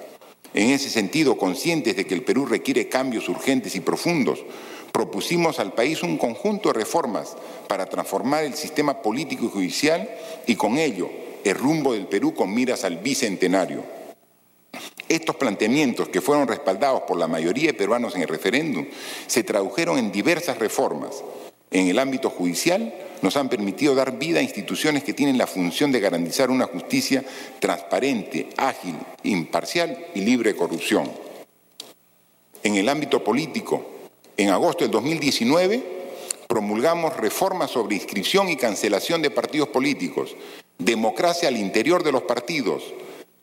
[0.53, 4.45] En ese sentido, conscientes de que el Perú requiere cambios urgentes y profundos,
[4.91, 7.36] propusimos al país un conjunto de reformas
[7.68, 10.07] para transformar el sistema político y judicial
[10.45, 11.10] y con ello
[11.44, 13.84] el rumbo del Perú con miras al bicentenario.
[15.07, 18.86] Estos planteamientos, que fueron respaldados por la mayoría de peruanos en el referéndum,
[19.26, 21.24] se tradujeron en diversas reformas.
[21.72, 25.91] En el ámbito judicial nos han permitido dar vida a instituciones que tienen la función
[25.91, 27.23] de garantizar una justicia
[27.59, 31.11] transparente, ágil, imparcial y libre de corrupción.
[32.63, 33.85] En el ámbito político,
[34.37, 35.99] en agosto del 2019
[36.47, 40.35] promulgamos reformas sobre inscripción y cancelación de partidos políticos,
[40.77, 42.83] democracia al interior de los partidos,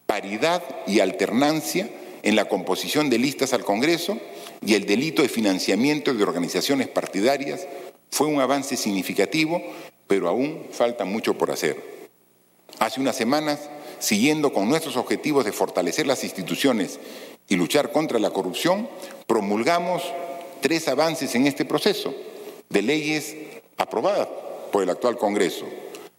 [0.07, 1.89] paridad y alternancia
[2.23, 4.19] en la composición de listas al Congreso
[4.61, 7.69] y el delito de financiamiento de organizaciones partidarias
[8.11, 9.63] fue un avance significativo,
[10.07, 11.83] pero aún falta mucho por hacer.
[12.79, 13.69] Hace unas semanas,
[13.99, 16.99] siguiendo con nuestros objetivos de fortalecer las instituciones
[17.49, 18.89] y luchar contra la corrupción,
[19.27, 20.03] promulgamos
[20.61, 22.15] tres avances en este proceso
[22.69, 23.37] de leyes
[23.77, 24.29] aprobadas
[24.73, 25.67] por el actual Congreso.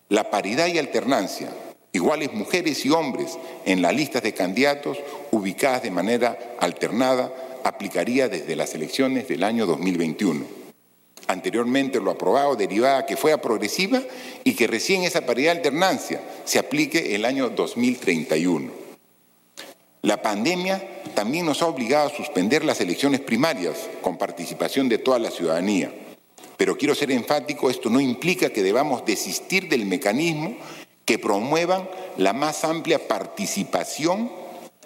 [0.09, 1.49] La paridad y alternancia,
[1.91, 4.97] iguales mujeres y hombres en las listas de candidatos
[5.31, 7.34] ubicadas de manera alternada,
[7.64, 10.56] aplicaría desde las elecciones del año 2021.
[11.28, 14.02] Anteriormente lo aprobado derivaba que fuera progresiva
[14.45, 18.72] y que recién esa paridad de alternancia se aplique el año 2031.
[20.04, 25.20] La pandemia también nos ha obligado a suspender las elecciones primarias con participación de toda
[25.20, 25.91] la ciudadanía.
[26.56, 30.56] Pero quiero ser enfático, esto no implica que debamos desistir del mecanismo
[31.04, 34.32] que promuevan la más amplia participación,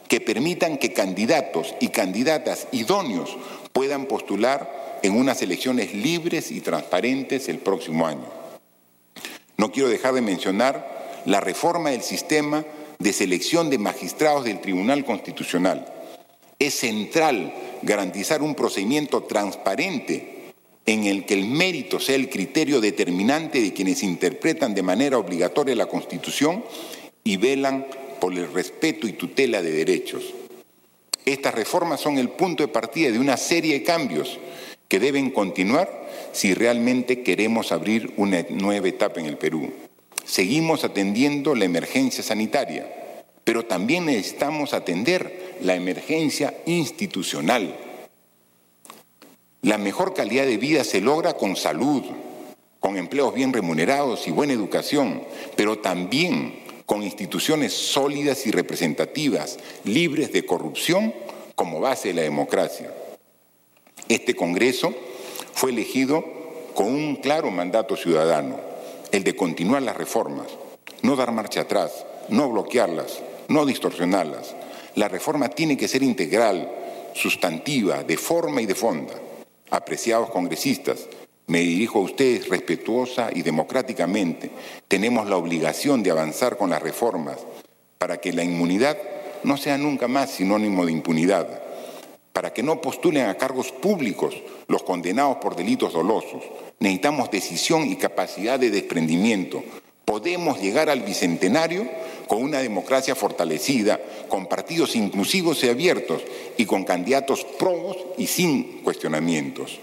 [0.08, 3.38] que permitan que candidatos y candidatas idóneos
[3.74, 8.26] puedan postular en unas elecciones libres y transparentes el próximo año.
[9.58, 12.66] No quiero dejar de mencionar la reforma del sistema
[13.00, 15.86] de selección de magistrados del Tribunal Constitucional.
[16.60, 20.52] Es central garantizar un procedimiento transparente
[20.86, 25.76] en el que el mérito sea el criterio determinante de quienes interpretan de manera obligatoria
[25.76, 26.64] la Constitución
[27.24, 27.88] y velan
[28.20, 30.24] por el respeto y tutela de derechos.
[31.26, 34.40] Estas reformas son el punto de partida de una serie de cambios
[34.92, 35.90] que deben continuar
[36.34, 39.72] si realmente queremos abrir una nueva etapa en el Perú.
[40.26, 42.86] Seguimos atendiendo la emergencia sanitaria,
[43.44, 47.74] pero también necesitamos atender la emergencia institucional
[49.64, 52.02] la mejor calidad de vida se logra con salud,
[52.80, 55.22] con empleos bien remunerados y buena educación,
[55.56, 56.56] pero también
[56.88, 61.14] con instituciones sólidas y representativas, libres de corrupción
[61.54, 62.92] como base de la democracia.
[64.12, 64.94] Este Congreso
[65.54, 66.26] fue elegido
[66.74, 68.60] con un claro mandato ciudadano,
[69.14, 70.48] el de continuar las reformas,
[71.02, 74.54] no dar marcha atrás, no bloquearlas, no distorsionarlas.
[74.96, 76.70] La reforma tiene que ser integral,
[77.14, 79.14] sustantiva, de forma y de fondo.
[79.70, 81.08] Apreciados congresistas,
[81.48, 84.52] me dirijo a ustedes respetuosa y democráticamente.
[84.90, 87.38] Tenemos la obligación de avanzar con las reformas
[87.98, 88.98] para que la inmunidad
[89.46, 91.61] no sea nunca más sinónimo de impunidad,
[92.34, 94.36] para que no postulen a cargos públicos
[94.68, 96.44] los condenados por delitos dolosos.
[96.80, 99.64] Necesitamos decisión y capacidad de desprendimiento.
[100.06, 101.88] Podemos llegar al bicentenario
[102.28, 104.00] con una democracia fortalecida,
[104.30, 106.22] con partidos inclusivos y abiertos
[106.58, 109.80] y con candidatos probos y sin cuestionamientos.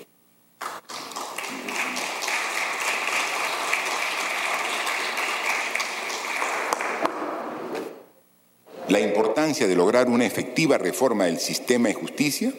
[8.89, 12.55] La importancia de lograr una efectiva reforma del sistema de justicia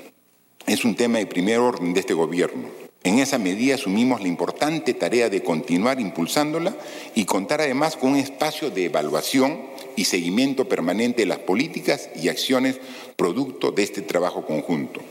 [0.68, 2.68] es un tema de primer orden de este gobierno.
[3.04, 6.76] En esa medida asumimos la importante tarea de continuar impulsándola
[7.16, 9.60] y contar además con un espacio de evaluación
[9.96, 12.80] y seguimiento permanente de las políticas y acciones
[13.16, 15.02] producto de este trabajo conjunto.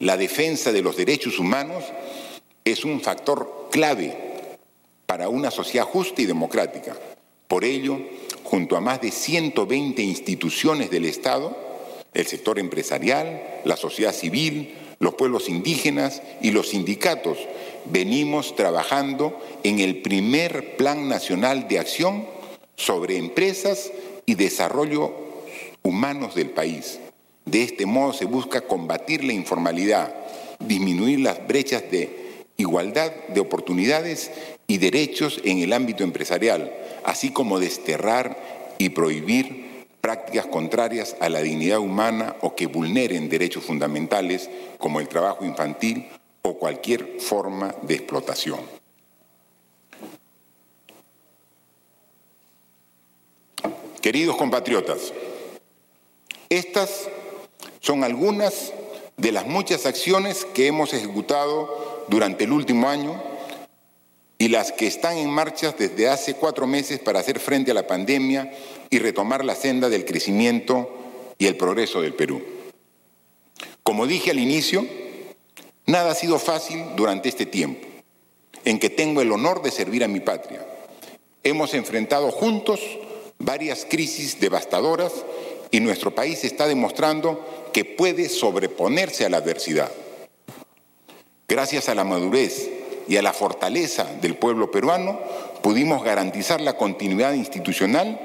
[0.00, 1.82] La defensa de los derechos humanos
[2.62, 4.14] es un factor clave
[5.06, 6.94] para una sociedad justa y democrática.
[7.48, 7.98] Por ello,
[8.44, 11.56] junto a más de 120 instituciones del Estado,
[12.14, 17.38] el sector empresarial, la sociedad civil, los pueblos indígenas y los sindicatos,
[17.84, 22.26] venimos trabajando en el primer Plan Nacional de Acción
[22.74, 23.92] sobre empresas
[24.24, 25.12] y desarrollo
[25.82, 26.98] humanos del país.
[27.44, 30.14] De este modo se busca combatir la informalidad,
[30.58, 34.30] disminuir las brechas de igualdad de oportunidades
[34.66, 36.72] y derechos en el ámbito empresarial,
[37.06, 38.36] así como desterrar
[38.78, 45.08] y prohibir prácticas contrarias a la dignidad humana o que vulneren derechos fundamentales como el
[45.08, 46.08] trabajo infantil
[46.42, 48.60] o cualquier forma de explotación.
[54.02, 55.12] Queridos compatriotas,
[56.48, 57.08] estas
[57.80, 58.72] son algunas
[59.16, 63.35] de las muchas acciones que hemos ejecutado durante el último año
[64.38, 67.86] y las que están en marcha desde hace cuatro meses para hacer frente a la
[67.86, 68.52] pandemia
[68.90, 70.90] y retomar la senda del crecimiento
[71.38, 72.42] y el progreso del Perú.
[73.82, 74.86] Como dije al inicio,
[75.86, 77.86] nada ha sido fácil durante este tiempo,
[78.64, 80.66] en que tengo el honor de servir a mi patria.
[81.42, 82.80] Hemos enfrentado juntos
[83.38, 85.12] varias crisis devastadoras
[85.70, 89.90] y nuestro país está demostrando que puede sobreponerse a la adversidad.
[91.48, 92.75] Gracias a la madurez
[93.08, 95.18] y a la fortaleza del pueblo peruano,
[95.62, 98.20] pudimos garantizar la continuidad institucional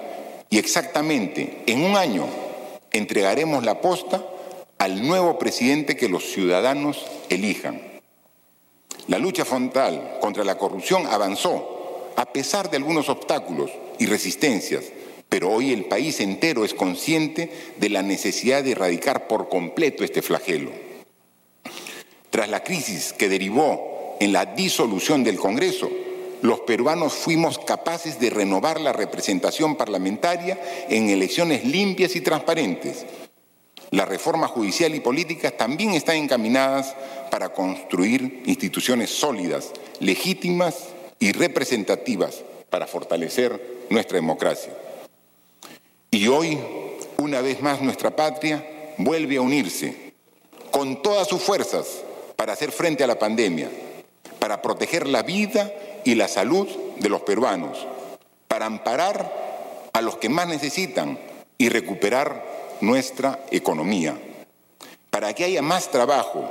[0.49, 2.25] y exactamente en un año
[2.91, 4.23] entregaremos la posta
[4.77, 7.81] al nuevo presidente que los ciudadanos elijan.
[9.07, 14.85] La lucha frontal contra la corrupción avanzó a pesar de algunos obstáculos y resistencias,
[15.29, 20.21] pero hoy el país entero es consciente de la necesidad de erradicar por completo este
[20.21, 20.71] flagelo.
[22.29, 23.90] Tras la crisis que derivó
[24.21, 25.89] en la disolución del Congreso,
[26.43, 33.07] los peruanos fuimos capaces de renovar la representación parlamentaria en elecciones limpias y transparentes.
[33.89, 36.95] Las reformas judicial y políticas también están encaminadas
[37.31, 40.89] para construir instituciones sólidas, legítimas
[41.19, 44.71] y representativas para fortalecer nuestra democracia.
[46.11, 46.59] Y hoy,
[47.17, 50.13] una vez más, nuestra patria vuelve a unirse
[50.69, 52.03] con todas sus fuerzas
[52.35, 53.69] para hacer frente a la pandemia,
[54.41, 55.71] para proteger la vida
[56.03, 57.85] y la salud de los peruanos,
[58.47, 59.31] para amparar
[59.93, 61.19] a los que más necesitan
[61.59, 62.43] y recuperar
[62.81, 64.17] nuestra economía,
[65.11, 66.43] para que haya más trabajo,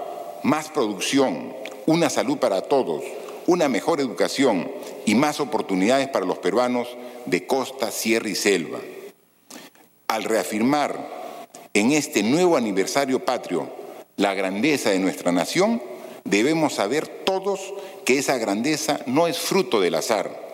[0.45, 1.53] más producción,
[1.87, 3.03] una salud para todos,
[3.49, 4.71] una mejor educación
[5.05, 6.87] y más oportunidades para los peruanos
[7.27, 8.79] de costa, sierra y selva.
[10.07, 10.97] Al reafirmar
[11.75, 13.69] en este nuevo aniversario patrio
[14.17, 15.83] la grandeza de nuestra nación,
[16.31, 17.61] debemos saber todos
[18.05, 20.49] que esa grandeza no es fruto del azar.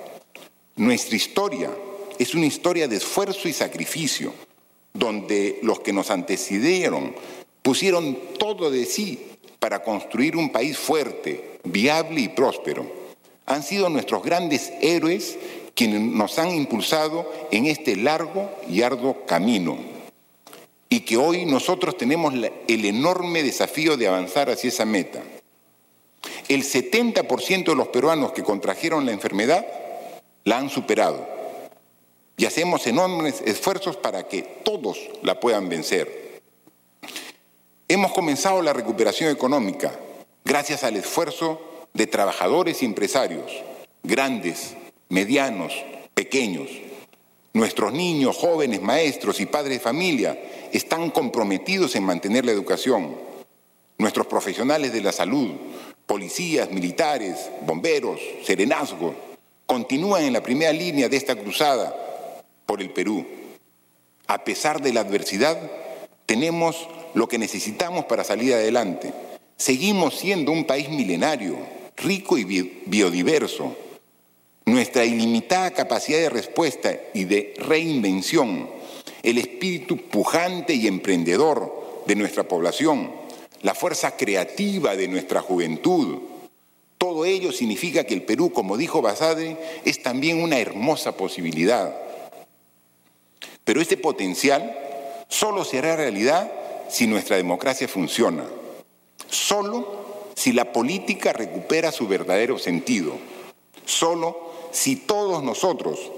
[0.77, 1.71] Nuestra historia
[2.19, 4.33] es una historia de esfuerzo y sacrificio,
[4.95, 7.15] donde los que nos antecedieron
[7.63, 9.21] pusieron todo de sí
[9.59, 12.91] para construir un país fuerte, viable y próspero.
[13.45, 15.39] Han sido nuestros grandes héroes
[15.75, 19.77] quienes nos han impulsado en este largo y arduo camino
[20.89, 25.23] y que hoy nosotros tenemos el enorme desafío de avanzar hacia esa meta.
[26.49, 29.67] El 70% de los peruanos que contrajeron la enfermedad
[30.45, 31.27] la han superado
[32.37, 36.41] y hacemos enormes esfuerzos para que todos la puedan vencer.
[37.89, 39.93] Hemos comenzado la recuperación económica
[40.45, 41.61] gracias al esfuerzo
[41.95, 43.51] de trabajadores y empresarios,
[44.03, 44.75] grandes,
[45.09, 45.73] medianos,
[46.15, 46.69] pequeños.
[47.53, 50.39] Nuestros niños, jóvenes, maestros y padres de familia
[50.73, 53.17] están comprometidos en mantener la educación.
[53.99, 55.53] Nuestros profesionales de la salud,
[56.07, 59.15] policías, militares, bomberos, serenazgos,
[59.67, 61.95] continúan en la primera línea de esta cruzada
[62.65, 63.27] por el Perú.
[64.27, 65.59] A pesar de la adversidad,
[66.27, 69.13] tenemos lo que necesitamos para salir adelante.
[69.57, 71.57] Seguimos siendo un país milenario,
[71.97, 72.45] rico y
[72.87, 73.77] biodiverso.
[74.65, 78.69] Nuestra ilimitada capacidad de respuesta y de reinvención
[79.27, 83.11] el espíritu pujante y emprendedor de nuestra población,
[83.67, 86.19] la fuerza creativa de nuestra juventud.
[86.99, 91.93] Todo ello significa que el Perú, como dijo Basade, es también una hermosa posibilidad.
[93.65, 94.73] Pero este potencial
[95.27, 96.49] solo será realidad
[96.89, 98.45] si nuestra democracia funciona,
[99.29, 103.15] solo si la política recupera su verdadero sentido,
[103.85, 106.13] solo si todos nosotros,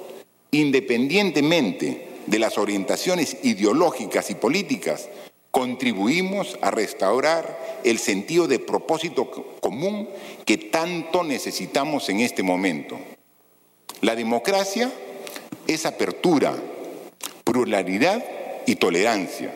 [0.51, 5.09] independientemente de las orientaciones ideológicas y políticas,
[5.59, 9.29] contribuimos a restaurar el sentido de propósito
[9.61, 10.09] común
[10.45, 12.97] que tanto necesitamos en este momento.
[14.01, 14.93] La democracia
[15.67, 16.55] es apertura,
[17.43, 18.25] pluralidad
[18.67, 19.53] y tolerancia.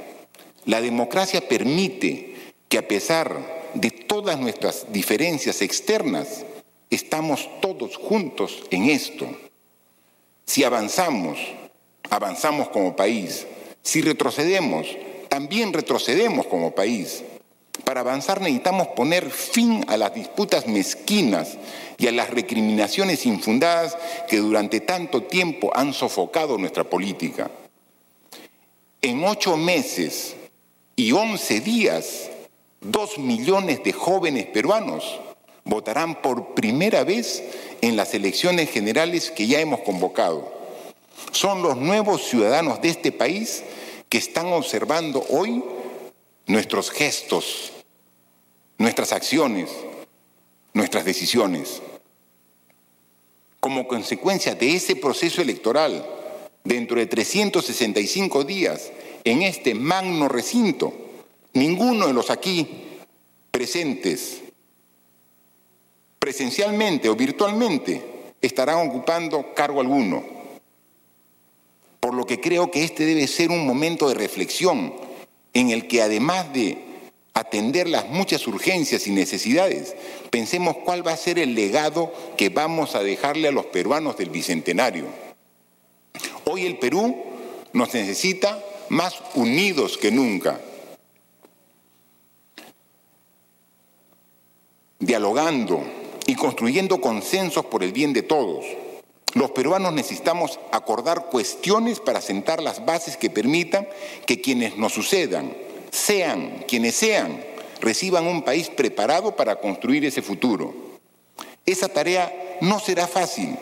[0.64, 2.34] La democracia permite
[2.68, 6.44] que a pesar de todas nuestras diferencias externas,
[6.90, 9.28] estamos todos juntos en esto.
[10.46, 11.38] Si avanzamos
[12.10, 13.46] avanzamos como país.
[13.82, 14.86] Si retrocedemos,
[15.32, 17.22] también retrocedemos como país.
[17.84, 21.56] Para avanzar necesitamos poner fin a las disputas mezquinas
[21.96, 23.96] y a las recriminaciones infundadas
[24.28, 27.50] que durante tanto tiempo han sofocado nuestra política.
[29.00, 30.36] En ocho meses
[30.96, 32.28] y once días,
[32.82, 35.18] dos millones de jóvenes peruanos
[35.64, 37.42] votarán por primera vez
[37.80, 40.52] en las elecciones generales que ya hemos convocado.
[41.30, 43.64] Son los nuevos ciudadanos de este país
[44.12, 45.64] que están observando hoy
[46.46, 47.72] nuestros gestos,
[48.76, 49.70] nuestras acciones,
[50.74, 51.80] nuestras decisiones.
[53.58, 56.04] Como consecuencia de ese proceso electoral,
[56.62, 58.92] dentro de 365 días,
[59.24, 60.92] en este magno recinto,
[61.54, 62.68] ninguno de los aquí
[63.50, 64.42] presentes,
[66.18, 70.41] presencialmente o virtualmente, estarán ocupando cargo alguno
[72.02, 74.92] por lo que creo que este debe ser un momento de reflexión
[75.54, 76.78] en el que además de
[77.32, 79.94] atender las muchas urgencias y necesidades,
[80.28, 84.30] pensemos cuál va a ser el legado que vamos a dejarle a los peruanos del
[84.30, 85.06] Bicentenario.
[86.44, 87.16] Hoy el Perú
[87.72, 90.60] nos necesita más unidos que nunca,
[94.98, 95.84] dialogando
[96.26, 98.64] y construyendo consensos por el bien de todos
[99.34, 103.88] los peruanos necesitamos acordar cuestiones para sentar las bases que permitan
[104.26, 105.56] que quienes nos sucedan,
[105.90, 107.42] sean quienes sean,
[107.80, 110.74] reciban un país preparado para construir ese futuro.
[111.64, 113.56] Esa tarea no será fácil,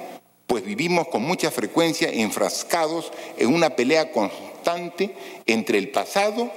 [0.46, 5.14] pues vivimos con mucha frecuencia enfrascados en una pelea constante
[5.46, 6.50] entre el pasado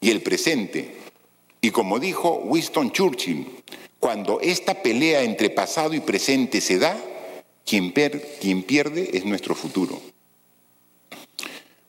[0.00, 0.96] y el presente.
[1.60, 3.62] Y como dijo Winston Churchill,
[4.00, 6.96] cuando esta pelea entre pasado y presente se da,
[7.64, 7.92] quien,
[8.40, 10.00] quien pierde es nuestro futuro.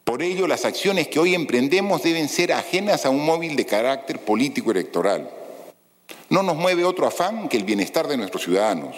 [0.04, 4.20] Por ello, las acciones que hoy emprendemos deben ser ajenas a un móvil de carácter
[4.20, 5.30] político electoral.
[6.30, 8.96] No nos mueve otro afán que el bienestar de nuestros ciudadanos.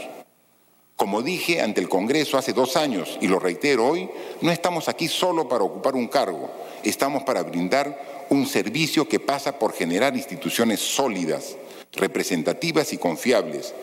[0.97, 4.09] Como dije ante el Congreso hace dos años y lo reitero hoy,
[4.41, 6.49] no estamos aquí solo para ocupar un cargo,
[6.83, 11.55] estamos para brindar un servicio que pasa por generar instituciones sólidas,
[11.93, 13.73] representativas y confiables,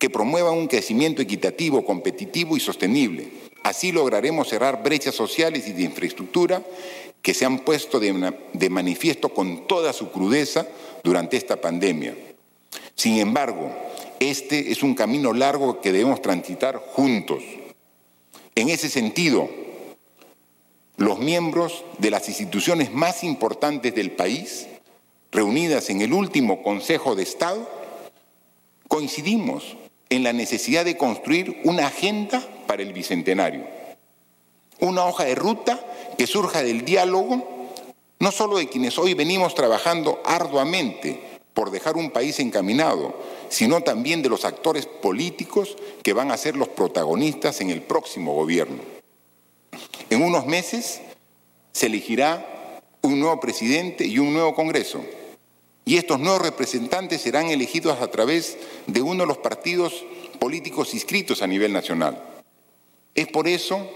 [0.00, 3.28] que promuevan un crecimiento equitativo, competitivo y sostenible.
[3.62, 6.62] Así lograremos cerrar brechas sociales y de infraestructura
[7.20, 10.66] que se han puesto de, manifiesto con toda su crudeza
[11.04, 12.16] durante esta pandemia.
[12.94, 13.70] Sin embargo,
[14.20, 17.42] este es un camino largo que debemos transitar juntos.
[18.54, 19.50] En ese sentido,
[20.96, 24.66] los miembros de las instituciones más importantes del país,
[25.30, 27.68] reunidas en el último Consejo de Estado,
[28.88, 29.76] coincidimos
[30.10, 33.64] en la necesidad de construir una agenda para el Bicentenario.
[34.80, 35.80] Una hoja de ruta
[36.18, 37.70] que surja del diálogo,
[38.18, 41.20] no solo de quienes hoy venimos trabajando arduamente
[41.54, 43.14] por dejar un país encaminado,
[43.48, 48.34] sino también de los actores políticos que van a ser los protagonistas en el próximo
[48.34, 48.78] gobierno.
[50.10, 51.00] En unos meses
[51.72, 55.00] se elegirá un nuevo presidente y un nuevo Congreso.
[55.84, 60.04] Y estos nuevos representantes serán elegidos a través de uno de los partidos
[60.38, 62.22] políticos inscritos a nivel nacional.
[63.14, 63.88] Es por eso,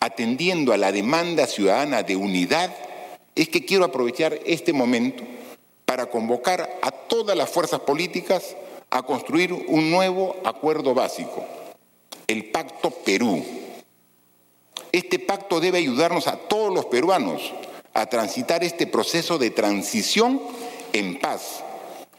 [0.00, 2.74] atendiendo a la demanda ciudadana de unidad,
[3.34, 5.24] es que quiero aprovechar este momento
[5.86, 8.56] para convocar a todas las fuerzas políticas
[8.90, 11.44] a construir un nuevo acuerdo básico,
[12.26, 13.44] el Pacto Perú.
[14.92, 17.52] Este pacto debe ayudarnos a todos los peruanos
[17.94, 20.40] a transitar este proceso de transición
[20.92, 21.62] en paz,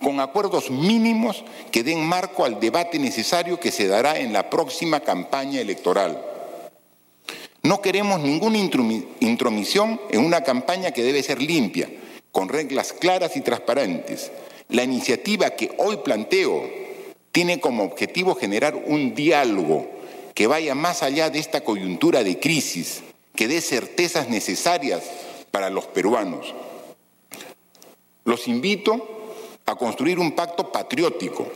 [0.01, 4.99] con acuerdos mínimos que den marco al debate necesario que se dará en la próxima
[4.99, 6.25] campaña electoral.
[7.63, 8.57] No queremos ninguna
[9.19, 11.89] intromisión en una campaña que debe ser limpia,
[12.31, 14.31] con reglas claras y transparentes.
[14.69, 16.67] La iniciativa que hoy planteo
[17.31, 19.87] tiene como objetivo generar un diálogo
[20.33, 23.03] que vaya más allá de esta coyuntura de crisis,
[23.35, 25.03] que dé certezas necesarias
[25.51, 26.55] para los peruanos.
[28.25, 29.07] Los invito
[29.65, 31.47] a construir un pacto patriótico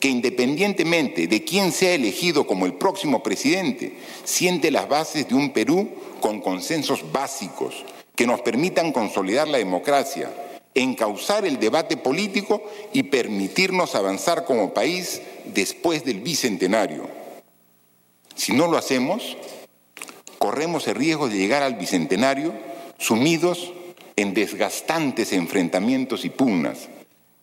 [0.00, 5.50] que independientemente de quién sea elegido como el próximo presidente, siente las bases de un
[5.50, 5.88] Perú
[6.20, 7.84] con consensos básicos
[8.14, 10.30] que nos permitan consolidar la democracia,
[10.74, 12.62] encauzar el debate político
[12.92, 17.08] y permitirnos avanzar como país después del bicentenario.
[18.34, 19.36] Si no lo hacemos,
[20.38, 22.52] corremos el riesgo de llegar al bicentenario
[22.98, 23.72] sumidos
[24.16, 26.88] en desgastantes enfrentamientos y pugnas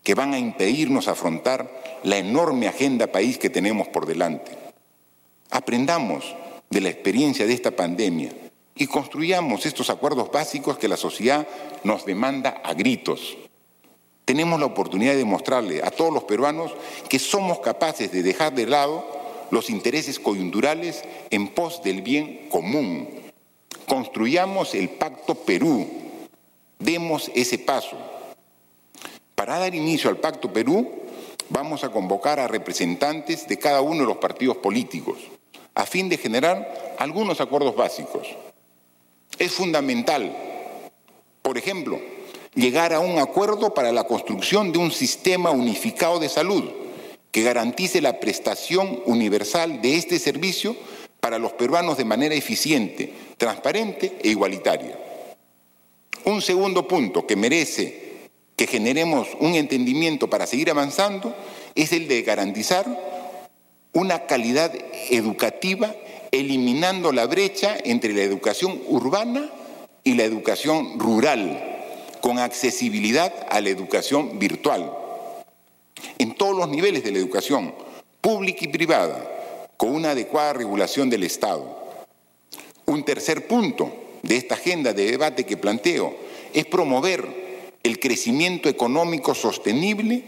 [0.03, 4.51] que van a impedirnos afrontar la enorme agenda país que tenemos por delante.
[5.49, 6.35] Aprendamos
[6.69, 8.31] de la experiencia de esta pandemia
[8.75, 11.47] y construyamos estos acuerdos básicos que la sociedad
[11.83, 13.37] nos demanda a gritos.
[14.25, 16.73] Tenemos la oportunidad de demostrarle a todos los peruanos
[17.07, 19.05] que somos capaces de dejar de lado
[19.51, 23.07] los intereses coyunturales en pos del bien común.
[23.87, 25.87] Construyamos el Pacto Perú,
[26.79, 27.97] demos ese paso.
[29.35, 30.91] Para dar inicio al Pacto Perú,
[31.49, 35.17] vamos a convocar a representantes de cada uno de los partidos políticos,
[35.75, 38.27] a fin de generar algunos acuerdos básicos.
[39.39, 40.35] Es fundamental,
[41.41, 41.99] por ejemplo,
[42.55, 46.63] llegar a un acuerdo para la construcción de un sistema unificado de salud
[47.31, 50.75] que garantice la prestación universal de este servicio
[51.19, 54.99] para los peruanos de manera eficiente, transparente e igualitaria.
[56.25, 61.35] Un segundo punto que merece que generemos un entendimiento para seguir avanzando
[61.75, 62.85] es el de garantizar
[63.93, 64.73] una calidad
[65.09, 65.93] educativa
[66.31, 69.49] eliminando la brecha entre la educación urbana
[70.03, 71.61] y la educación rural,
[72.21, 74.91] con accesibilidad a la educación virtual,
[76.17, 77.73] en todos los niveles de la educación,
[78.21, 81.83] pública y privada, con una adecuada regulación del Estado.
[82.85, 86.15] Un tercer punto de esta agenda de debate que planteo
[86.53, 87.27] es promover
[87.83, 90.23] el crecimiento económico sostenible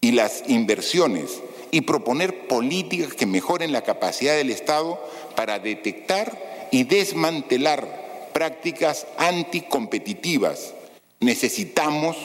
[0.00, 1.40] y las inversiones
[1.72, 5.04] y proponer políticas que mejoren la capacidad del Estado
[5.36, 10.74] para detectar y desmantelar prácticas anticompetitivas.
[11.18, 12.16] Necesitamos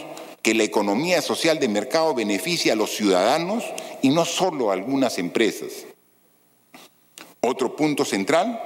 [0.41, 3.63] que la economía social de mercado beneficie a los ciudadanos
[4.03, 5.85] y no solo a algunas empresas.
[7.41, 8.61] Otro punto central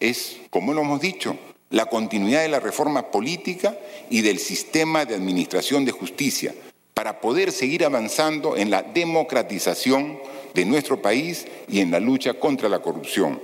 [0.00, 1.36] es, como lo hemos dicho,
[1.74, 3.76] la continuidad de la reforma política
[4.08, 6.54] y del sistema de administración de justicia
[6.94, 10.20] para poder seguir avanzando en la democratización
[10.54, 13.40] de nuestro país y en la lucha contra la corrupción.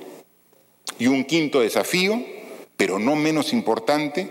[0.97, 2.24] Y un quinto desafío,
[2.77, 4.31] pero no menos importante,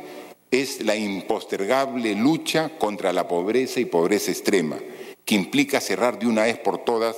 [0.49, 4.79] es la impostergable lucha contra la pobreza y pobreza extrema,
[5.25, 7.17] que implica cerrar de una vez por todas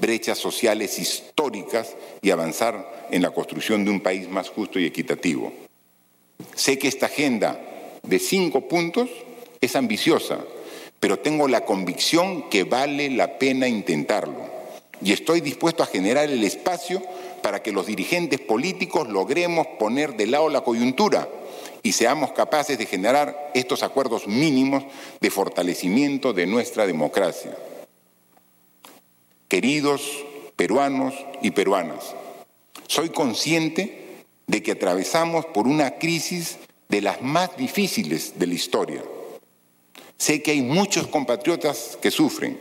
[0.00, 5.63] brechas sociales históricas y avanzar en la construcción de un país más justo y equitativo.
[6.54, 7.60] Sé que esta agenda
[8.02, 9.08] de cinco puntos
[9.60, 10.38] es ambiciosa,
[11.00, 14.54] pero tengo la convicción que vale la pena intentarlo
[15.02, 17.02] y estoy dispuesto a generar el espacio
[17.42, 21.28] para que los dirigentes políticos logremos poner de lado la coyuntura
[21.82, 24.84] y seamos capaces de generar estos acuerdos mínimos
[25.20, 27.54] de fortalecimiento de nuestra democracia.
[29.48, 30.00] Queridos
[30.56, 32.14] peruanos y peruanas,
[32.86, 34.03] soy consciente
[34.46, 36.58] de que atravesamos por una crisis
[36.88, 39.02] de las más difíciles de la historia.
[40.16, 42.60] Sé que hay muchos compatriotas que sufren,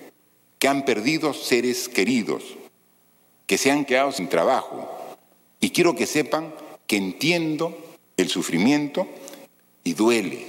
[0.60, 2.44] que han perdido seres queridos,
[3.46, 4.90] que se han quedado sin trabajo.
[5.60, 6.54] Y quiero que sepan
[6.88, 7.78] que entiendo
[8.18, 9.08] el sufrimiento
[9.84, 10.46] y duele.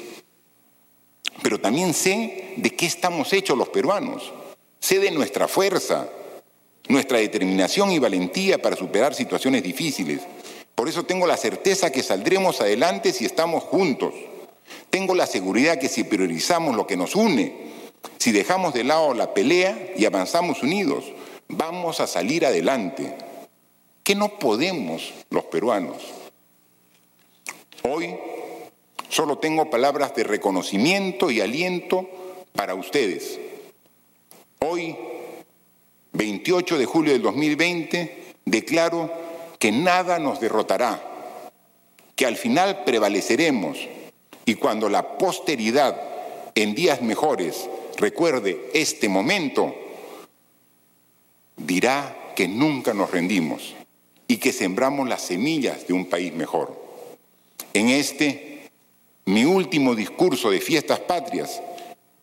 [1.43, 4.33] Pero también sé de qué estamos hechos los peruanos.
[4.79, 6.09] Sé de nuestra fuerza,
[6.89, 10.21] nuestra determinación y valentía para superar situaciones difíciles.
[10.75, 14.15] Por eso tengo la certeza que saldremos adelante si estamos juntos.
[14.91, 17.73] Tengo la seguridad que si priorizamos lo que nos une,
[18.19, 21.05] si dejamos de lado la pelea y avanzamos unidos,
[21.49, 23.15] vamos a salir adelante.
[24.03, 26.03] ¿Qué no podemos los peruanos?
[27.83, 28.17] Hoy
[29.09, 32.09] solo tengo palabras de reconocimiento y aliento
[32.53, 33.39] para ustedes.
[34.61, 34.97] Hoy
[36.13, 39.24] 28 de julio del 2020, declaro
[39.65, 41.03] que nada nos derrotará,
[42.15, 43.79] que al final prevaleceremos
[44.45, 45.99] y cuando la posteridad
[46.55, 47.67] en días mejores
[47.97, 49.75] recuerde este momento,
[51.57, 53.75] dirá que nunca nos rendimos
[54.29, 56.79] y que sembramos las semillas de un país mejor.
[57.73, 58.69] En este,
[59.25, 61.63] mi último discurso de fiestas patrias,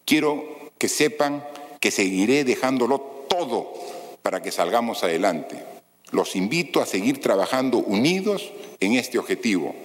[0.05, 1.43] quiero que sepan
[1.80, 3.73] que seguiré dejándolo todo
[4.22, 5.70] para que salgamos adelante.
[6.11, 9.75] Los invito a seguir trabajando unidos en este objetivo,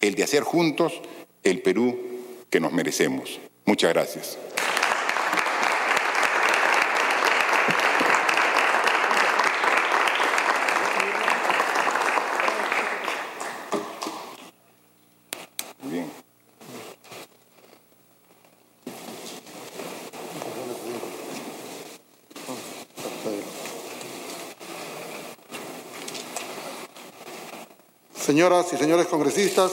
[0.00, 1.00] el de hacer juntos
[1.42, 1.98] el Perú
[2.50, 3.38] que nos merecemos.
[3.66, 4.38] Muchas gracias.
[28.38, 29.72] Señoras y señores congresistas,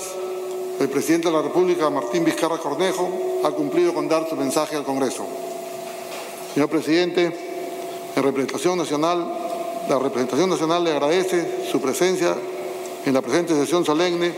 [0.80, 4.84] el presidente de la República, Martín Vizcarra Cornejo, ha cumplido con dar su mensaje al
[4.84, 5.24] Congreso.
[6.52, 7.32] Señor presidente,
[8.16, 9.24] en representación nacional,
[9.88, 12.36] la representación nacional le agradece su presencia
[13.06, 14.34] en la presente sesión solemne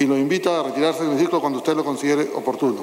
[0.00, 2.82] y lo invita a retirarse del ciclo cuando usted lo considere oportuno.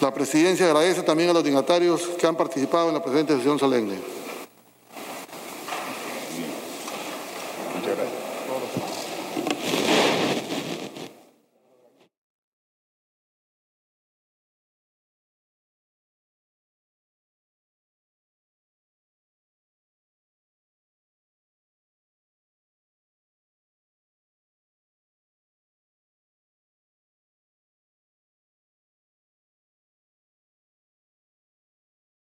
[0.00, 4.19] La presidencia agradece también a los dignatarios que han participado en la presente sesión solemne.